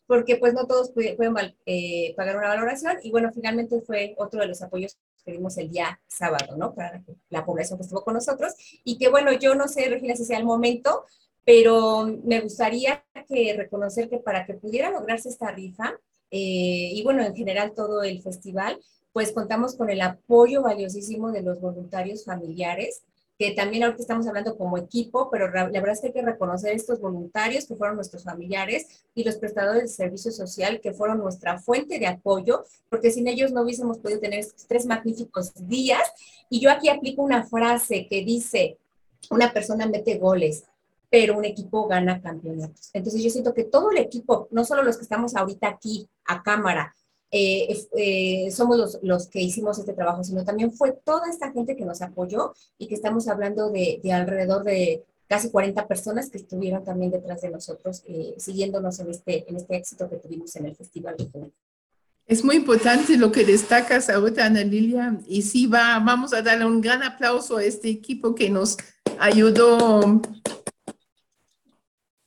porque, 0.08 0.38
pues, 0.38 0.54
no 0.54 0.66
todos 0.66 0.92
pueden, 0.92 1.36
eh, 1.66 2.14
pagar 2.16 2.38
una 2.38 2.48
valoración. 2.48 2.98
Y, 3.04 3.12
bueno, 3.12 3.32
finalmente 3.34 3.82
fue 3.82 4.16
otro 4.18 4.42
de 4.42 4.48
los 4.48 4.62
apoyos 4.62 4.98
que 5.24 5.32
dimos 5.32 5.58
el 5.58 5.70
día 5.72 6.00
sábado, 6.08 6.56
¿no? 6.56 6.76
Para 6.76 7.04
la 7.30 7.46
población 7.46 7.80
que 7.80 7.84
estuvo 7.84 8.04
con 8.04 8.14
nosotros. 8.14 8.54
Y 8.84 8.98
que, 8.98 9.10
bueno, 9.10 9.32
yo 9.34 9.56
no 9.56 9.68
sé, 9.68 9.90
Regina, 9.90 10.16
si 10.16 10.26
sea 10.26 10.38
el 10.38 10.46
momento, 10.46 11.06
pero 11.46 12.08
me 12.24 12.42
gustaría 12.42 13.06
que 13.28 13.54
reconocer 13.56 14.10
que 14.10 14.18
para 14.18 14.46
que 14.46 14.56
pudiera 14.56 14.90
lograrse 14.90 15.30
esta 15.30 15.52
rifa, 15.52 15.94
eh, 16.32 16.90
y 16.92 17.04
bueno, 17.04 17.24
en 17.24 17.36
general 17.36 17.74
todo 17.74 18.04
el 18.04 18.22
festival, 18.22 18.80
pues 19.14 19.32
contamos 19.32 19.76
con 19.76 19.90
el 19.90 20.02
apoyo 20.02 20.64
valiosísimo 20.64 21.32
de 21.32 21.44
los 21.44 21.62
voluntarios 21.62 22.26
familiares, 22.26 23.04
que 23.38 23.52
también 23.52 23.84
ahorita 23.84 24.02
estamos 24.02 24.28
hablando 24.28 24.58
como 24.58 24.78
equipo, 24.78 25.30
pero 25.30 25.52
la 25.52 25.68
verdad 25.68 25.92
es 25.92 26.02
que 26.02 26.08
hay 26.08 26.14
que 26.14 26.22
reconocer 26.22 26.74
estos 26.74 27.00
voluntarios 27.02 27.66
que 27.66 27.76
fueron 27.76 27.98
nuestros 27.98 28.24
familiares 28.24 29.06
y 29.14 29.24
los 29.24 29.36
prestadores 29.36 29.84
de 29.84 29.88
servicio 29.90 30.32
social 30.32 30.80
que 30.82 30.94
fueron 30.94 31.20
nuestra 31.20 31.60
fuente 31.60 32.00
de 32.00 32.08
apoyo, 32.08 32.64
porque 32.90 33.12
sin 33.12 33.28
ellos 33.28 33.52
no 33.52 33.64
hubiésemos 33.64 34.00
podido 34.00 34.20
tener 34.20 34.46
tres 34.68 34.86
magníficos 34.86 35.54
días. 35.68 36.02
Y 36.50 36.62
yo 36.62 36.72
aquí 36.72 36.88
aplico 36.88 37.24
una 37.24 37.46
frase 37.46 38.08
que 38.10 38.24
dice, 38.24 38.78
una 39.30 39.52
persona 39.52 39.86
mete 39.86 40.18
goles, 40.18 40.64
pero 41.10 41.38
un 41.38 41.46
equipo 41.46 41.88
gana 41.88 42.22
campeonatos. 42.22 42.90
Entonces 42.94 43.22
yo 43.24 43.30
siento 43.30 43.54
que 43.54 43.64
todo 43.64 43.92
el 43.92 43.98
equipo, 43.98 44.48
no 44.52 44.66
solo 44.66 44.84
los 44.84 44.98
que 44.98 45.04
estamos 45.04 45.36
ahorita 45.36 45.68
aquí 45.68 46.08
a 46.26 46.44
cámara, 46.44 46.96
eh, 47.32 47.86
eh, 47.98 48.52
somos 48.52 48.78
los, 48.78 49.00
los, 49.02 49.28
que 49.28 49.42
hicimos 49.42 49.78
este 49.80 49.94
trabajo, 49.94 50.24
sino 50.24 50.46
también 50.46 50.72
fue 50.72 50.94
toda 50.94 51.30
esta 51.30 51.52
gente 51.52 51.76
que 51.76 51.84
nos 51.84 52.02
apoyó 52.02 52.54
y 52.78 52.88
que 52.88 52.96
estamos 52.96 53.28
hablando 53.28 53.72
de, 53.72 54.00
de 54.02 54.14
alrededor 54.14 54.64
de 54.64 55.04
casi 55.28 55.50
40 55.50 55.88
personas 55.88 56.30
que 56.30 56.38
estuvieron 56.38 56.84
también 56.84 57.12
detrás 57.12 57.42
de 57.42 57.50
nosotros, 57.50 58.04
eh, 58.06 58.36
siguiéndonos 58.38 59.00
en 59.00 59.10
este, 59.10 59.50
en 59.50 59.56
este 59.56 59.76
éxito 59.76 60.10
que 60.10 60.18
tuvimos 60.18 60.56
en 60.56 60.68
el 60.68 60.76
Festival 60.76 61.16
de 61.18 61.52
Es 62.28 62.44
muy 62.44 62.58
importante 62.58 63.18
lo 63.18 63.32
que 63.32 63.44
destacas 63.44 64.10
ahorita, 64.10 64.46
Ana 64.46 64.64
Lilia, 64.64 65.20
y 65.28 65.42
sí, 65.42 65.66
va, 65.66 66.00
vamos 66.00 66.34
a 66.34 66.42
darle 66.42 66.66
un 66.66 66.80
gran 66.80 67.02
aplauso 67.04 67.58
a 67.58 67.64
este 67.64 67.90
equipo 67.90 68.36
que 68.36 68.50
nos 68.50 68.78
ayudó 69.20 70.22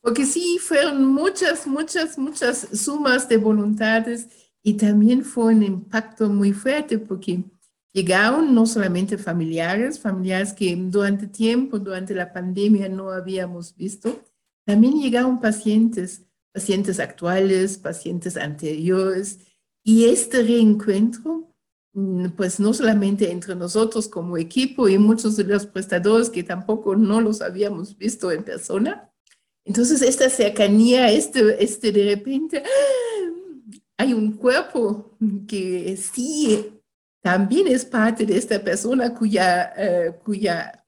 porque 0.01 0.25
sí, 0.25 0.59
fueron 0.59 1.05
muchas, 1.05 1.67
muchas, 1.67 2.19
muchas 2.19 2.69
sumas 2.73 3.29
de 3.29 3.37
voluntades 3.37 4.29
y 4.63 4.75
también 4.75 5.25
fue 5.25 5.55
un 5.55 5.63
impacto 5.63 6.29
muy 6.29 6.53
fuerte 6.53 6.99
porque 6.99 7.45
llegaron 7.93 8.55
no 8.55 8.67
solamente 8.67 9.19
familiares, 9.19 9.99
familiares 9.99 10.53
que 10.53 10.75
durante 10.77 11.27
tiempo, 11.27 11.79
durante 11.79 12.15
la 12.15 12.33
pandemia 12.33 12.89
no 12.89 13.11
habíamos 13.11 13.75
visto, 13.75 14.23
también 14.65 15.01
llegaron 15.01 15.41
pacientes, 15.41 16.27
pacientes 16.53 17.01
actuales, 17.01 17.79
pacientes 17.79 18.37
anteriores 18.37 19.41
y 19.83 20.05
este 20.05 20.43
reencuentro 20.43 21.55
mm, 21.95 22.29
pues 22.37 22.61
no 22.61 22.75
solamente 22.75 23.33
entre 23.33 23.57
nosotros 23.57 24.09
como 24.09 24.37
equipo 24.37 24.89
y 24.89 24.99
muchos 24.99 25.37
de 25.37 25.45
los 25.45 25.67
prestadores 25.67 26.31
que 26.31 26.43
tampoco 26.43 26.95
no 26.95 27.21
los 27.21 27.41
habíamos 27.41 27.97
visto 27.97 28.31
en 28.31 28.45
persona, 28.45 29.11
entonces, 29.69 30.01
esta 30.01 30.31
cercanía, 30.31 31.11
este, 31.11 31.63
este 31.63 31.93
de 31.93 32.05
repente, 32.15 32.63
hay 33.99 34.15
un 34.15 34.33
cuerpo 34.33 35.15
que 35.47 35.95
sí 35.99 36.81
también 37.21 37.69
es 37.69 37.85
parte 37.85 38.25
de 38.25 38.39
esta 38.39 38.65
persona 38.65 39.15
cuya, 39.15 39.75
eh, 39.77 40.19
cuya 40.25 40.87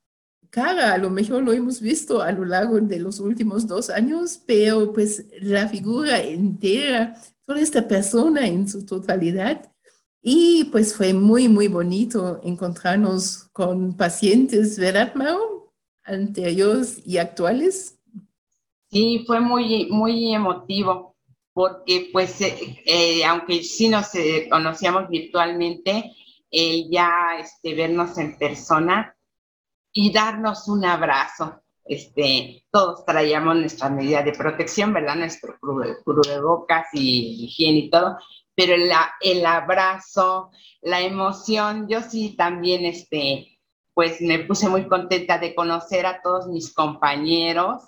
cara 0.49 0.95
a 0.95 0.99
lo 0.99 1.11
mejor 1.11 1.43
lo 1.43 1.53
hemos 1.53 1.83
visto 1.83 2.23
a 2.23 2.33
lo 2.33 2.47
largo 2.47 2.81
de 2.81 2.99
los 2.99 3.21
últimos 3.21 3.67
dos 3.67 3.91
años, 3.91 4.41
pero 4.47 4.95
pues 4.95 5.27
la 5.43 5.69
figura 5.69 6.19
entera, 6.23 7.21
toda 7.45 7.61
esta 7.61 7.87
persona 7.87 8.47
en 8.47 8.67
su 8.67 8.87
totalidad. 8.87 9.71
Y 10.23 10.65
pues 10.73 10.95
fue 10.95 11.13
muy, 11.13 11.49
muy 11.51 11.69
bonito 11.69 12.41
encontrarnos 12.45 13.51
con 13.53 13.95
pacientes, 13.95 14.79
¿verdad, 14.79 15.15
Mao? 15.15 15.75
Anteriores 16.03 17.03
y 17.05 17.19
actuales. 17.19 18.00
Sí, 18.91 19.23
fue 19.27 19.41
muy, 19.41 19.87
muy 19.91 20.35
emotivo, 20.35 21.17
porque 21.53 22.09
pues, 22.13 22.41
eh, 22.41 22.83
eh, 22.85 23.25
aunque 23.25 23.63
sí 23.63 23.89
nos 23.89 24.13
eh, 24.17 24.49
conocíamos 24.51 25.09
virtualmente, 25.09 26.13
ya 26.91 27.39
este, 27.39 27.75
vernos 27.75 28.19
en 28.19 28.37
persona 28.37 29.17
y 29.93 30.13
darnos 30.13 30.67
un 30.67 30.85
abrazo. 30.85 31.63
Este, 31.85 32.65
todos 32.73 33.05
traíamos 33.05 33.57
nuestra 33.57 33.89
medida 33.89 34.23
de 34.23 34.33
protección, 34.33 34.93
¿verdad? 34.93 35.15
Nuestro 35.17 35.59
cubrebocas 35.61 36.87
y 36.93 37.45
higiene 37.45 37.79
y 37.79 37.91
todo, 37.91 38.19
pero 38.57 38.75
el, 38.75 38.91
el 39.21 39.47
abrazo, 39.47 40.51
la 40.83 41.01
emoción, 41.01 41.87
yo 41.89 42.03
sí 42.03 42.35
también, 42.37 42.85
este, 42.85 43.61
pues 43.95 44.21
me 44.21 44.41
puse 44.41 44.69
muy 44.69 44.89
contenta 44.89 45.39
de 45.39 45.55
conocer 45.55 46.07
a 46.07 46.21
todos 46.23 46.49
mis 46.49 46.73
compañeros, 46.75 47.83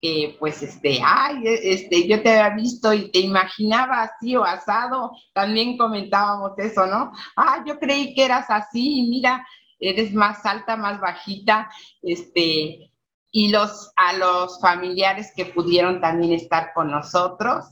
que 0.00 0.36
pues 0.38 0.62
este, 0.62 1.00
ay, 1.04 1.46
e, 1.46 1.72
este, 1.72 2.06
yo 2.08 2.22
te 2.22 2.30
había 2.30 2.56
visto 2.56 2.92
y 2.92 3.10
te 3.10 3.20
imaginaba 3.20 4.02
así 4.02 4.36
o 4.36 4.44
asado, 4.44 5.12
también 5.32 5.76
comentábamos 5.76 6.52
eso, 6.58 6.86
¿no? 6.86 7.12
Ah, 7.36 7.64
yo 7.66 7.78
creí 7.78 8.14
que 8.14 8.24
eras 8.24 8.46
así 8.48 9.06
mira, 9.10 9.46
eres 9.78 10.12
más 10.12 10.44
alta, 10.46 10.76
más 10.76 11.00
bajita, 11.00 11.68
este, 12.02 12.90
y 13.30 13.50
los, 13.50 13.92
a 13.96 14.14
los 14.14 14.60
familiares 14.60 15.32
que 15.36 15.46
pudieron 15.46 16.00
también 16.00 16.32
estar 16.32 16.72
con 16.74 16.90
nosotros, 16.90 17.66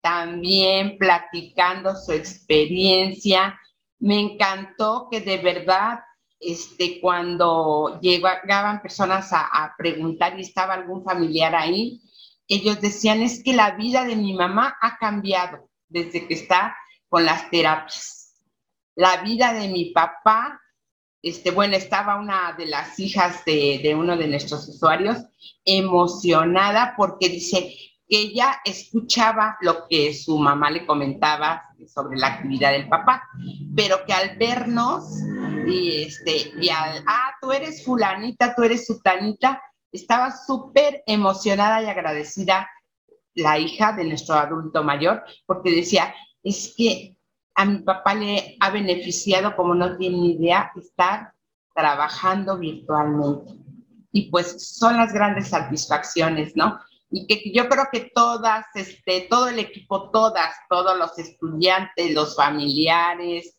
también 0.00 0.98
platicando 0.98 1.94
su 1.96 2.12
experiencia. 2.12 3.58
Me 3.98 4.18
encantó 4.20 5.08
que 5.10 5.20
de 5.20 5.38
verdad 5.38 6.00
este, 6.42 7.00
cuando 7.00 8.00
llegaban 8.00 8.82
personas 8.82 9.32
a, 9.32 9.74
preguntar 9.78 10.38
y 10.38 10.42
estaba 10.42 10.74
algún 10.74 11.04
familiar 11.04 11.54
ahí, 11.54 12.02
ellos 12.48 12.80
decían, 12.80 13.22
es 13.22 13.42
que 13.42 13.52
la 13.54 13.76
vida 13.76 14.04
de 14.04 14.16
mi 14.16 14.34
mamá 14.34 14.76
ha 14.80 14.98
cambiado 14.98 15.70
desde 15.88 16.26
que 16.26 16.34
está 16.34 16.76
con 17.08 17.24
las 17.24 17.48
terapias. 17.50 18.34
La 18.96 19.22
vida 19.22 19.52
de 19.52 19.68
mi 19.68 19.92
papá, 19.92 20.60
este, 21.22 21.52
bueno, 21.52 21.76
estaba 21.76 22.16
una 22.16 22.52
de 22.58 22.66
las 22.66 22.98
hijas 22.98 23.44
de, 23.44 23.80
de 23.82 23.94
uno 23.94 24.16
de 24.16 24.26
nuestros 24.26 24.68
usuarios 24.68 25.18
emocionada 25.64 26.94
porque 26.96 27.28
dice 27.28 27.72
que 28.08 28.20
ella 28.20 28.60
escuchaba 28.64 29.56
lo 29.60 29.86
que 29.88 30.12
su 30.12 30.36
mamá 30.38 30.70
le 30.70 30.84
comentaba 30.84 31.62
sobre 31.86 32.18
la 32.18 32.26
actividad 32.28 32.72
del 32.72 32.88
papá, 32.88 33.22
pero 33.74 34.04
que 34.04 34.12
al 34.12 34.36
vernos 34.36 35.04
y 35.66 36.02
este, 36.04 36.52
y 36.60 36.68
al, 36.68 37.04
ah, 37.06 37.32
tú 37.40 37.52
eres 37.52 37.84
fulanita, 37.84 38.54
tú 38.54 38.62
eres 38.62 38.86
sutanita, 38.86 39.62
estaba 39.90 40.30
súper 40.30 41.02
emocionada 41.06 41.82
y 41.82 41.86
agradecida 41.86 42.68
la 43.34 43.58
hija 43.58 43.92
de 43.92 44.04
nuestro 44.04 44.34
adulto 44.34 44.82
mayor, 44.82 45.22
porque 45.46 45.70
decía, 45.70 46.14
es 46.42 46.74
que 46.76 47.16
a 47.54 47.64
mi 47.64 47.78
papá 47.78 48.14
le 48.14 48.56
ha 48.60 48.70
beneficiado, 48.70 49.54
como 49.56 49.74
no 49.74 49.96
tiene 49.96 50.16
ni 50.16 50.32
idea, 50.32 50.72
estar 50.76 51.32
trabajando 51.74 52.58
virtualmente. 52.58 53.52
Y 54.12 54.30
pues 54.30 54.76
son 54.76 54.96
las 54.96 55.12
grandes 55.12 55.48
satisfacciones, 55.48 56.54
¿no? 56.54 56.78
Y 57.10 57.26
que 57.26 57.52
yo 57.52 57.68
creo 57.68 57.84
que 57.92 58.10
todas, 58.14 58.64
este, 58.74 59.26
todo 59.28 59.48
el 59.48 59.58
equipo, 59.58 60.10
todas, 60.10 60.54
todos 60.68 60.98
los 60.98 61.18
estudiantes, 61.18 62.14
los 62.14 62.36
familiares, 62.36 63.56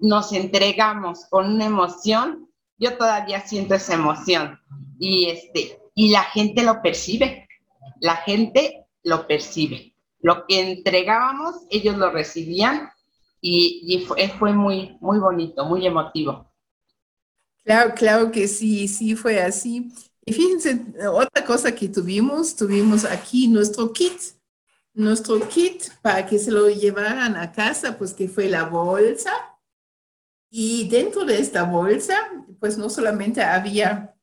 nos 0.00 0.32
entregamos 0.32 1.26
con 1.30 1.54
una 1.54 1.66
emoción, 1.66 2.48
yo 2.78 2.96
todavía 2.96 3.46
siento 3.46 3.74
esa 3.74 3.94
emoción 3.94 4.58
y, 4.98 5.30
este, 5.30 5.78
y 5.94 6.10
la 6.10 6.24
gente 6.24 6.62
lo 6.62 6.82
percibe, 6.82 7.48
la 8.00 8.16
gente 8.16 8.86
lo 9.02 9.26
percibe. 9.26 9.94
Lo 10.20 10.46
que 10.46 10.60
entregábamos, 10.72 11.56
ellos 11.70 11.96
lo 11.96 12.10
recibían 12.10 12.88
y, 13.40 14.04
fue, 14.08 14.28
fue, 14.38 14.54
muy, 14.54 14.96
muy 15.00 15.18
bonito, 15.18 15.66
muy 15.66 15.86
emotivo. 15.86 16.50
Claro, 17.62 17.92
claro 17.94 18.30
que 18.30 18.48
sí, 18.48 18.88
sí 18.88 19.14
fue 19.14 19.40
así. 19.42 19.92
Y 20.24 20.32
fíjense, 20.32 20.82
otra 21.12 21.44
cosa 21.44 21.74
que 21.74 21.88
tuvimos, 21.88 22.56
tuvimos 22.56 23.04
aquí 23.04 23.48
nuestro 23.48 23.92
kit, 23.92 24.18
nuestro 24.94 25.46
kit 25.48 25.82
para 26.00 26.24
que 26.24 26.38
se 26.38 26.50
lo 26.50 26.68
llevaran 26.70 27.36
a 27.36 27.52
casa, 27.52 27.98
pues 27.98 28.14
que 28.14 28.28
fue 28.28 28.48
la 28.48 28.64
bolsa 28.64 29.32
Y 30.50 30.88
dentro 30.88 31.24
de 31.24 31.40
esta 31.40 31.64
bolsa, 31.64 32.16
pues 32.60 32.78
no 32.78 32.88
solamente 32.88 33.42
había 33.42 34.14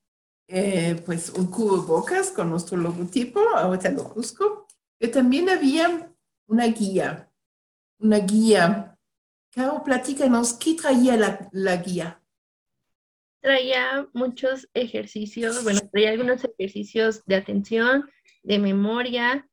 eh, 0.47 1.01
pues 1.05 1.29
un 1.29 1.47
cubo 1.47 1.83
bocas 1.83 2.31
con 2.31 2.49
nuestro 2.49 2.77
logotipo, 2.77 3.41
ahorita 3.55 3.91
lo 3.91 4.05
busco, 4.05 4.65
pero 4.97 5.11
también 5.11 5.49
había 5.49 6.09
una 6.47 6.67
guía, 6.67 7.29
una 7.99 8.19
guía. 8.19 8.97
Caro, 9.53 9.83
platícanos, 9.83 10.53
¿qué 10.53 10.75
traía 10.75 11.17
la, 11.17 11.49
la 11.51 11.75
guía? 11.77 12.21
Traía 13.41 14.07
muchos 14.13 14.69
ejercicios, 14.73 15.63
bueno, 15.63 15.81
traía 15.91 16.11
algunos 16.11 16.43
ejercicios 16.45 17.25
de 17.25 17.35
atención, 17.35 18.09
de 18.43 18.59
memoria, 18.59 19.49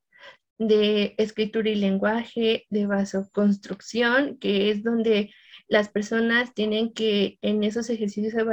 de 0.59 1.15
escritura 1.19 1.71
y 1.71 1.77
lenguaje, 1.77 2.67
de 2.71 2.87
vasoconstrucción, 2.87 4.39
que 4.39 4.71
es 4.71 4.83
donde 4.83 5.33
las 5.69 5.89
personas 5.89 6.55
tienen 6.55 6.93
que, 6.93 7.39
en 7.43 7.63
esos 7.65 7.89
ejercicios 7.91 8.35
de 8.35 8.45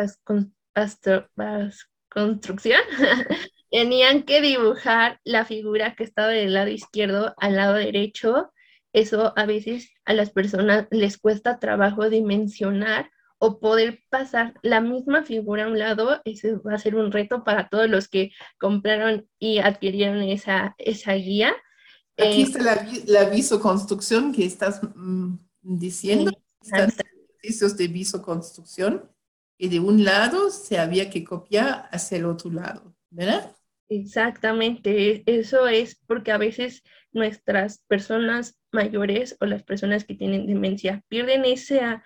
vasoconstrucción, 1.36 2.82
tenían 3.72 4.24
que 4.24 4.42
dibujar 4.42 5.20
la 5.24 5.46
figura 5.46 5.96
que 5.96 6.04
estaba 6.04 6.30
del 6.30 6.54
lado 6.54 6.70
izquierdo 6.70 7.34
al 7.38 7.56
lado 7.56 7.74
derecho. 7.74 8.52
Eso 8.94 9.34
a 9.36 9.46
veces 9.46 9.92
a 10.06 10.14
las 10.14 10.30
personas 10.30 10.88
les 10.92 11.18
cuesta 11.18 11.60
trabajo 11.60 12.10
dimensionar 12.10 13.10
o 13.38 13.60
poder 13.60 14.00
pasar 14.10 14.54
la 14.62 14.82
misma 14.82 15.24
figura 15.24 15.66
a 15.66 15.68
un 15.68 15.78
lado, 15.78 16.22
ese 16.26 16.56
va 16.56 16.74
a 16.76 16.80
ser 16.80 16.96
un 16.96 17.12
reto 17.12 17.44
para 17.44 17.70
todos 17.70 17.90
los 17.90 18.08
que 18.08 18.32
compraron 18.60 19.28
y 19.40 19.60
adquirieron 19.60 20.22
esa, 20.24 20.76
esa 20.78 21.14
guía. 21.14 21.54
Aquí 22.18 22.42
eh, 22.42 22.44
está 22.44 22.64
la, 22.64 22.88
la 23.06 23.30
visoconstrucción 23.30 24.34
que 24.34 24.46
estás 24.46 24.82
mm, 24.96 25.36
diciendo. 25.62 26.32
ejercicios 26.62 27.78
de 27.78 27.88
visoconstrucción 27.88 29.10
y 29.58 29.70
de 29.70 29.80
un 29.80 30.04
lado 30.04 30.50
se 30.50 30.78
había 30.78 31.10
que 31.10 31.24
copiar 31.24 31.88
hacia 31.92 32.18
el 32.18 32.26
otro 32.26 32.52
lado, 32.52 32.96
¿verdad? 33.10 33.56
Exactamente, 33.88 35.24
eso 35.28 35.68
es 35.68 36.00
porque 36.08 36.32
a 36.32 36.38
veces 36.38 36.84
nuestras 37.12 37.84
personas 37.88 38.60
mayores 38.72 39.38
o 39.40 39.46
las 39.46 39.64
personas 39.64 40.06
que 40.06 40.16
tienen 40.16 40.48
demencia 40.48 41.04
pierden 41.08 41.46
esa, 41.46 42.04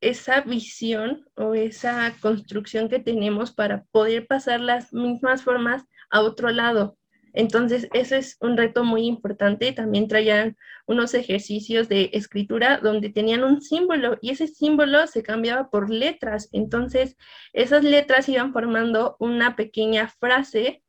esa 0.00 0.42
visión 0.42 1.26
o 1.34 1.54
esa 1.54 2.14
construcción 2.20 2.88
que 2.88 3.00
tenemos 3.00 3.52
para 3.52 3.84
poder 3.90 4.26
pasar 4.26 4.60
las 4.60 4.92
mismas 4.92 5.42
formas 5.42 5.84
a 6.10 6.20
otro 6.20 6.50
lado. 6.50 6.96
Entonces, 7.36 7.88
ese 7.92 8.16
es 8.16 8.38
un 8.40 8.56
reto 8.56 8.82
muy 8.82 9.06
importante. 9.06 9.70
También 9.72 10.08
traían 10.08 10.56
unos 10.86 11.12
ejercicios 11.12 11.86
de 11.88 12.08
escritura 12.14 12.78
donde 12.78 13.10
tenían 13.10 13.44
un 13.44 13.60
símbolo 13.60 14.16
y 14.22 14.30
ese 14.30 14.48
símbolo 14.48 15.06
se 15.06 15.22
cambiaba 15.22 15.68
por 15.68 15.90
letras. 15.90 16.48
Entonces, 16.52 17.16
esas 17.52 17.84
letras 17.84 18.28
iban 18.30 18.54
formando 18.54 19.16
una 19.20 19.54
pequeña 19.54 20.08
frase 20.08 20.82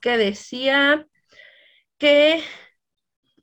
que 0.00 0.18
decía 0.18 1.06
que 1.96 2.42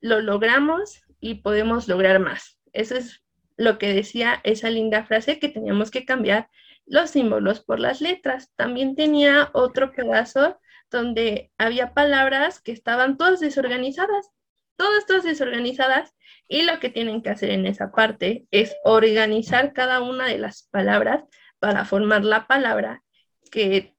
lo 0.01 0.19
logramos 0.19 1.03
y 1.21 1.35
podemos 1.35 1.87
lograr 1.87 2.19
más. 2.19 2.59
Eso 2.73 2.97
es 2.97 3.23
lo 3.55 3.77
que 3.77 3.93
decía 3.93 4.41
esa 4.43 4.69
linda 4.69 5.05
frase 5.05 5.39
que 5.39 5.47
teníamos 5.47 5.89
que 5.89 6.03
cambiar 6.03 6.49
los 6.85 7.11
símbolos 7.11 7.63
por 7.63 7.79
las 7.79 8.01
letras. 8.01 8.51
También 8.57 8.97
tenía 8.97 9.51
otro 9.53 9.93
pedazo 9.93 10.59
donde 10.91 11.51
había 11.57 11.93
palabras 11.93 12.61
que 12.61 12.71
estaban 12.71 13.17
todas 13.17 13.39
desorganizadas, 13.39 14.29
todas, 14.75 15.05
todas 15.05 15.23
desorganizadas, 15.23 16.15
y 16.47 16.63
lo 16.63 16.79
que 16.79 16.89
tienen 16.89 17.21
que 17.21 17.29
hacer 17.29 17.49
en 17.51 17.65
esa 17.65 17.91
parte 17.91 18.45
es 18.51 18.75
organizar 18.83 19.73
cada 19.73 20.01
una 20.01 20.27
de 20.27 20.37
las 20.37 20.63
palabras 20.63 21.23
para 21.59 21.85
formar 21.85 22.25
la 22.25 22.45
palabra 22.45 23.03
que, 23.51 23.95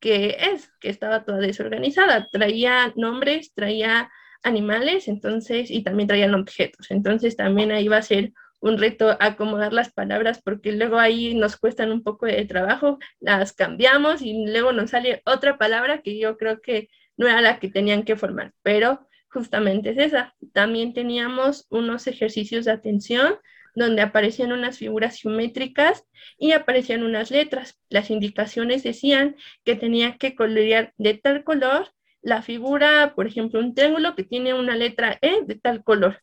que 0.00 0.36
es, 0.38 0.70
que 0.80 0.88
estaba 0.88 1.24
toda 1.24 1.38
desorganizada. 1.38 2.28
Traía 2.30 2.92
nombres, 2.96 3.52
traía 3.54 4.10
animales, 4.42 5.08
entonces, 5.08 5.70
y 5.70 5.82
también 5.82 6.06
traían 6.06 6.34
objetos. 6.34 6.90
Entonces 6.90 7.36
también 7.36 7.72
ahí 7.72 7.88
va 7.88 7.98
a 7.98 8.02
ser 8.02 8.32
un 8.60 8.78
reto 8.78 9.16
acomodar 9.20 9.72
las 9.72 9.92
palabras 9.92 10.40
porque 10.42 10.72
luego 10.72 10.98
ahí 10.98 11.34
nos 11.34 11.56
cuestan 11.56 11.92
un 11.92 12.02
poco 12.02 12.26
de 12.26 12.44
trabajo, 12.44 12.98
las 13.20 13.52
cambiamos 13.52 14.22
y 14.22 14.46
luego 14.46 14.72
nos 14.72 14.90
sale 14.90 15.22
otra 15.24 15.58
palabra 15.58 16.02
que 16.02 16.18
yo 16.18 16.36
creo 16.36 16.60
que 16.60 16.88
no 17.16 17.28
era 17.28 17.40
la 17.40 17.58
que 17.58 17.68
tenían 17.68 18.02
que 18.04 18.16
formar, 18.16 18.52
pero 18.62 19.06
justamente 19.28 19.90
es 19.90 19.98
esa. 19.98 20.34
También 20.52 20.94
teníamos 20.94 21.66
unos 21.70 22.06
ejercicios 22.06 22.64
de 22.64 22.72
atención 22.72 23.36
donde 23.74 24.02
aparecían 24.02 24.52
unas 24.52 24.78
figuras 24.78 25.20
geométricas 25.20 26.04
y 26.38 26.52
aparecían 26.52 27.02
unas 27.02 27.30
letras. 27.30 27.78
Las 27.90 28.10
indicaciones 28.10 28.82
decían 28.82 29.36
que 29.64 29.76
tenía 29.76 30.16
que 30.16 30.34
colorear 30.34 30.94
de 30.96 31.14
tal 31.14 31.44
color 31.44 31.92
la 32.22 32.42
figura, 32.42 33.12
por 33.14 33.26
ejemplo, 33.26 33.60
un 33.60 33.74
triángulo 33.74 34.16
que 34.16 34.24
tiene 34.24 34.54
una 34.54 34.74
letra 34.76 35.18
E 35.20 35.42
de 35.44 35.54
tal 35.56 35.84
color 35.84 36.22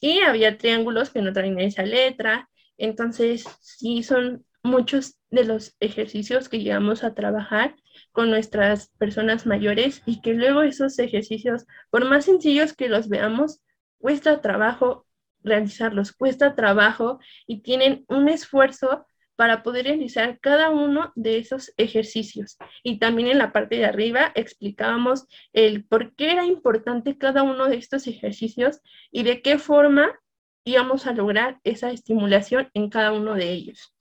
y 0.00 0.20
había 0.20 0.58
triángulos 0.58 1.10
que 1.10 1.22
no 1.22 1.32
traen 1.32 1.58
esa 1.60 1.82
letra. 1.82 2.48
Entonces, 2.78 3.44
sí, 3.60 4.02
son 4.02 4.44
muchos 4.62 5.18
de 5.30 5.44
los 5.44 5.76
ejercicios 5.80 6.48
que 6.48 6.58
llegamos 6.58 7.04
a 7.04 7.14
trabajar 7.14 7.76
con 8.12 8.30
nuestras 8.30 8.88
personas 8.98 9.46
mayores 9.46 10.02
y 10.06 10.20
que 10.20 10.34
luego 10.34 10.62
esos 10.62 10.98
ejercicios, 10.98 11.66
por 11.90 12.04
más 12.04 12.24
sencillos 12.24 12.74
que 12.74 12.88
los 12.88 13.08
veamos, 13.08 13.60
cuesta 13.98 14.40
trabajo 14.40 15.06
realizarlos, 15.42 16.12
cuesta 16.12 16.54
trabajo 16.54 17.20
y 17.46 17.62
tienen 17.62 18.04
un 18.08 18.28
esfuerzo 18.28 19.06
para 19.36 19.62
poder 19.62 19.84
realizar 19.84 20.40
cada 20.40 20.70
uno 20.70 21.12
de 21.14 21.38
esos 21.38 21.72
ejercicios. 21.76 22.56
Y 22.82 22.98
también 22.98 23.28
en 23.28 23.38
la 23.38 23.52
parte 23.52 23.76
de 23.76 23.84
arriba 23.84 24.32
explicábamos 24.34 25.26
el 25.52 25.84
por 25.84 26.14
qué 26.16 26.32
era 26.32 26.46
importante 26.46 27.18
cada 27.18 27.42
uno 27.42 27.66
de 27.66 27.76
estos 27.76 28.06
ejercicios 28.06 28.80
y 29.12 29.22
de 29.22 29.42
qué 29.42 29.58
forma 29.58 30.18
íbamos 30.64 31.06
a 31.06 31.12
lograr 31.12 31.60
esa 31.62 31.90
estimulación 31.90 32.68
en 32.74 32.90
cada 32.90 33.12
uno 33.12 33.34
de 33.34 33.52
ellos. 33.52 33.94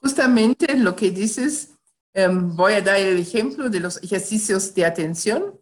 Justamente 0.00 0.76
lo 0.76 0.96
que 0.96 1.10
dices, 1.10 1.78
em, 2.14 2.56
voy 2.56 2.72
a 2.72 2.80
dar 2.80 2.98
el 2.98 3.18
ejemplo 3.18 3.68
de 3.68 3.78
los 3.78 4.02
ejercicios 4.02 4.74
de 4.74 4.84
atención. 4.84 5.60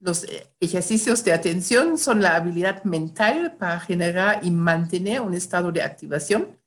Los 0.00 0.26
ejercicios 0.60 1.24
de 1.24 1.32
atención 1.32 1.96
son 1.96 2.20
la 2.20 2.36
habilidad 2.36 2.84
mental 2.84 3.56
para 3.58 3.80
generar 3.80 4.40
y 4.42 4.50
mantener 4.50 5.22
un 5.22 5.34
estado 5.34 5.72
de 5.72 5.82
activación 5.82 6.57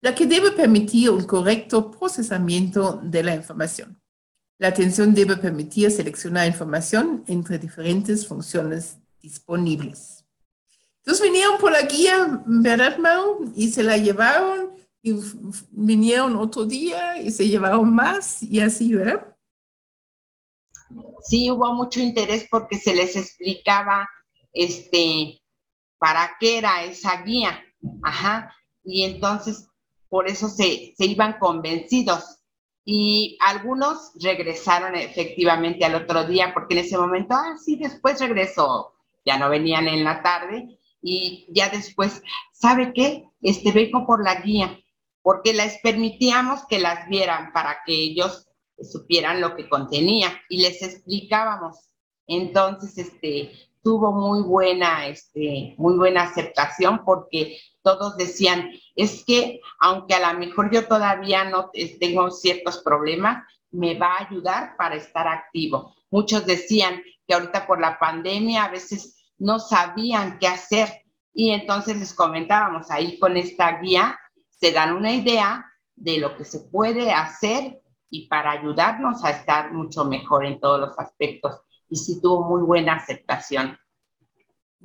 la 0.00 0.14
que 0.14 0.26
debe 0.26 0.52
permitir 0.52 1.10
un 1.10 1.24
correcto 1.24 1.90
procesamiento 1.90 3.00
de 3.02 3.22
la 3.22 3.34
información. 3.34 4.00
La 4.58 4.68
atención 4.68 5.14
debe 5.14 5.36
permitir 5.36 5.90
seleccionar 5.90 6.46
información 6.46 7.24
entre 7.26 7.58
diferentes 7.58 8.26
funciones 8.26 8.98
disponibles. 9.20 10.24
Entonces 10.98 11.22
vinieron 11.22 11.58
por 11.58 11.72
la 11.72 11.82
guía, 11.82 12.42
¿verdad, 12.44 12.98
Mao? 12.98 13.40
Y 13.54 13.68
se 13.68 13.82
la 13.82 13.96
llevaron 13.96 14.72
y 15.00 15.14
vinieron 15.70 16.36
otro 16.36 16.64
día 16.64 17.20
y 17.20 17.30
se 17.30 17.48
llevaron 17.48 17.94
más 17.94 18.42
y 18.42 18.60
así, 18.60 18.94
¿verdad? 18.94 19.36
Sí, 21.22 21.50
hubo 21.50 21.72
mucho 21.74 22.00
interés 22.00 22.46
porque 22.50 22.78
se 22.78 22.94
les 22.94 23.16
explicaba 23.16 24.08
este, 24.52 25.40
para 25.98 26.36
qué 26.40 26.58
era 26.58 26.84
esa 26.84 27.22
guía. 27.22 27.62
Ajá. 28.02 28.54
Y 28.84 29.04
entonces 29.04 29.68
por 30.08 30.28
eso 30.28 30.48
se, 30.48 30.94
iban 30.98 31.38
convencidos. 31.38 32.38
Y 32.84 33.36
algunos 33.40 34.12
regresaron 34.22 34.94
efectivamente 34.94 35.84
al 35.84 35.94
otro 35.94 36.24
día, 36.24 36.52
porque 36.54 36.74
en 36.74 36.84
ese 36.84 36.96
momento, 36.96 37.34
ah, 37.34 37.56
sí, 37.62 37.76
después 37.76 38.18
regresó, 38.18 38.94
ya 39.26 39.38
no 39.38 39.50
venían 39.50 39.88
en 39.88 40.04
la 40.04 40.22
tarde, 40.22 40.78
y 41.02 41.46
ya 41.50 41.68
después, 41.68 42.22
¿sabe 42.52 42.92
qué? 42.94 43.24
Este, 43.42 43.72
vengo 43.72 44.06
por 44.06 44.24
la 44.24 44.40
guía, 44.40 44.80
porque 45.22 45.52
les 45.52 45.78
permitíamos 45.82 46.64
que 46.66 46.78
las 46.78 47.06
vieran 47.08 47.52
para 47.52 47.78
que 47.84 47.92
ellos 47.92 48.48
supieran 48.82 49.40
lo 49.40 49.54
que 49.54 49.68
contenía 49.68 50.28
y 50.48 50.62
les 50.62 50.82
explicábamos. 50.82 51.90
Entonces, 52.26 52.96
este, 52.96 53.52
tuvo 53.82 54.12
muy 54.12 54.42
buena, 54.42 55.06
este, 55.08 55.74
muy 55.78 55.96
buena 55.96 56.24
aceptación 56.24 57.04
porque 57.04 57.58
todos 57.88 58.18
decían, 58.18 58.70
es 58.94 59.24
que 59.24 59.60
aunque 59.80 60.12
a 60.12 60.30
lo 60.30 60.38
mejor 60.38 60.70
yo 60.70 60.86
todavía 60.86 61.44
no 61.44 61.70
tengo 61.98 62.30
ciertos 62.30 62.82
problemas, 62.84 63.44
me 63.70 63.98
va 63.98 64.12
a 64.12 64.26
ayudar 64.26 64.76
para 64.76 64.96
estar 64.96 65.26
activo. 65.26 65.94
Muchos 66.10 66.44
decían 66.44 67.02
que 67.26 67.32
ahorita 67.32 67.66
por 67.66 67.80
la 67.80 67.98
pandemia 67.98 68.64
a 68.64 68.70
veces 68.70 69.16
no 69.38 69.58
sabían 69.58 70.38
qué 70.38 70.48
hacer 70.48 71.02
y 71.32 71.52
entonces 71.52 71.96
les 71.96 72.12
comentábamos 72.12 72.90
ahí 72.90 73.18
con 73.18 73.38
esta 73.38 73.80
guía, 73.80 74.18
se 74.50 74.70
dan 74.72 74.94
una 74.94 75.14
idea 75.14 75.64
de 75.96 76.18
lo 76.18 76.36
que 76.36 76.44
se 76.44 76.60
puede 76.60 77.10
hacer 77.10 77.80
y 78.10 78.28
para 78.28 78.50
ayudarnos 78.50 79.24
a 79.24 79.30
estar 79.30 79.72
mucho 79.72 80.04
mejor 80.04 80.44
en 80.44 80.60
todos 80.60 80.78
los 80.78 80.98
aspectos. 80.98 81.62
Y 81.88 81.96
sí 81.96 82.20
tuvo 82.20 82.50
muy 82.50 82.62
buena 82.62 82.96
aceptación. 82.96 83.78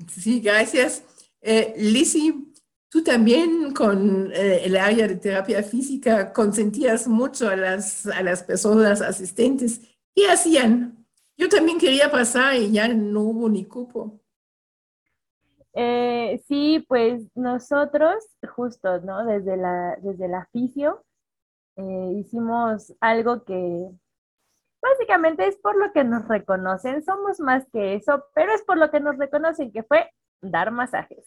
Sí, 0.08 0.40
gracias. 0.40 1.04
Eh, 1.42 1.74
Lizzie, 1.78 2.53
Tú 2.94 3.04
también 3.04 3.74
con 3.74 4.32
eh, 4.34 4.66
el 4.66 4.78
área 4.78 5.08
de 5.08 5.16
terapia 5.16 5.64
física 5.64 6.32
consentías 6.32 7.08
mucho 7.08 7.50
a 7.50 7.56
las, 7.56 8.06
a 8.06 8.22
las 8.22 8.44
personas 8.44 9.02
asistentes. 9.02 9.82
¿Qué 10.16 10.28
hacían? 10.28 11.04
Yo 11.36 11.50
también 11.50 11.80
quería 11.80 12.12
pasar 12.12 12.54
y 12.54 12.72
ya 12.72 12.88
no 12.88 13.22
hubo 13.22 13.50
ni 13.50 13.66
cupo. 13.66 14.20
Eh, 15.74 16.40
sí, 16.48 16.86
pues 16.88 17.24
nosotros, 17.34 18.24
justo, 18.56 19.02
¿no? 19.02 19.26
Desde 19.26 19.58
la, 19.58 19.98
desde 20.00 20.28
la 20.28 20.48
fisio, 20.52 21.04
eh, 21.78 22.12
hicimos 22.20 22.94
algo 23.00 23.44
que 23.44 23.90
básicamente 24.80 25.48
es 25.48 25.58
por 25.58 25.76
lo 25.78 25.92
que 25.94 26.04
nos 26.04 26.28
reconocen, 26.28 27.04
somos 27.04 27.40
más 27.40 27.66
que 27.74 27.96
eso, 27.96 28.24
pero 28.36 28.54
es 28.54 28.62
por 28.62 28.78
lo 28.78 28.92
que 28.92 29.00
nos 29.00 29.18
reconocen, 29.18 29.72
que 29.72 29.82
fue 29.82 30.12
dar 30.44 30.70
masajes. 30.70 31.26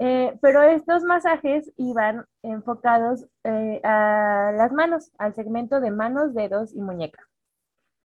Eh, 0.00 0.38
pero 0.40 0.62
estos 0.62 1.02
masajes 1.02 1.72
iban 1.76 2.24
enfocados 2.42 3.26
a 3.44 4.52
las 4.54 4.72
manos, 4.72 5.10
al 5.18 5.34
segmento 5.34 5.80
de 5.80 5.90
manos, 5.90 6.34
dedos 6.34 6.72
y 6.74 6.80
muñeca. 6.80 7.26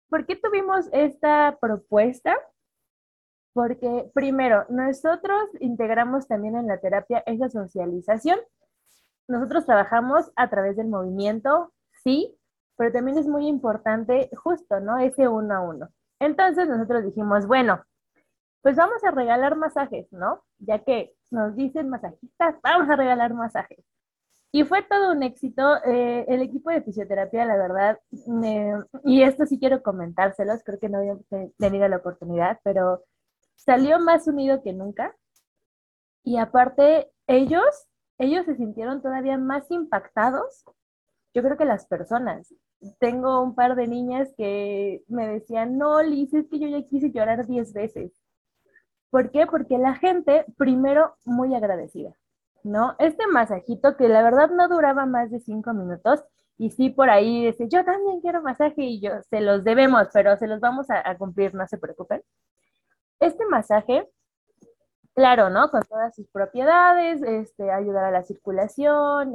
¿Por 0.10 0.26
qué 0.26 0.36
tuvimos 0.36 0.88
esta 0.92 1.58
propuesta? 1.62 2.36
porque 3.56 4.12
primero, 4.14 4.66
nosotros 4.68 5.50
integramos 5.62 6.28
también 6.28 6.58
en 6.58 6.68
la 6.68 6.82
terapia 6.82 7.24
esa 7.26 7.50
socialización. 7.50 8.38
Nosotros 9.30 9.66
trabajamos 9.66 10.30
a 10.36 10.50
través 10.50 10.76
del 10.76 10.90
movimiento, 10.90 11.72
sí, 12.04 12.38
pero 12.76 12.92
también 12.92 13.18
es 13.18 13.28
muy 13.28 13.48
importante 13.48 14.30
justo, 14.36 14.82
¿no? 14.82 14.98
Ese 14.98 15.30
uno 15.30 15.56
a 15.56 15.62
uno. 15.62 15.88
Entonces 16.20 16.68
nosotros 16.68 17.06
dijimos, 17.06 17.48
bueno, 17.48 17.82
pues 18.62 18.76
vamos 18.76 19.02
a 19.06 19.12
regalar 19.12 19.56
masajes, 19.56 20.12
¿no? 20.12 20.44
Ya 20.58 20.80
que 20.80 21.15
nos 21.32 21.56
dicen 21.56 21.90
masajistas, 21.90 22.56
vamos 22.64 22.90
a 22.90 22.96
regalar 22.96 23.34
masajes. 23.34 23.84
Y 24.52 24.64
fue 24.64 24.84
todo 24.84 25.12
un 25.12 25.22
éxito. 25.22 25.84
Eh, 25.86 26.26
el 26.30 26.42
equipo 26.42 26.70
de 26.72 26.82
fisioterapia, 26.82 27.46
la 27.46 27.58
verdad, 27.58 28.00
y 29.04 29.22
esto 29.22 29.46
sí 29.46 29.60
quiero 29.60 29.84
comentárselos, 29.84 30.64
creo 30.64 30.80
que 30.80 30.88
no 30.88 31.00
había 31.00 31.18
tenido 31.58 31.88
la 31.90 31.98
oportunidad, 31.98 32.60
pero 32.64 33.04
salió 33.56 34.00
más 34.00 34.28
unido 34.28 34.64
que 34.64 34.72
nunca. 34.72 35.14
Y 36.24 36.38
aparte, 36.38 37.12
ellos, 37.28 37.66
ellos 38.18 38.46
se 38.46 38.56
sintieron 38.56 39.02
todavía 39.02 39.38
más 39.38 39.70
impactados, 39.72 40.64
yo 41.34 41.44
creo 41.44 41.58
que 41.58 41.66
las 41.66 41.86
personas. 41.86 42.54
Tengo 43.00 43.42
un 43.44 43.56
par 43.56 43.76
de 43.76 43.88
niñas 43.88 44.34
que 44.38 45.04
me 45.10 45.28
decían, 45.28 45.78
no, 45.78 46.02
Liz, 46.02 46.34
es 46.34 46.48
que 46.48 46.60
yo 46.60 46.70
ya 46.70 46.82
quise 46.88 47.12
llorar 47.12 47.46
diez 47.46 47.74
veces. 47.74 48.14
¿Por 49.16 49.32
qué? 49.32 49.48
Porque 49.48 49.78
la 49.78 49.96
gente, 49.96 50.44
primero, 50.58 51.16
muy 51.24 51.56
agradecida, 51.56 52.12
¿no? 52.64 52.98
Este 53.00 53.26
masajito 53.28 53.96
que 53.96 54.10
la 54.10 54.22
verdad 54.22 54.50
no 54.50 54.68
duraba 54.68 55.06
más 55.06 55.32
de 55.32 55.40
cinco 55.40 55.72
minutos, 55.72 56.22
y 56.58 56.72
sí 56.72 56.90
por 56.90 57.10
ahí 57.10 57.46
dice, 57.46 57.70
yo 57.70 57.86
también 57.86 58.20
quiero 58.20 58.42
masaje 58.42 58.82
y 58.82 59.00
yo, 59.00 59.12
se 59.30 59.40
los 59.40 59.64
debemos, 59.64 60.10
pero 60.12 60.36
se 60.36 60.48
los 60.48 60.60
vamos 60.60 60.88
a, 60.90 61.18
cumplir, 61.18 61.56
no 61.56 61.66
se 61.66 61.78
preocupen. 61.78 62.24
Este 63.22 63.46
masaje, 63.46 64.06
claro, 65.14 65.50
¿no? 65.50 65.72
Con 65.72 65.84
todas 65.84 66.14
sus 66.14 66.28
propiedades, 66.28 67.22
este, 67.22 67.72
ayudar 67.72 68.04
a 68.04 68.12
la 68.12 68.24
circulación, 68.24 69.32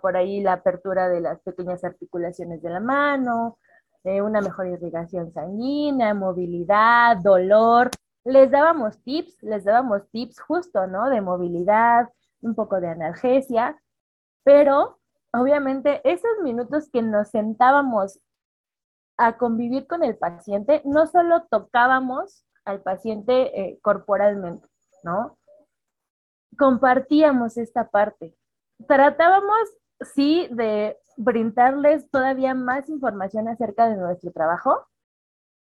por 0.00 0.16
ahí 0.16 0.42
la 0.42 0.52
apertura 0.52 1.08
de 1.08 1.20
las 1.20 1.40
pequeñas 1.40 1.82
articulaciones 1.82 2.62
de 2.62 2.70
la 2.70 2.78
mano, 2.78 3.58
eh, 4.04 4.22
una 4.22 4.40
mejor 4.40 4.68
irrigación 4.68 5.32
sanguínea, 5.32 6.14
movilidad, 6.14 7.16
dolor. 7.16 7.90
Les 8.24 8.50
dábamos 8.50 9.02
tips, 9.02 9.42
les 9.42 9.64
dábamos 9.64 10.08
tips 10.10 10.40
justo, 10.40 10.86
¿no? 10.86 11.10
De 11.10 11.20
movilidad, 11.20 12.10
un 12.40 12.54
poco 12.54 12.80
de 12.80 12.88
analgesia, 12.88 13.80
pero 14.44 14.98
obviamente 15.32 16.00
esos 16.04 16.38
minutos 16.42 16.88
que 16.90 17.02
nos 17.02 17.30
sentábamos 17.30 18.20
a 19.16 19.36
convivir 19.36 19.86
con 19.86 20.02
el 20.02 20.16
paciente, 20.16 20.82
no 20.84 21.06
solo 21.06 21.46
tocábamos 21.50 22.44
al 22.64 22.82
paciente 22.82 23.60
eh, 23.60 23.78
corporalmente, 23.82 24.68
¿no? 25.02 25.38
Compartíamos 26.58 27.56
esta 27.56 27.90
parte. 27.90 28.34
Tratábamos, 28.88 29.58
sí, 30.14 30.48
de 30.50 30.98
brindarles 31.16 32.10
todavía 32.10 32.54
más 32.54 32.88
información 32.88 33.48
acerca 33.48 33.88
de 33.88 33.96
nuestro 33.96 34.32
trabajo, 34.32 34.86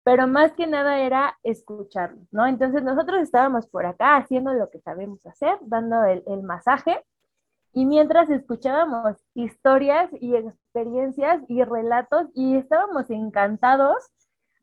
pero 0.10 0.28
más 0.28 0.53
que 0.53 0.66
nada 0.66 1.01
era 1.01 1.38
escucharlos, 1.43 2.28
¿no? 2.32 2.47
Entonces 2.47 2.82
nosotros 2.82 3.22
estábamos 3.22 3.68
por 3.68 3.86
acá 3.86 4.18
haciendo 4.18 4.51
lo 4.55 4.72
que 4.72 4.80
sabemos 4.80 5.24
hacer, 5.28 5.60
dando 5.62 6.03
el, 6.03 6.24
el 6.26 6.41
masaje, 6.41 7.05
y 7.74 7.86
mientras 7.86 8.28
escuchábamos 8.32 9.24
historias 9.36 10.10
y 10.20 10.36
experiencias 10.36 11.43
y 11.47 11.64
relatos 11.64 12.26
y 12.34 12.55
estábamos 12.55 13.12
encantados 13.12 14.10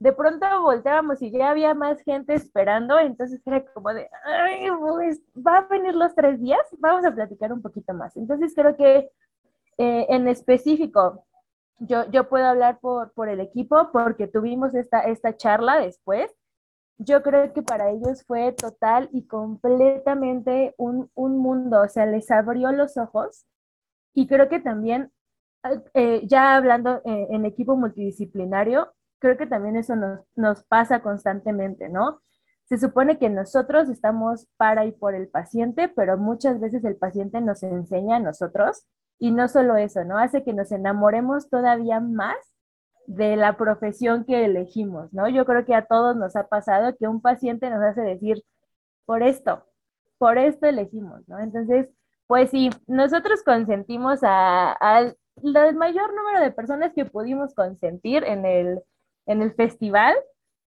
de 0.01 0.12
pronto 0.12 0.47
volteábamos 0.62 1.22
y 1.22 1.30
ya 1.30 1.51
había 1.51 1.74
más 1.74 2.03
gente 2.03 2.34
esperando, 2.34 2.99
entonces 2.99 3.40
era 3.47 3.64
como 3.66 3.94
de, 3.94 4.11
ay, 4.24 4.68
pues, 4.80 5.22
va 5.36 5.59
a 5.59 5.68
venir 5.68 5.94
los 5.94 6.12
tres 6.16 6.40
días, 6.40 6.66
vamos 6.80 7.05
a 7.07 7.14
platicar 7.14 7.53
un 7.53 7.62
poquito 7.62 7.94
más. 7.94 8.16
Entonces 8.16 8.53
creo 8.53 8.76
que 8.76 9.12
eh, 9.78 10.07
en 10.09 10.26
específico, 10.26 11.24
yo, 11.79 12.11
yo 12.11 12.29
puedo 12.29 12.47
hablar 12.47 12.79
por, 12.81 13.12
por 13.12 13.29
el 13.29 13.41
equipo 13.41 13.91
porque 13.93 14.27
tuvimos 14.27 14.74
esta, 14.74 15.01
esta 15.01 15.37
charla 15.37 15.81
después. 15.81 16.35
Yo 16.99 17.22
creo 17.22 17.53
que 17.53 17.62
para 17.62 17.91
ellos 17.91 18.24
fue 18.27 18.53
total 18.53 19.11
y 19.12 19.27
completamente 19.27 20.74
un, 20.79 21.11
un 21.14 21.39
mundo, 21.39 21.83
o 21.83 21.89
sea, 21.89 22.07
les 22.07 22.31
abrió 22.31 22.72
los 22.72 22.97
ojos 22.97 23.47
y 24.16 24.27
creo 24.27 24.49
que 24.49 24.61
también, 24.61 25.12
eh, 25.93 26.27
ya 26.27 26.57
hablando 26.57 27.03
eh, 27.05 27.27
en 27.31 27.45
equipo 27.45 27.77
multidisciplinario, 27.77 28.95
creo 29.18 29.37
que 29.37 29.47
también 29.47 29.77
eso 29.77 29.95
nos, 30.37 30.64
pasa 30.64 31.03
constantemente, 31.03 31.91
¿no? 31.91 32.22
Se 32.64 32.79
supone 32.79 33.18
que 33.18 33.29
nosotros 33.29 33.91
estamos 33.91 34.49
para 34.57 34.87
y 34.87 34.93
por 34.93 35.14
el 35.14 35.29
paciente, 35.29 35.89
pero 35.89 36.16
muchas 36.16 36.59
veces 36.61 36.83
el 36.85 36.97
paciente 36.97 37.43
nos 37.43 37.62
enseña 37.62 38.16
a 38.16 38.20
nosotros 38.20 38.87
y 39.19 39.31
no 39.31 39.49
solo 39.49 39.77
eso, 39.77 40.05
¿no? 40.05 40.19
Hace 40.19 40.45
que 40.45 40.53
nos 40.53 40.73
enamoremos 40.73 41.49
todavía 41.49 42.01
más 42.01 42.37
de 43.07 43.37
la 43.37 43.57
profesión 43.57 44.25
que 44.25 44.45
elegimos, 44.45 45.12
¿no? 45.12 45.29
Yo 45.29 45.45
creo 45.47 45.64
que 45.64 45.75
a 45.75 45.87
todos 45.87 46.17
nos 46.17 46.37
ha 46.37 46.49
pasado 46.49 46.97
que 46.97 47.09
un 47.09 47.21
paciente 47.21 47.71
nos 47.71 47.83
hace 47.83 48.03
decir, 48.03 48.43
por 49.07 49.23
esto, 49.23 49.64
por 50.19 50.39
esto 50.39 50.67
elegimos, 50.67 51.27
¿no? 51.29 51.39
Entonces, 51.39 51.89
pues 52.27 52.51
sí, 52.51 52.71
nosotros 52.87 53.43
consentimos 53.45 54.21
al 54.23 55.17
mayor 55.43 56.14
número 56.14 56.41
de 56.41 56.51
personas 56.51 56.93
que 56.95 57.05
pudimos 57.05 57.55
consentir 57.55 58.25
en 58.25 58.45
el, 58.45 58.83
en 59.27 59.43
el 59.43 59.55
festival 59.55 60.14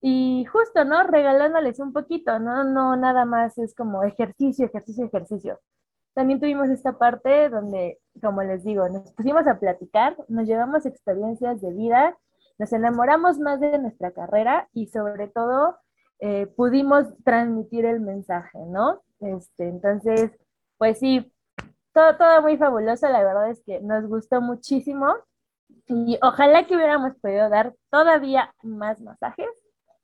y 0.01 0.45
justo, 0.45 0.83
¿no? 0.85 1.03
Regalándoles 1.03 1.79
un 1.79 1.93
poquito, 1.93 2.39
¿no? 2.39 2.63
No 2.63 2.95
nada 2.97 3.25
más 3.25 3.57
es 3.57 3.75
como 3.75 4.03
ejercicio, 4.03 4.65
ejercicio, 4.65 5.05
ejercicio. 5.05 5.59
También 6.13 6.39
tuvimos 6.39 6.69
esta 6.69 6.97
parte 6.97 7.49
donde, 7.49 7.99
como 8.21 8.43
les 8.43 8.63
digo, 8.63 8.87
nos 8.87 9.11
pusimos 9.13 9.47
a 9.47 9.59
platicar, 9.59 10.15
nos 10.27 10.47
llevamos 10.47 10.85
experiencias 10.85 11.59
de 11.61 11.71
vida, 11.73 12.17
nos 12.59 12.71
enamoramos 12.71 13.39
más 13.39 13.59
de 13.59 13.79
nuestra 13.79 14.11
carrera 14.11 14.69
y 14.73 14.87
sobre 14.87 15.27
todo 15.27 15.77
eh, 16.19 16.47
pudimos 16.55 17.05
transmitir 17.23 17.85
el 17.85 17.99
mensaje, 17.99 18.59
¿no? 18.67 19.01
Este, 19.19 19.67
entonces, 19.67 20.31
pues 20.77 20.99
sí, 20.99 21.33
todo, 21.93 22.15
todo 22.17 22.41
muy 22.41 22.57
fabuloso, 22.57 23.07
la 23.09 23.23
verdad 23.23 23.49
es 23.49 23.63
que 23.65 23.81
nos 23.81 24.05
gustó 24.07 24.39
muchísimo 24.39 25.15
y 25.87 26.19
ojalá 26.21 26.65
que 26.67 26.75
hubiéramos 26.75 27.15
podido 27.21 27.49
dar 27.49 27.73
todavía 27.89 28.53
más 28.61 29.01
masajes, 29.01 29.49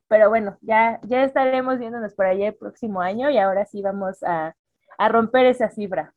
pero 0.08 0.30
bueno, 0.30 0.58
ya, 0.62 1.00
ya 1.04 1.24
estaremos 1.24 1.78
viéndonos 1.78 2.16
por 2.16 2.26
allá 2.26 2.48
el 2.48 2.56
próximo 2.56 3.02
año 3.02 3.30
y 3.30 3.38
ahora 3.38 3.66
sí 3.66 3.82
vamos 3.82 4.24
a, 4.24 4.56
a 5.00 5.08
romper 5.08 5.48
esa 5.48 5.70
cifra. 5.70 6.14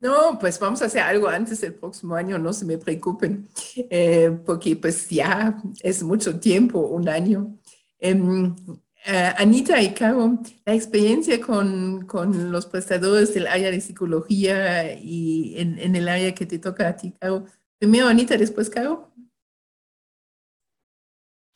No, 0.00 0.38
pues 0.38 0.58
vamos 0.58 0.82
a 0.82 0.86
hacer 0.86 1.02
algo 1.02 1.28
antes 1.28 1.60
del 1.60 1.74
próximo 1.74 2.14
año, 2.14 2.38
no 2.38 2.52
se 2.52 2.64
me 2.64 2.78
preocupen, 2.78 3.48
eh, 3.76 4.30
porque 4.44 4.74
pues 4.76 5.08
ya 5.08 5.56
es 5.82 6.02
mucho 6.02 6.40
tiempo, 6.40 6.80
un 6.80 7.08
año. 7.08 7.58
Um, 8.02 8.56
Anita 9.04 9.80
y 9.80 9.94
Caro, 9.94 10.38
la 10.64 10.74
experiencia 10.74 11.40
con, 11.40 12.06
con, 12.06 12.50
los 12.50 12.66
prestadores 12.66 13.32
del 13.34 13.46
área 13.46 13.70
de 13.70 13.80
psicología 13.80 14.94
y 14.94 15.58
en, 15.58 15.78
en, 15.78 15.96
el 15.96 16.08
área 16.08 16.34
que 16.34 16.46
te 16.46 16.58
toca 16.58 16.88
a 16.88 16.96
ti, 16.96 17.12
Caro, 17.18 17.46
Primero 17.78 18.08
Anita, 18.08 18.36
después 18.36 18.68
Caro. 18.68 19.12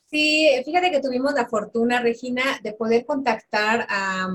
Sí, 0.06 0.48
fíjate 0.64 0.90
que 0.90 1.00
tuvimos 1.00 1.34
la 1.34 1.46
fortuna, 1.46 2.00
Regina, 2.00 2.42
de 2.62 2.72
poder 2.72 3.04
contactar 3.04 3.86
a 3.88 4.28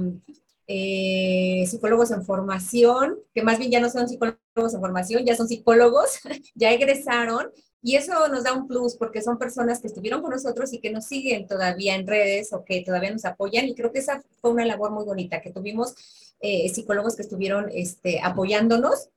eh, 0.71 1.65
psicólogos 1.65 2.11
en 2.11 2.23
formación, 2.23 3.17
que 3.33 3.41
más 3.41 3.57
bien 3.57 3.71
ya 3.71 3.79
no 3.79 3.89
son 3.89 4.07
psicólogos 4.07 4.71
en 4.71 4.79
formación, 4.79 5.25
ya 5.25 5.35
son 5.35 5.47
psicólogos, 5.47 6.19
ya 6.53 6.71
egresaron 6.71 7.47
Y 7.81 7.95
eso 7.95 8.27
nos 8.27 8.43
da 8.43 8.53
un 8.53 8.67
plus 8.67 8.95
porque 8.95 9.23
son 9.23 9.39
personas 9.39 9.81
que 9.81 9.87
estuvieron 9.87 10.21
con 10.21 10.29
nosotros 10.29 10.71
y 10.71 10.79
que 10.79 10.91
nos 10.91 11.05
siguen 11.05 11.47
todavía 11.47 11.95
en 11.95 12.05
redes 12.05 12.53
o 12.53 12.63
que 12.63 12.83
todavía 12.83 13.09
nos 13.09 13.25
apoyan. 13.25 13.67
Y 13.67 13.73
creo 13.73 13.91
que 13.91 13.97
esa 13.97 14.21
fue 14.41 14.51
una 14.51 14.63
labor 14.63 14.91
muy 14.91 15.05
bonita, 15.05 15.41
que 15.41 15.51
tuvimos 15.51 15.95
eh, 16.39 16.69
psicólogos 16.69 17.15
que 17.15 17.23
estuvieron 17.23 17.71
este, 17.73 18.19
apoyándonos. 18.21 19.09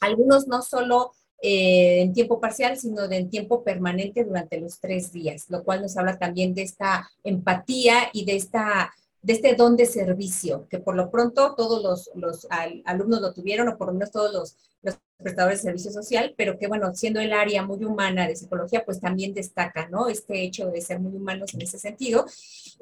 Algunos 0.00 0.48
no 0.48 0.60
solo 0.60 1.12
eh, 1.40 2.00
en 2.00 2.12
tiempo 2.14 2.40
parcial, 2.40 2.76
sino 2.76 3.06
de 3.06 3.18
en 3.18 3.30
tiempo 3.30 3.62
permanente 3.62 4.24
durante 4.24 4.58
los 4.58 4.80
tres 4.80 5.12
días, 5.12 5.44
lo 5.50 5.62
cual 5.62 5.82
nos 5.82 5.96
habla 5.96 6.18
también 6.18 6.52
de 6.52 6.62
esta 6.62 7.08
empatía 7.22 8.10
y 8.12 8.24
de 8.24 8.34
esta 8.34 8.92
de 9.22 9.34
este 9.34 9.54
don 9.54 9.76
de 9.76 9.86
servicio, 9.86 10.66
que 10.68 10.78
por 10.78 10.96
lo 10.96 11.10
pronto 11.10 11.54
todos 11.54 11.82
los, 11.82 12.10
los 12.14 12.46
alumnos 12.84 13.20
lo 13.20 13.32
tuvieron, 13.32 13.68
o 13.68 13.76
por 13.76 13.88
lo 13.88 13.92
menos 13.94 14.10
todos 14.10 14.32
los, 14.32 14.56
los, 14.82 14.98
prestadores 15.18 15.58
de 15.58 15.64
servicio 15.64 15.92
social, 15.92 16.32
pero 16.34 16.58
que 16.58 16.66
bueno, 16.66 16.94
siendo 16.94 17.20
el 17.20 17.34
área 17.34 17.62
muy 17.62 17.84
humana 17.84 18.26
de 18.26 18.36
psicología, 18.36 18.84
pues 18.86 19.00
también 19.00 19.34
destaca, 19.34 19.86
¿no? 19.90 20.08
Este 20.08 20.42
hecho 20.42 20.70
de 20.70 20.80
ser 20.80 20.98
muy 20.98 21.14
humanos 21.14 21.52
en 21.52 21.60
ese 21.60 21.78
sentido. 21.78 22.24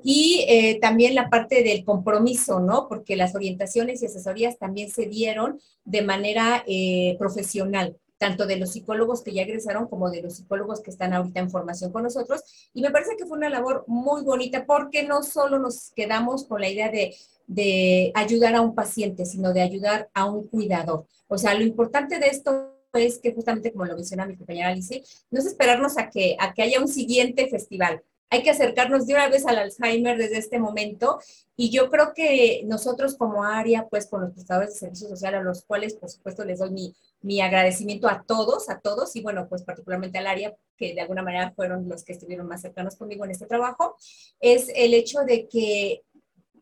Y 0.04 0.44
eh, 0.48 0.78
también 0.80 1.16
la 1.16 1.30
parte 1.30 1.64
del 1.64 1.84
compromiso, 1.84 2.60
¿no? 2.60 2.86
Porque 2.88 3.16
las 3.16 3.34
orientaciones 3.34 4.02
y 4.02 4.06
asesorías 4.06 4.56
también 4.56 4.88
se 4.88 5.06
dieron 5.06 5.60
de 5.84 6.02
manera 6.02 6.62
eh, 6.68 7.16
profesional 7.18 7.96
tanto 8.18 8.46
de 8.46 8.56
los 8.56 8.72
psicólogos 8.72 9.22
que 9.22 9.32
ya 9.32 9.42
egresaron 9.42 9.88
como 9.88 10.10
de 10.10 10.22
los 10.22 10.34
psicólogos 10.34 10.80
que 10.80 10.90
están 10.90 11.14
ahorita 11.14 11.40
en 11.40 11.50
formación 11.50 11.92
con 11.92 12.02
nosotros. 12.02 12.42
Y 12.74 12.82
me 12.82 12.90
parece 12.90 13.16
que 13.16 13.26
fue 13.26 13.38
una 13.38 13.48
labor 13.48 13.84
muy 13.86 14.22
bonita 14.22 14.66
porque 14.66 15.04
no 15.04 15.22
solo 15.22 15.58
nos 15.58 15.92
quedamos 15.92 16.44
con 16.44 16.60
la 16.60 16.68
idea 16.68 16.90
de, 16.90 17.16
de 17.46 18.12
ayudar 18.14 18.54
a 18.54 18.60
un 18.60 18.74
paciente, 18.74 19.24
sino 19.24 19.52
de 19.52 19.62
ayudar 19.62 20.10
a 20.12 20.26
un 20.26 20.48
cuidador. 20.48 21.06
O 21.28 21.38
sea, 21.38 21.54
lo 21.54 21.62
importante 21.62 22.18
de 22.18 22.26
esto 22.26 22.74
es 22.92 23.18
que 23.18 23.32
justamente 23.32 23.72
como 23.72 23.84
lo 23.84 23.94
menciona 23.94 24.26
mi 24.26 24.36
compañera 24.36 24.68
Alice, 24.68 25.02
no 25.30 25.38
es 25.40 25.46
esperarnos 25.46 25.96
a 25.98 26.10
que, 26.10 26.36
a 26.38 26.52
que 26.52 26.62
haya 26.62 26.80
un 26.80 26.88
siguiente 26.88 27.48
festival 27.48 28.02
hay 28.30 28.42
que 28.42 28.50
acercarnos 28.50 29.06
de 29.06 29.14
una 29.14 29.28
vez 29.28 29.46
al 29.46 29.58
Alzheimer 29.58 30.18
desde 30.18 30.38
este 30.38 30.58
momento 30.58 31.18
y 31.56 31.70
yo 31.70 31.90
creo 31.90 32.12
que 32.14 32.62
nosotros 32.66 33.16
como 33.16 33.44
área, 33.44 33.88
pues 33.88 34.06
con 34.06 34.20
los 34.20 34.32
prestadores 34.32 34.74
de 34.74 34.80
servicio 34.80 35.08
social, 35.08 35.34
a 35.34 35.42
los 35.42 35.62
cuales 35.62 35.94
por 35.94 36.10
supuesto 36.10 36.44
les 36.44 36.58
doy 36.58 36.70
mi, 36.70 36.94
mi 37.20 37.40
agradecimiento 37.40 38.08
a 38.08 38.22
todos, 38.22 38.68
a 38.70 38.80
todos 38.80 39.14
y 39.16 39.22
bueno, 39.22 39.48
pues 39.48 39.62
particularmente 39.62 40.18
al 40.18 40.26
área 40.26 40.54
que 40.76 40.94
de 40.94 41.00
alguna 41.00 41.22
manera 41.22 41.52
fueron 41.52 41.88
los 41.88 42.04
que 42.04 42.12
estuvieron 42.12 42.46
más 42.46 42.62
cercanos 42.62 42.96
conmigo 42.96 43.24
en 43.24 43.32
este 43.32 43.46
trabajo, 43.46 43.96
es 44.40 44.70
el 44.74 44.94
hecho 44.94 45.20
de 45.20 45.48
que 45.48 46.02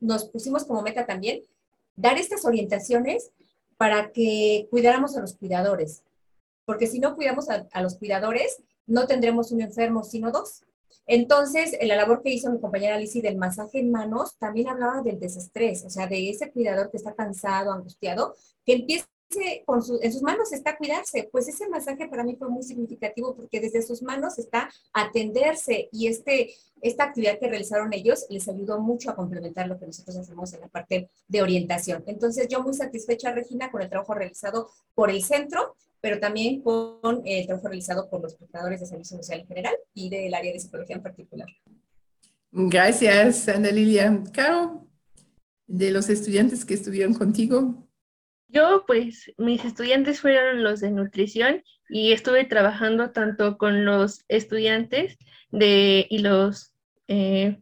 nos 0.01 0.29
pusimos 0.29 0.65
como 0.65 0.83
meta 0.83 1.07
también 1.07 1.43
dar 1.95 2.19
estas 2.19 2.45
orientaciones 2.45 3.31
para 3.77 4.11
que 4.13 4.67
cuidáramos 4.71 5.17
a 5.17 5.21
los 5.21 5.37
cuidadores, 5.37 6.03
porque 6.65 6.87
si 6.87 6.99
no 6.99 7.15
cuidamos 7.15 7.47
a, 7.51 7.83
los 7.83 7.99
cuidadores, 7.99 8.63
no 8.87 9.07
tendremos 9.07 9.53
un 9.53 9.61
enfermo, 9.61 10.03
sino 10.03 10.33
dos. 10.33 10.63
Entonces, 11.07 11.77
la 11.83 11.95
labor 11.95 12.23
que 12.23 12.31
hizo 12.31 12.51
mi 12.51 12.61
compañera 12.61 12.97
Alicia 12.97 13.23
del 13.23 13.37
masaje 13.37 13.79
en 13.79 13.93
manos 13.93 14.37
también 14.39 14.69
hablaba 14.69 15.03
del 15.03 15.21
desestrés, 15.21 15.85
o 15.85 15.91
sea, 15.91 16.07
de 16.07 16.31
ese 16.31 16.51
cuidador 16.51 16.91
que 16.91 16.97
está 16.97 17.15
cansado, 17.15 17.73
angustiado, 17.73 18.35
que 18.65 18.75
empiece 18.75 19.07
con 19.65 19.83
en 20.03 20.13
sus 20.13 20.23
manos 20.23 20.53
está 20.53 20.77
cuidarse. 20.77 21.29
Pues 21.31 21.49
ese 21.49 21.69
masaje 21.69 22.09
para 22.09 22.25
mí 22.25 22.37
fue 22.37 22.49
muy 22.49 22.63
significativo 22.63 23.35
porque 23.35 23.61
desde 23.61 23.83
sus 23.83 24.03
manos 24.03 24.39
está 24.39 24.69
atenderse 24.93 25.89
y 25.93 26.07
este, 26.07 26.55
esta 26.81 27.05
actividad 27.05 27.39
que 27.39 27.49
realizaron 27.49 27.93
ellos 27.93 28.27
les 28.31 28.49
ayudó 28.49 28.81
mucho 28.81 29.11
a 29.11 29.17
complementar 29.17 29.69
lo 29.69 29.79
que 29.79 29.87
nosotros 29.87 30.17
hacemos 30.17 30.53
en 30.55 30.61
la 30.61 30.69
parte 30.69 31.11
de 31.29 31.43
orientación. 31.43 32.05
Entonces, 32.07 32.49
yo 32.49 32.63
muy 32.63 32.75
satisfecha, 32.75 33.33
Regina, 33.33 33.71
con 33.71 33.83
el 33.83 33.89
trabajo 33.89 34.15
realizado 34.15 34.71
por 34.95 35.11
el 35.11 35.23
centro 35.23 35.77
pero 36.01 36.21
también 36.21 36.61
con 36.61 37.23
el 37.25 37.47
trabajo 37.47 37.67
realizado 37.67 38.09
por 38.09 38.21
los 38.23 38.35
prestadores 38.35 38.79
de 38.79 38.87
servicio 38.87 39.17
social 39.17 39.41
en 39.41 39.47
general 39.49 39.75
y 39.93 40.09
del 40.09 40.35
área 40.35 40.53
de 40.53 40.61
psicología 40.61 40.95
en 40.95 41.03
particular. 41.03 41.49
Gracias, 42.53 43.49
Ana 43.49 43.71
Lilia. 43.71 44.23
Caro, 44.33 44.87
de 45.67 45.91
los 45.91 46.09
estudiantes 46.09 46.65
que 46.65 46.75
estuvieron 46.75 47.13
contigo. 47.13 47.86
Yo, 48.49 48.85
pues, 48.87 49.33
mis 49.39 49.65
estudiantes 49.65 50.21
fueron 50.21 50.63
los 50.63 50.81
de 50.81 50.91
nutrición 50.91 51.63
y 51.89 52.13
estuve 52.13 52.45
trabajando 52.45 53.11
tanto 53.11 53.59
con 53.59 53.85
los 53.85 54.25
estudiantes 54.29 55.19
de, 55.51 56.07
y 56.09 56.19
los, 56.19 56.73
eh, 57.09 57.59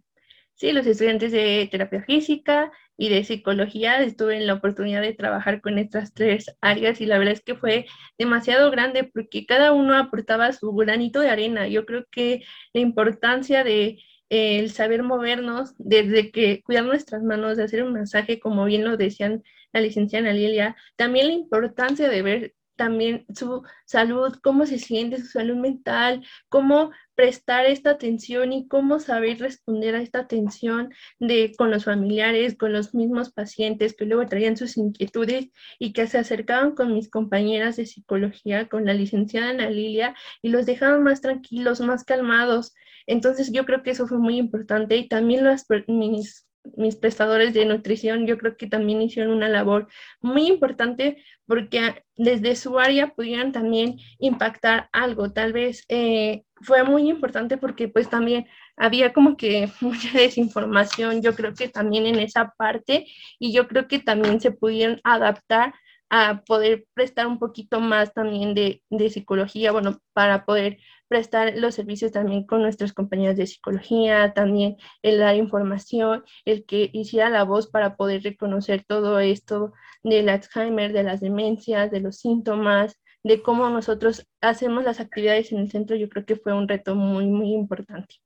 sí, 0.55 0.73
los 0.73 0.87
estudiantes 0.87 1.33
de 1.33 1.69
terapia 1.71 2.03
física, 2.03 2.71
y 2.97 3.09
de 3.09 3.25
psicología 3.25 4.03
estuve 4.03 4.37
en 4.37 4.47
la 4.47 4.55
oportunidad 4.55 5.03
de 5.03 5.15
trabajar 5.15 5.61
con 5.61 5.79
estas 5.79 6.15
tres 6.15 6.55
áreas 6.61 7.01
y 7.01 7.07
la 7.07 7.19
verdad 7.19 7.35
es 7.35 7.43
que 7.43 7.57
fue 7.57 7.87
demasiado 8.19 8.71
grande 8.71 9.05
porque 9.05 9.47
cada 9.47 9.73
uno 9.73 9.97
aportaba 9.97 10.53
su 10.53 10.73
granito 10.73 11.21
de 11.21 11.31
arena. 11.31 11.67
Yo 11.67 11.87
creo 11.87 12.05
que 12.11 12.45
la 12.73 12.81
importancia 12.81 13.65
de 13.65 13.99
el 14.31 14.71
saber 14.71 15.03
movernos, 15.03 15.75
desde 15.79 16.31
que 16.31 16.63
cuidar 16.63 16.85
nuestras 16.85 17.23
manos, 17.23 17.57
de 17.57 17.65
hacer 17.65 17.83
un 17.85 17.93
masaje, 17.93 18.41
como 18.41 18.65
bien 18.65 18.85
lo 18.85 18.97
decían 18.97 19.43
la 19.73 19.81
licenciada 19.81 20.33
Lilia, 20.33 20.77
también 20.97 21.29
la 21.29 21.35
importancia 21.35 22.09
de 22.09 22.23
ver 22.23 22.55
también 22.77 23.25
su 23.35 23.63
salud, 23.85 24.37
cómo 24.43 24.67
se 24.67 24.79
siente 24.79 25.19
su 25.19 25.27
salud 25.27 25.57
mental, 25.57 26.25
cómo 26.49 26.91
prestar 27.15 27.67
esta 27.67 27.91
atención 27.91 28.53
y 28.53 28.67
cómo 28.69 28.99
saber 29.01 29.39
responder 29.39 29.95
a 29.95 30.03
esta 30.03 30.21
atención 30.21 30.93
de, 31.19 31.53
con 31.57 31.71
los 31.71 31.85
familiares, 31.85 32.57
con 32.57 32.73
los 32.73 32.95
mismos 32.95 33.33
pacientes 33.33 33.95
que 33.95 34.05
luego 34.05 34.27
traían 34.27 34.57
sus 34.57 34.77
inquietudes 34.77 35.51
y 35.79 35.93
que 35.93 36.07
se 36.07 36.19
acercaban 36.19 36.75
con 36.75 36.95
mis 36.95 37.11
compañeras 37.11 37.77
de 37.77 37.87
psicología, 37.87 38.69
con 38.69 38.85
la 38.85 38.95
licenciada 38.95 39.51
Ana 39.51 39.71
Lilia, 39.71 40.15
y 40.43 40.49
los 40.49 40.67
dejaban 40.67 41.03
más 41.03 41.21
tranquilos, 41.21 41.81
más 41.81 42.05
calmados. 42.05 42.75
Entonces 43.07 43.53
yo 43.53 43.65
creo 43.65 43.83
que 43.83 43.91
eso 43.91 44.07
fue 44.07 44.19
muy 44.19 44.39
importante 44.39 44.97
y 44.97 45.09
también 45.09 45.45
las, 45.45 45.67
mis 45.87 46.44
mis 46.77 46.97
prestadores 46.97 47.55
de 47.55 47.67
nutrición, 47.67 48.27
yo 48.27 48.39
creo 48.39 48.57
que 48.57 48.67
también 48.67 49.03
hicieron 49.03 49.33
una 49.33 49.49
labor 49.49 49.89
muy 50.21 50.47
importante 50.47 51.23
porque 51.47 52.05
desde 52.17 52.57
su 52.57 52.79
área 52.79 53.15
pudieran 53.15 53.53
también 53.53 53.99
impactar 54.19 54.89
algo. 54.93 55.33
Tal 55.33 55.53
vez 55.53 55.85
eh, 55.89 56.45
fue 56.63 56.83
muy 56.85 57.09
importante 57.09 57.59
porque 57.59 57.89
pues 57.89 58.09
también 58.09 58.47
había 58.77 59.13
como 59.13 59.37
que 59.37 59.69
mucha 59.81 60.11
desinformación, 60.17 61.23
yo 61.23 61.35
creo 61.35 61.55
que 61.55 61.69
también 61.69 62.07
en 62.07 62.19
esa 62.19 62.55
parte 62.57 63.07
y 63.39 63.53
yo 63.53 63.69
creo 63.69 63.87
que 63.87 63.99
también 63.99 64.41
se 64.41 64.51
pudieron 64.51 65.01
adaptar 65.05 65.75
a 66.11 66.43
poder 66.45 66.87
prestar 66.95 67.27
un 67.27 67.39
poquito 67.39 67.81
más 67.81 68.13
también 68.13 68.55
de, 68.55 68.83
de 68.91 69.11
psicología, 69.11 69.73
bueno, 69.73 70.01
para 70.13 70.45
poder 70.45 70.79
prestar 71.15 71.53
los 71.57 71.77
servicios 71.77 72.11
también 72.11 72.45
con 72.45 72.61
nuestras 72.61 72.93
compañías 72.93 73.37
de 73.37 73.47
psicología, 73.47 74.33
también 74.35 74.79
el 75.01 75.21
dar 75.21 75.37
información, 75.37 76.25
el 76.45 76.67
que 76.67 76.91
hiciera 76.93 77.31
la 77.31 77.45
voz 77.45 77.69
para 77.69 77.95
poder 77.95 78.25
reconocer 78.25 78.85
todo 78.85 79.21
esto 79.21 79.73
del 80.03 80.29
Alzheimer, 80.29 80.93
de 80.93 81.05
las 81.05 81.21
demencias, 81.21 81.93
de 81.93 82.01
los 82.01 82.17
síntomas, 82.17 83.01
de 83.23 83.43
cómo 83.43 83.71
nosotros 83.71 84.27
hacemos 84.41 84.83
las 84.83 84.99
actividades 84.99 85.53
en 85.53 85.59
el 85.59 85.71
centro, 85.71 85.95
yo 85.95 86.09
creo 86.09 86.27
que 86.27 86.35
fue 86.35 86.53
un 86.53 86.67
reto 86.67 86.97
muy, 86.97 87.27
muy 87.27 87.53
importante. 87.53 88.17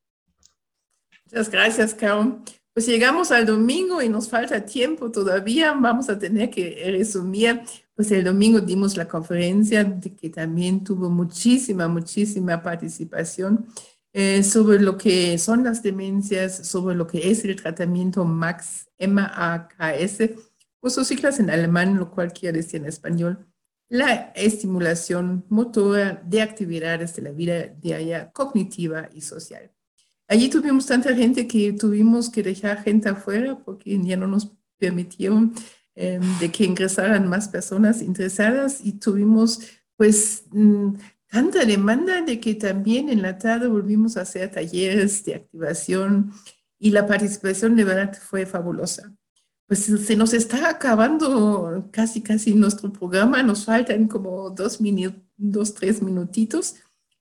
Muchas 1.27 1.51
gracias, 1.51 1.93
Caro. 1.93 2.43
Pues 2.79 2.87
llegamos 2.87 3.33
al 3.33 3.45
domingo 3.45 4.01
y 4.03 4.09
nos 4.09 4.29
falta 4.29 4.65
tiempo 4.65 5.11
todavía. 5.11 5.73
Vamos 5.73 6.09
a 6.09 6.17
tener 6.17 6.49
que 6.49 6.81
resumir. 6.97 7.63
Pues 7.97 8.13
el 8.13 8.23
domingo 8.23 8.61
dimos 8.61 8.97
la 8.97 9.09
conferencia 9.09 9.83
de 9.83 10.15
que 10.15 10.31
también 10.31 10.85
tuvo 10.85 11.11
muchísima, 11.11 11.89
muchísima 11.89 12.63
participación 12.63 13.67
eh, 14.13 14.45
sobre 14.45 14.79
lo 14.81 14.97
que 14.97 15.37
son 15.39 15.65
las 15.65 15.83
demencias, 15.83 16.69
sobre 16.69 16.95
lo 16.95 17.09
que 17.09 17.33
es 17.33 17.45
el 17.45 17.57
tratamiento 17.57 18.25
MAX, 18.25 18.89
M-A-K-S, 18.97 20.37
o 20.79 20.89
sus 20.89 21.09
siglas 21.09 21.41
en 21.41 21.51
alemán, 21.51 21.97
lo 21.97 22.13
cual 22.13 22.33
quiere 22.33 22.59
decir 22.59 22.81
en 22.81 22.87
español, 22.87 23.45
la 23.89 24.31
estimulación 24.37 25.45
motora 25.49 26.23
de 26.25 26.43
actividades 26.43 27.17
de 27.17 27.23
la 27.23 27.33
vida 27.33 27.75
diaria 27.81 28.31
cognitiva 28.31 29.09
y 29.13 29.23
social. 29.23 29.69
Allí 30.29 30.51
tuvimos 30.51 30.85
tanta 30.85 31.15
gente 31.15 31.49
que 31.49 31.73
tuvimos 31.73 32.29
que 32.29 32.43
dejar 32.43 32.83
gente 32.83 33.09
afuera 33.09 33.59
porque 33.59 33.99
ya 34.05 34.17
no 34.17 34.27
nos 34.27 34.53
permitieron 34.79 35.55
eh, 35.95 36.21
de 36.39 36.53
que 36.53 36.65
ingresaran 36.65 37.27
más 37.29 37.49
personas 37.49 38.03
interesadas 38.03 38.81
y 38.85 38.93
tuvimos 38.93 39.61
pues 39.97 40.45
mm, 40.53 40.95
tanta 41.31 41.65
demanda 41.65 42.23
de 42.23 42.39
que 42.39 42.55
también 42.55 43.09
en 43.09 43.23
la 43.23 43.39
tarde 43.39 43.69
volvimos 43.69 44.17
a 44.17 44.21
hacer 44.21 44.51
talleres 44.51 45.25
de 45.25 45.37
activación 45.37 46.31
y 46.79 46.91
la 46.91 47.07
participación 47.07 47.75
de 47.75 47.85
verdad 47.85 48.17
fue 48.21 48.47
fabulosa. 48.47 49.13
Pues 49.67 49.81
se 49.81 50.17
nos 50.17 50.33
está 50.35 50.71
acabando 50.71 51.89
casi 51.91 52.23
casi 52.23 52.55
nuestro 52.55 52.93
programa, 52.93 53.43
nos 53.43 53.65
faltan 53.65 54.09
como 54.09 54.51
dos, 54.51 54.79
dos 55.37 55.75
tres 55.75 56.01
minutitos. 56.01 56.77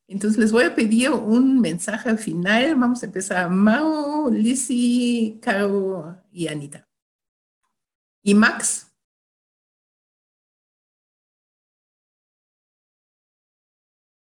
Entonces 0.08 0.39
les 0.39 0.51
voy 0.53 0.64
a 0.64 0.74
pedir 0.74 1.12
un 1.12 1.60
mensaje 1.60 2.16
final. 2.18 2.76
Vamos 2.76 3.03
a 3.03 3.08
empezar 3.08 3.49
Mao, 3.49 4.30
Lizzie, 4.30 5.39
Caro 5.41 6.18
y 6.32 6.47
Anita. 6.47 6.88
¿Y 8.24 8.34
Max? 8.34 8.88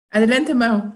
Adelante, 0.09 0.55
Mao. 0.55 0.95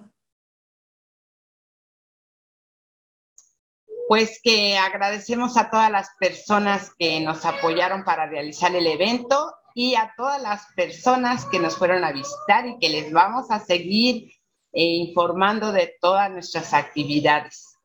Pues 4.07 4.41
que 4.43 4.77
agradecemos 4.77 5.57
a 5.57 5.69
todas 5.69 5.91
las 5.91 6.09
personas 6.19 6.91
que 6.97 7.21
nos 7.21 7.45
apoyaron 7.45 8.03
para 8.03 8.25
realizar 8.25 8.75
el 8.75 8.87
evento 8.87 9.53
y 9.75 9.95
a 9.95 10.11
todas 10.17 10.41
las 10.41 10.65
personas 10.75 11.45
que 11.45 11.59
nos 11.59 11.77
fueron 11.77 12.03
a 12.03 12.11
visitar 12.11 12.67
y 12.67 12.77
que 12.79 12.89
les 12.89 13.13
vamos 13.13 13.51
a 13.51 13.59
seguir 13.59 14.40
eh, 14.73 14.83
informando 14.83 15.71
de 15.71 15.95
todas 15.99 16.31
nuestras 16.31 16.73
actividades 16.73 17.77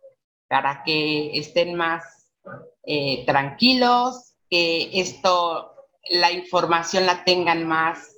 para 0.49 0.83
que 0.85 1.39
estén 1.39 1.75
más 1.75 2.05
eh, 2.85 3.25
tranquilos, 3.27 4.35
que 4.49 5.01
esto, 5.01 5.75
la 6.11 6.31
información 6.31 7.07
la 7.07 7.25
tengan 7.25 7.67
más, 7.67 8.17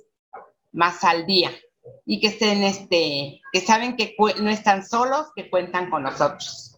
más 0.71 1.03
al 1.03 1.25
día 1.25 1.51
y 2.05 2.19
que 2.19 2.27
estén, 2.27 2.63
este, 2.63 3.41
que 3.51 3.61
saben 3.61 3.95
que 3.95 4.15
no 4.39 4.49
están 4.49 4.85
solos, 4.85 5.31
que 5.35 5.49
cuentan 5.49 5.89
con 5.89 6.03
nosotros. 6.03 6.77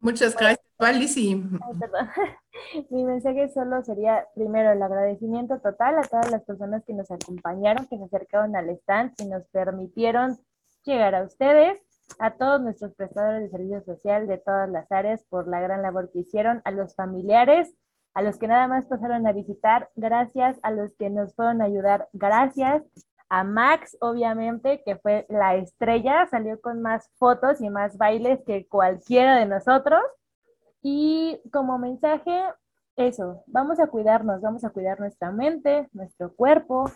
Muchas 0.00 0.36
gracias, 0.36 0.67
Alicia. 0.78 1.36
Mi 2.90 3.04
mensaje 3.04 3.48
solo 3.48 3.82
sería, 3.82 4.26
primero, 4.34 4.72
el 4.72 4.82
agradecimiento 4.82 5.58
total 5.58 5.98
a 5.98 6.02
todas 6.02 6.30
las 6.30 6.42
personas 6.44 6.84
que 6.84 6.94
nos 6.94 7.10
acompañaron, 7.10 7.86
que 7.86 7.98
se 7.98 8.04
acercaron 8.04 8.54
al 8.54 8.70
stand, 8.70 9.12
y 9.18 9.26
nos 9.26 9.46
permitieron 9.48 10.38
llegar 10.84 11.14
a 11.14 11.24
ustedes, 11.24 11.80
a 12.18 12.30
todos 12.32 12.60
nuestros 12.60 12.94
prestadores 12.94 13.42
de 13.42 13.50
servicio 13.50 13.82
social 13.82 14.26
de 14.26 14.38
todas 14.38 14.68
las 14.70 14.90
áreas 14.90 15.24
por 15.28 15.48
la 15.48 15.60
gran 15.60 15.82
labor 15.82 16.10
que 16.12 16.20
hicieron, 16.20 16.62
a 16.64 16.70
los 16.70 16.94
familiares, 16.94 17.74
a 18.14 18.22
los 18.22 18.38
que 18.38 18.48
nada 18.48 18.66
más 18.68 18.86
pasaron 18.86 19.26
a 19.26 19.32
visitar, 19.32 19.90
gracias, 19.96 20.58
a 20.62 20.70
los 20.70 20.94
que 20.96 21.10
nos 21.10 21.34
fueron 21.34 21.60
a 21.60 21.66
ayudar, 21.66 22.08
gracias, 22.12 22.82
a 23.28 23.44
Max, 23.44 23.96
obviamente, 24.00 24.82
que 24.84 24.96
fue 24.96 25.26
la 25.28 25.56
estrella, 25.56 26.26
salió 26.30 26.60
con 26.60 26.80
más 26.80 27.10
fotos 27.18 27.60
y 27.60 27.68
más 27.68 27.98
bailes 27.98 28.40
que 28.46 28.66
cualquiera 28.66 29.36
de 29.36 29.46
nosotros. 29.46 30.00
Y 30.82 31.40
como 31.52 31.78
mensaje, 31.78 32.42
eso, 32.96 33.42
vamos 33.46 33.80
a 33.80 33.86
cuidarnos, 33.86 34.40
vamos 34.40 34.64
a 34.64 34.70
cuidar 34.70 35.00
nuestra 35.00 35.30
mente, 35.30 35.88
nuestro 35.92 36.34
cuerpo, 36.34 36.90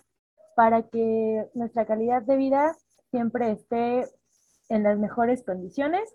para 0.54 0.82
que 0.82 1.48
nuestra 1.54 1.86
calidad 1.86 2.22
de 2.22 2.36
vida 2.36 2.76
siempre 3.10 3.52
esté 3.52 4.08
en 4.68 4.82
las 4.82 4.98
mejores 4.98 5.44
condiciones. 5.44 6.14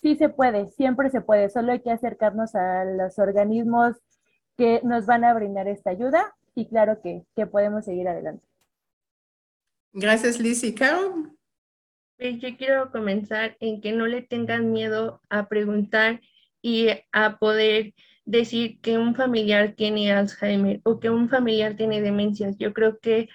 Sí 0.00 0.16
se 0.16 0.28
puede, 0.28 0.68
siempre 0.70 1.10
se 1.10 1.20
puede, 1.20 1.50
solo 1.50 1.72
hay 1.72 1.80
que 1.80 1.90
acercarnos 1.90 2.54
a 2.54 2.84
los 2.84 3.18
organismos 3.18 3.96
que 4.56 4.80
nos 4.82 5.06
van 5.06 5.24
a 5.24 5.34
brindar 5.34 5.68
esta 5.68 5.90
ayuda 5.90 6.34
y 6.54 6.66
claro 6.66 7.00
que, 7.02 7.24
que 7.36 7.46
podemos 7.46 7.84
seguir 7.84 8.08
adelante. 8.08 8.46
Gracias, 9.92 10.38
Liz 10.38 10.62
y 10.62 10.72
pues 10.72 12.38
yo 12.38 12.56
quiero 12.58 12.92
comenzar 12.92 13.56
en 13.60 13.80
que 13.80 13.92
no 13.92 14.06
le 14.06 14.20
tengan 14.20 14.72
miedo 14.72 15.22
a 15.30 15.48
preguntar 15.48 16.20
y 16.62 16.88
a 17.12 17.38
poder 17.38 17.94
decir 18.24 18.80
que 18.80 18.98
un 18.98 19.14
familiar 19.14 19.74
tiene 19.76 20.12
Alzheimer 20.12 20.80
o 20.84 21.00
que 21.00 21.10
un 21.10 21.28
familiar 21.28 21.74
tiene 21.76 22.00
demencias. 22.00 22.56
Yo 22.58 22.72
creo 22.72 22.98
que 23.00 23.28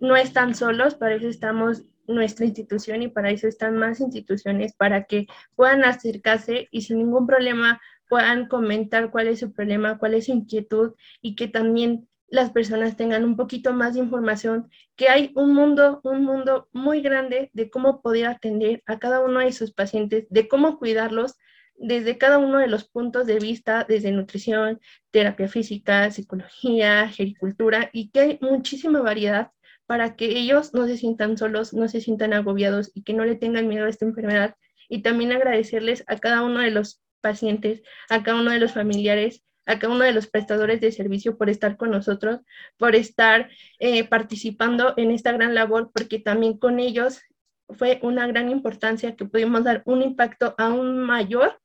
no 0.00 0.16
están 0.16 0.54
solos, 0.54 0.94
para 0.94 1.14
eso 1.14 1.28
estamos 1.28 1.84
nuestra 2.06 2.46
institución 2.46 3.02
y 3.02 3.08
para 3.08 3.30
eso 3.30 3.46
están 3.46 3.76
más 3.76 4.00
instituciones, 4.00 4.74
para 4.74 5.04
que 5.04 5.26
puedan 5.54 5.84
acercarse 5.84 6.68
y 6.70 6.82
sin 6.82 6.98
ningún 6.98 7.26
problema 7.26 7.80
puedan 8.08 8.48
comentar 8.48 9.10
cuál 9.10 9.28
es 9.28 9.38
su 9.38 9.52
problema, 9.52 9.98
cuál 9.98 10.14
es 10.14 10.26
su 10.26 10.32
inquietud 10.32 10.94
y 11.22 11.36
que 11.36 11.46
también 11.46 12.08
las 12.28 12.50
personas 12.50 12.96
tengan 12.96 13.24
un 13.24 13.36
poquito 13.36 13.72
más 13.72 13.94
de 13.94 14.00
información, 14.00 14.68
que 14.96 15.08
hay 15.08 15.32
un 15.34 15.54
mundo, 15.54 16.00
un 16.04 16.24
mundo 16.24 16.68
muy 16.72 17.02
grande 17.02 17.50
de 17.52 17.70
cómo 17.70 18.02
poder 18.02 18.26
atender 18.26 18.82
a 18.86 18.98
cada 18.98 19.20
uno 19.20 19.40
de 19.40 19.52
sus 19.52 19.72
pacientes, 19.72 20.26
de 20.30 20.48
cómo 20.48 20.78
cuidarlos 20.78 21.36
desde 21.80 22.18
cada 22.18 22.38
uno 22.38 22.58
de 22.58 22.68
los 22.68 22.88
puntos 22.88 23.26
de 23.26 23.38
vista, 23.38 23.86
desde 23.88 24.12
nutrición, 24.12 24.80
terapia 25.10 25.48
física, 25.48 26.10
psicología, 26.10 27.02
agricultura, 27.02 27.90
y 27.92 28.10
que 28.10 28.20
hay 28.20 28.38
muchísima 28.42 29.00
variedad 29.00 29.50
para 29.86 30.14
que 30.14 30.26
ellos 30.26 30.72
no 30.74 30.86
se 30.86 30.96
sientan 30.96 31.38
solos, 31.38 31.72
no 31.72 31.88
se 31.88 32.00
sientan 32.00 32.34
agobiados 32.34 32.92
y 32.94 33.02
que 33.02 33.14
no 33.14 33.24
le 33.24 33.34
tengan 33.34 33.66
miedo 33.66 33.86
a 33.86 33.88
esta 33.88 34.04
enfermedad. 34.04 34.54
Y 34.88 35.02
también 35.02 35.32
agradecerles 35.32 36.04
a 36.06 36.18
cada 36.18 36.42
uno 36.42 36.60
de 36.60 36.70
los 36.70 37.02
pacientes, 37.20 37.82
a 38.08 38.22
cada 38.22 38.40
uno 38.40 38.50
de 38.50 38.60
los 38.60 38.72
familiares, 38.72 39.42
a 39.66 39.78
cada 39.78 39.94
uno 39.94 40.04
de 40.04 40.12
los 40.12 40.28
prestadores 40.28 40.80
de 40.80 40.92
servicio 40.92 41.38
por 41.38 41.48
estar 41.48 41.76
con 41.76 41.90
nosotros, 41.90 42.40
por 42.76 42.94
estar 42.94 43.50
eh, 43.78 44.04
participando 44.04 44.94
en 44.96 45.10
esta 45.10 45.32
gran 45.32 45.54
labor, 45.54 45.90
porque 45.94 46.18
también 46.18 46.58
con 46.58 46.78
ellos 46.78 47.22
fue 47.70 48.00
una 48.02 48.26
gran 48.26 48.50
importancia 48.50 49.16
que 49.16 49.24
pudimos 49.24 49.64
dar 49.64 49.82
un 49.86 50.02
impacto 50.02 50.54
aún 50.58 51.00
mayor 51.00 51.58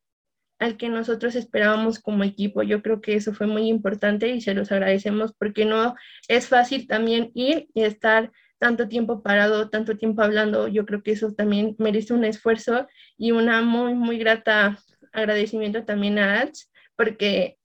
al 0.60 0.78
que 0.78 0.90
nosotros 0.90 1.36
esperábamos 1.36 2.00
como 2.00 2.24
equipo. 2.24 2.64
Yo 2.64 2.82
creo 2.82 3.02
que 3.02 3.16
eso 3.16 3.34
fue 3.34 3.48
muy 3.48 3.68
importante 3.68 4.30
y 4.30 4.42
se 4.42 4.54
los 4.54 4.72
agradecemos 4.72 5.34
porque 5.34 5.66
no 5.66 5.96
es 6.28 6.48
fácil 6.48 6.88
también 6.88 7.32
ir 7.34 7.68
y 7.74 7.84
estar 7.84 8.32
tanto 8.58 8.88
tiempo 8.88 9.22
parado, 9.22 9.70
tanto 9.70 9.98
tiempo 9.98 10.22
hablando. 10.22 10.68
Yo 10.68 10.86
creo 10.86 11.04
que 11.04 11.12
eso 11.12 11.34
también 11.34 11.76
merece 11.78 12.14
un 12.14 12.26
esfuerzo 12.26 12.88
y 13.18 13.32
una 13.32 13.62
muy, 13.62 13.94
muy 13.94 14.18
grata 14.18 14.80
agradecimiento 15.12 15.86
también 15.86 16.20
a 16.20 16.42
Alts, 16.42 16.72
porque 16.96 17.58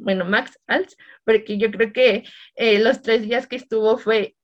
bueno, 0.00 0.24
Max 0.24 0.58
Alts, 0.66 0.96
porque 1.24 1.58
yo 1.58 1.70
creo 1.70 1.92
que 1.92 2.24
eh, 2.56 2.80
los 2.80 3.02
tres 3.02 3.22
días 3.22 3.46
que 3.46 3.56
estuvo 3.56 3.96
fue 3.98 4.34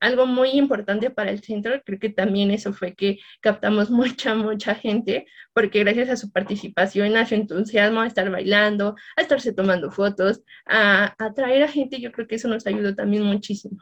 algo 0.00 0.26
muy 0.26 0.50
importante 0.50 1.10
para 1.10 1.30
el 1.30 1.42
centro. 1.42 1.82
Creo 1.84 1.98
que 1.98 2.10
también 2.10 2.50
eso 2.50 2.72
fue 2.72 2.94
que 2.94 3.18
captamos 3.40 3.90
mucha, 3.90 4.34
mucha 4.34 4.74
gente, 4.74 5.26
porque 5.52 5.80
gracias 5.80 6.08
a 6.10 6.16
su 6.16 6.30
participación, 6.30 7.16
a 7.16 7.26
su 7.26 7.34
entusiasmo, 7.34 8.00
a 8.00 8.06
estar 8.06 8.30
bailando, 8.30 8.94
a 9.16 9.22
estarse 9.22 9.52
tomando 9.52 9.90
fotos, 9.90 10.42
a 10.66 11.14
atraer 11.18 11.64
a 11.64 11.68
gente, 11.68 12.00
yo 12.00 12.12
creo 12.12 12.26
que 12.26 12.36
eso 12.36 12.48
nos 12.48 12.66
ayudó 12.66 12.94
también 12.94 13.22
muchísimo. 13.24 13.78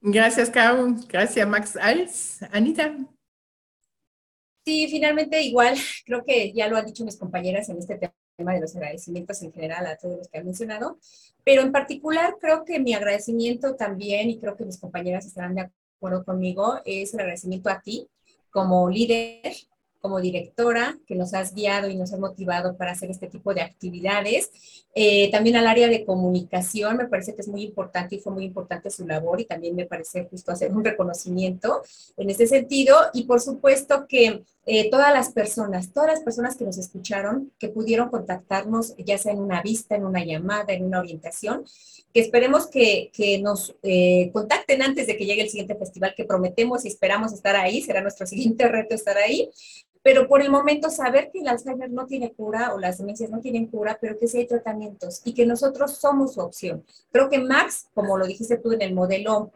Gracias, 0.00 0.50
Caro. 0.50 0.94
Gracias, 1.08 1.48
Max 1.48 1.76
Alts. 1.76 2.42
Anita. 2.52 2.94
Sí, 4.66 4.88
finalmente 4.88 5.42
igual, 5.42 5.76
creo 6.06 6.24
que 6.26 6.52
ya 6.54 6.68
lo 6.68 6.76
han 6.76 6.86
dicho 6.86 7.04
mis 7.04 7.18
compañeras 7.18 7.68
en 7.68 7.78
este 7.78 7.98
tema 7.98 8.14
de 8.36 8.60
los 8.60 8.74
agradecimientos 8.74 9.42
en 9.42 9.52
general 9.52 9.86
a 9.86 9.96
todos 9.96 10.18
los 10.18 10.28
que 10.28 10.38
han 10.38 10.44
mencionado, 10.44 10.98
pero 11.44 11.62
en 11.62 11.70
particular 11.70 12.36
creo 12.40 12.64
que 12.64 12.80
mi 12.80 12.92
agradecimiento 12.92 13.76
también, 13.76 14.28
y 14.28 14.38
creo 14.38 14.56
que 14.56 14.64
mis 14.64 14.78
compañeras 14.78 15.24
estarán 15.24 15.54
de 15.54 15.70
acuerdo 15.98 16.24
conmigo, 16.24 16.80
es 16.84 17.14
el 17.14 17.20
agradecimiento 17.20 17.70
a 17.70 17.80
ti 17.80 18.08
como 18.50 18.88
líder, 18.90 19.40
como 20.00 20.20
directora, 20.20 20.98
que 21.06 21.14
nos 21.14 21.32
has 21.32 21.54
guiado 21.54 21.88
y 21.88 21.96
nos 21.96 22.12
has 22.12 22.20
motivado 22.20 22.76
para 22.76 22.92
hacer 22.92 23.10
este 23.10 23.26
tipo 23.26 23.54
de 23.54 23.62
actividades. 23.62 24.50
Eh, 24.94 25.30
también 25.30 25.56
al 25.56 25.66
área 25.66 25.88
de 25.88 26.04
comunicación, 26.04 26.98
me 26.98 27.08
parece 27.08 27.34
que 27.34 27.40
es 27.40 27.48
muy 27.48 27.62
importante 27.62 28.16
y 28.16 28.18
fue 28.18 28.32
muy 28.32 28.44
importante 28.44 28.90
su 28.90 29.06
labor 29.06 29.40
y 29.40 29.46
también 29.46 29.74
me 29.74 29.86
parece 29.86 30.28
justo 30.30 30.52
hacer 30.52 30.72
un 30.72 30.84
reconocimiento 30.84 31.82
en 32.18 32.28
este 32.28 32.46
sentido. 32.46 32.96
Y 33.14 33.24
por 33.24 33.40
supuesto 33.40 34.06
que 34.06 34.42
eh, 34.66 34.90
todas 34.90 35.12
las 35.12 35.30
personas, 35.32 35.92
todas 35.92 36.10
las 36.10 36.20
personas 36.20 36.56
que 36.56 36.64
nos 36.64 36.78
escucharon, 36.78 37.52
que 37.58 37.68
pudieron 37.68 38.08
contactarnos, 38.08 38.94
ya 38.98 39.18
sea 39.18 39.32
en 39.32 39.40
una 39.40 39.60
vista, 39.60 39.94
en 39.94 40.06
una 40.06 40.24
llamada, 40.24 40.72
en 40.72 40.84
una 40.84 41.00
orientación, 41.00 41.64
que 42.12 42.20
esperemos 42.20 42.66
que, 42.68 43.10
que 43.12 43.38
nos 43.40 43.74
eh, 43.82 44.30
contacten 44.32 44.82
antes 44.82 45.06
de 45.06 45.16
que 45.16 45.26
llegue 45.26 45.42
el 45.42 45.50
siguiente 45.50 45.74
festival, 45.74 46.14
que 46.16 46.24
prometemos 46.24 46.84
y 46.84 46.88
esperamos 46.88 47.32
estar 47.32 47.56
ahí, 47.56 47.82
será 47.82 48.00
nuestro 48.00 48.26
siguiente 48.28 48.66
reto 48.68 48.94
estar 48.94 49.18
ahí, 49.18 49.50
pero 50.02 50.28
por 50.28 50.42
el 50.42 50.50
momento 50.50 50.90
saber 50.90 51.30
que 51.32 51.40
el 51.40 51.48
Alzheimer 51.48 51.90
no 51.90 52.06
tiene 52.06 52.32
cura 52.32 52.74
o 52.74 52.78
las 52.78 52.98
demencias 52.98 53.30
no 53.30 53.40
tienen 53.40 53.66
cura, 53.66 53.98
pero 54.00 54.18
que 54.18 54.28
sí 54.28 54.38
hay 54.38 54.46
tratamientos 54.46 55.22
y 55.24 55.32
que 55.32 55.46
nosotros 55.46 55.92
somos 55.96 56.34
su 56.34 56.40
opción. 56.40 56.84
Creo 57.10 57.30
que 57.30 57.38
Max, 57.38 57.88
como 57.94 58.18
lo 58.18 58.26
dijiste 58.26 58.58
tú 58.58 58.72
en 58.72 58.82
el 58.82 58.94
modelo 58.94 59.50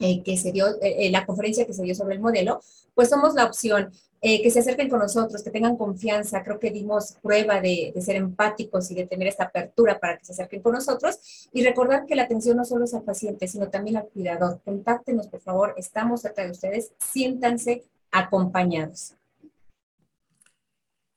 eh, 0.00 0.22
que 0.22 0.36
se 0.36 0.52
dio, 0.52 0.66
eh, 0.82 1.10
la 1.10 1.24
conferencia 1.24 1.66
que 1.66 1.72
se 1.72 1.82
dio 1.82 1.94
sobre 1.94 2.16
el 2.16 2.20
modelo, 2.20 2.60
pues 2.94 3.08
somos 3.08 3.34
la 3.34 3.46
opción. 3.46 3.92
Eh, 4.26 4.42
que 4.42 4.50
se 4.50 4.60
acerquen 4.60 4.88
con 4.88 5.00
nosotros, 5.00 5.42
que 5.42 5.50
tengan 5.50 5.76
confianza. 5.76 6.42
Creo 6.42 6.58
que 6.58 6.70
dimos 6.70 7.12
prueba 7.20 7.60
de, 7.60 7.92
de, 7.94 8.00
ser 8.00 8.16
empáticos 8.16 8.90
y 8.90 8.94
de 8.94 9.06
tener 9.06 9.28
esta 9.28 9.44
apertura 9.44 10.00
para 10.00 10.16
que 10.16 10.24
se 10.24 10.32
acerquen 10.32 10.62
con 10.62 10.72
nosotros. 10.72 11.50
Y 11.52 11.62
recordar 11.62 12.06
que 12.06 12.14
la 12.14 12.22
atención 12.22 12.56
no 12.56 12.64
solo 12.64 12.86
es 12.86 12.94
al 12.94 13.02
paciente, 13.02 13.46
sino 13.48 13.68
también 13.68 13.98
al 13.98 14.08
cuidador. 14.08 14.62
Contáctenos, 14.64 15.28
por 15.28 15.42
favor. 15.42 15.74
Estamos 15.76 16.22
cerca 16.22 16.42
de 16.42 16.52
ustedes. 16.52 16.92
Siéntanse 16.98 17.84
acompañados. 18.10 19.12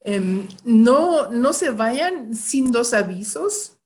Em, 0.02 0.46
no, 0.66 1.30
no 1.30 1.54
se 1.54 1.70
vayan 1.70 2.36
sin 2.36 2.74
dos 2.74 2.94
avisos. 2.94 3.78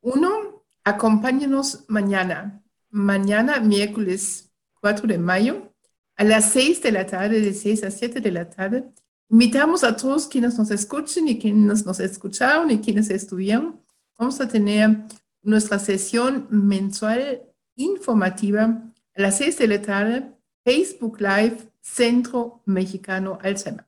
Uno, 0.00 0.64
acompáñenos 0.82 1.84
mañana, 1.86 2.60
mañana 2.90 3.60
miércoles 3.60 4.50
4 4.80 5.06
de 5.06 5.18
mayo, 5.18 5.73
a 6.16 6.24
las 6.24 6.52
6 6.52 6.82
de 6.82 6.92
la 6.92 7.06
tarde, 7.06 7.40
de 7.40 7.52
6 7.52 7.84
a 7.84 7.90
7 7.90 8.20
de 8.20 8.30
la 8.30 8.48
tarde. 8.48 8.84
Invitamos 9.30 9.84
a 9.84 9.96
todos 9.96 10.28
quienes 10.28 10.58
nos 10.58 10.70
escuchen 10.70 11.28
y 11.28 11.38
quienes 11.38 11.84
nos 11.84 12.00
escucharon 12.00 12.70
y 12.70 12.80
quienes 12.80 13.10
estuvieron. 13.10 13.80
Vamos 14.18 14.40
a 14.40 14.48
tener 14.48 15.04
nuestra 15.42 15.78
sesión 15.78 16.46
mensual 16.50 17.42
informativa 17.76 18.82
a 19.16 19.20
las 19.20 19.38
6 19.38 19.58
de 19.58 19.68
la 19.68 19.82
tarde, 19.82 20.32
Facebook 20.64 21.20
Live 21.20 21.70
Centro 21.80 22.62
Mexicano 22.64 23.38
Alzheimer. 23.42 23.86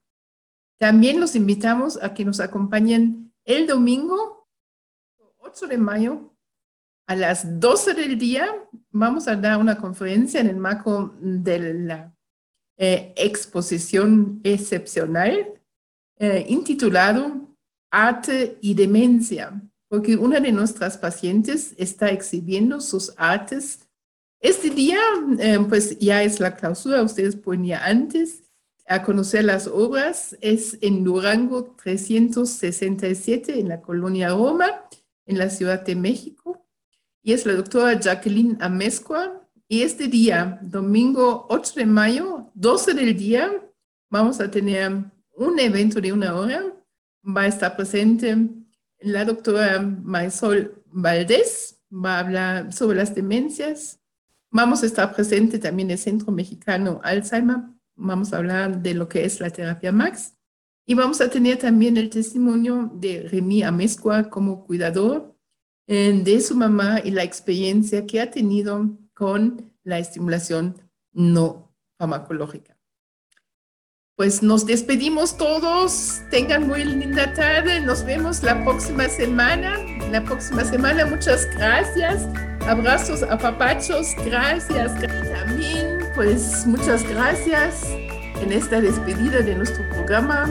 También 0.79 1.21
los 1.21 1.35
invitamos 1.35 2.03
a 2.03 2.13
que 2.13 2.25
nos 2.25 2.41
acompañen 2.41 3.33
el 3.45 3.67
domingo 3.67 4.49
8 5.39 5.67
de 5.69 5.79
mayo 5.79 6.35
a 7.07 7.15
las 7.15 7.61
12 7.61 7.95
del 7.95 8.19
día. 8.19 8.49
Vamos 8.91 9.29
a 9.29 9.37
dar 9.37 9.59
una 9.59 9.79
conferencia 9.79 10.41
en 10.41 10.49
el 10.49 10.57
marco 10.57 11.15
de 11.21 11.75
la 11.75 12.16
eh, 12.79 13.15
exposición 13.17 14.41
excepcional 14.45 15.55
eh, 16.19 16.47
intitulado 16.49 17.47
Arte 17.91 18.59
y 18.61 18.75
Demencia, 18.75 19.61
porque 19.89 20.17
una 20.17 20.41
de 20.41 20.53
nuestras 20.53 20.99
pacientes 20.99 21.75
está 21.79 22.09
exhibiendo 22.09 22.81
sus 22.81 23.13
artes. 23.17 23.87
Este 24.41 24.71
día, 24.71 24.99
eh, 25.39 25.59
pues 25.69 25.99
ya 25.99 26.23
es 26.23 26.41
la 26.41 26.57
clausura, 26.57 27.03
ustedes 27.03 27.37
pueden 27.37 27.67
ir 27.67 27.75
antes 27.75 28.43
a 28.87 29.03
conocer 29.03 29.45
las 29.45 29.67
obras. 29.67 30.37
Es 30.41 30.79
en 30.81 31.05
Durango 31.05 31.75
367, 31.83 33.59
en 33.59 33.69
la 33.69 33.81
colonia 33.81 34.31
Roma, 34.31 34.89
en 35.27 35.39
la 35.39 35.51
Ciudad 35.51 35.83
de 35.83 35.97
México. 35.97 36.65
Y 37.23 37.33
es 37.33 37.45
la 37.45 37.55
doctora 37.55 37.99
Jacqueline 37.99 38.57
Amezcua. 38.61 39.46
Y 39.69 39.83
este 39.83 40.07
día, 40.07 40.61
domingo 40.63 41.47
8 41.49 41.73
de 41.75 41.87
mayo, 41.87 42.53
12 42.55 42.95
del 42.95 43.17
día, 43.17 43.51
vamos 44.09 44.41
a 44.41 44.49
tener 44.49 44.93
un 45.35 45.59
evento 45.59 46.01
de 46.01 46.13
una 46.13 46.37
hora. 46.37 46.63
Va 47.25 47.43
a 47.43 47.47
estar 47.49 47.75
presente 47.75 48.49
la 49.01 49.25
doctora 49.25 49.81
Marisol 49.81 50.85
Valdés, 50.87 51.81
va 51.93 52.17
a 52.17 52.21
hablar 52.21 52.73
sobre 52.73 52.99
las 52.99 53.13
demencias. 53.13 53.99
Vamos 54.53 54.85
a 54.85 54.87
estar 54.87 55.13
presente 55.13 55.59
también 55.59 55.91
el 55.91 55.99
Centro 55.99 56.31
Mexicano 56.31 57.01
Alzheimer. 57.03 57.65
Vamos 57.97 58.33
a 58.33 58.37
hablar 58.37 58.81
de 58.81 58.95
lo 58.95 59.09
que 59.09 59.25
es 59.25 59.41
la 59.41 59.51
terapia 59.51 59.91
MAX. 59.91 60.35
Y 60.87 60.95
vamos 60.95 61.21
a 61.21 61.29
tener 61.29 61.59
también 61.59 61.97
el 61.97 62.09
testimonio 62.09 62.89
de 62.95 63.29
Remy 63.29 63.65
Amezcua 63.65 64.31
como 64.31 64.65
cuidador 64.65 65.37
eh, 65.89 66.21
de 66.23 66.41
su 66.41 66.55
mamá 66.55 67.01
y 67.05 67.11
la 67.11 67.25
experiencia 67.25 68.07
que 68.07 68.21
ha 68.21 68.31
tenido 68.31 68.97
con 69.17 69.73
la 69.83 69.99
estimulación 69.99 70.77
no 71.13 71.75
farmacológica. 71.99 72.77
Pues 74.15 74.43
nos 74.43 74.65
despedimos 74.67 75.37
todos. 75.37 76.23
Tengan 76.31 76.67
muy 76.67 76.85
linda 76.85 77.33
tarde. 77.35 77.81
Nos 77.81 78.05
vemos 78.05 78.43
la 78.43 78.63
próxima 78.65 79.09
semana. 79.09 79.77
La 80.11 80.23
próxima 80.23 80.65
semana, 80.65 81.07
muchas 81.07 81.47
gracias. 81.57 82.27
Abrazos 82.67 83.23
a 83.23 83.37
papachos. 83.37 84.15
Gracias. 84.25 84.93
También, 85.01 85.99
pues 86.15 86.67
muchas 86.67 87.03
gracias 87.03 87.85
en 88.41 88.53
esta 88.53 88.81
despedida 88.81 89.41
de 89.41 89.55
nuestro 89.55 89.87
programa 89.91 90.45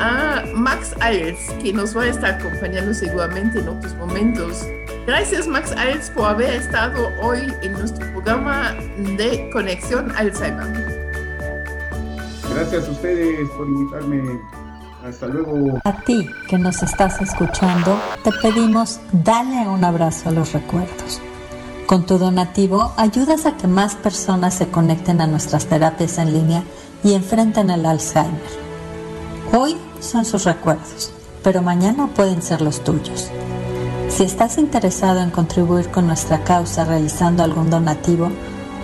a 0.00 0.44
Max 0.54 0.94
Als, 1.00 1.38
que 1.62 1.72
nos 1.72 1.96
va 1.96 2.04
a 2.04 2.08
estar 2.08 2.40
acompañando 2.40 2.94
seguramente 2.94 3.58
en 3.58 3.68
otros 3.68 3.94
momentos. 3.96 4.66
Gracias 5.06 5.48
Max 5.48 5.72
Als 5.72 6.10
por 6.10 6.26
haber 6.26 6.54
estado 6.54 7.08
hoy 7.20 7.52
en 7.62 7.72
nuestro 7.72 8.06
programa 8.12 8.72
de 9.18 9.50
Conexión 9.52 10.12
Alzheimer. 10.16 11.02
Gracias 12.54 12.86
a 12.86 12.90
ustedes 12.92 13.50
por 13.50 13.66
invitarme. 13.66 14.40
Hasta 15.04 15.26
luego. 15.26 15.80
A 15.82 15.92
ti 16.02 16.28
que 16.48 16.56
nos 16.56 16.84
estás 16.84 17.20
escuchando, 17.20 18.00
te 18.22 18.30
pedimos 18.40 19.00
dale 19.12 19.66
un 19.66 19.82
abrazo 19.82 20.28
a 20.28 20.32
los 20.32 20.52
recuerdos. 20.52 21.20
Con 21.86 22.06
tu 22.06 22.18
donativo 22.18 22.92
ayudas 22.96 23.44
a 23.46 23.56
que 23.56 23.66
más 23.66 23.96
personas 23.96 24.54
se 24.54 24.68
conecten 24.68 25.20
a 25.20 25.26
nuestras 25.26 25.66
terapias 25.66 26.18
en 26.18 26.32
línea 26.32 26.62
y 27.02 27.14
enfrenten 27.14 27.70
el 27.70 27.86
Alzheimer. 27.86 28.40
Hoy 29.52 29.76
son 29.98 30.24
sus 30.24 30.44
recuerdos, 30.44 31.12
pero 31.42 31.60
mañana 31.60 32.06
pueden 32.14 32.40
ser 32.40 32.62
los 32.62 32.84
tuyos. 32.84 33.32
Si 34.14 34.24
estás 34.24 34.58
interesado 34.58 35.20
en 35.20 35.30
contribuir 35.30 35.88
con 35.90 36.06
nuestra 36.06 36.44
causa 36.44 36.84
realizando 36.84 37.42
algún 37.42 37.70
donativo, 37.70 38.30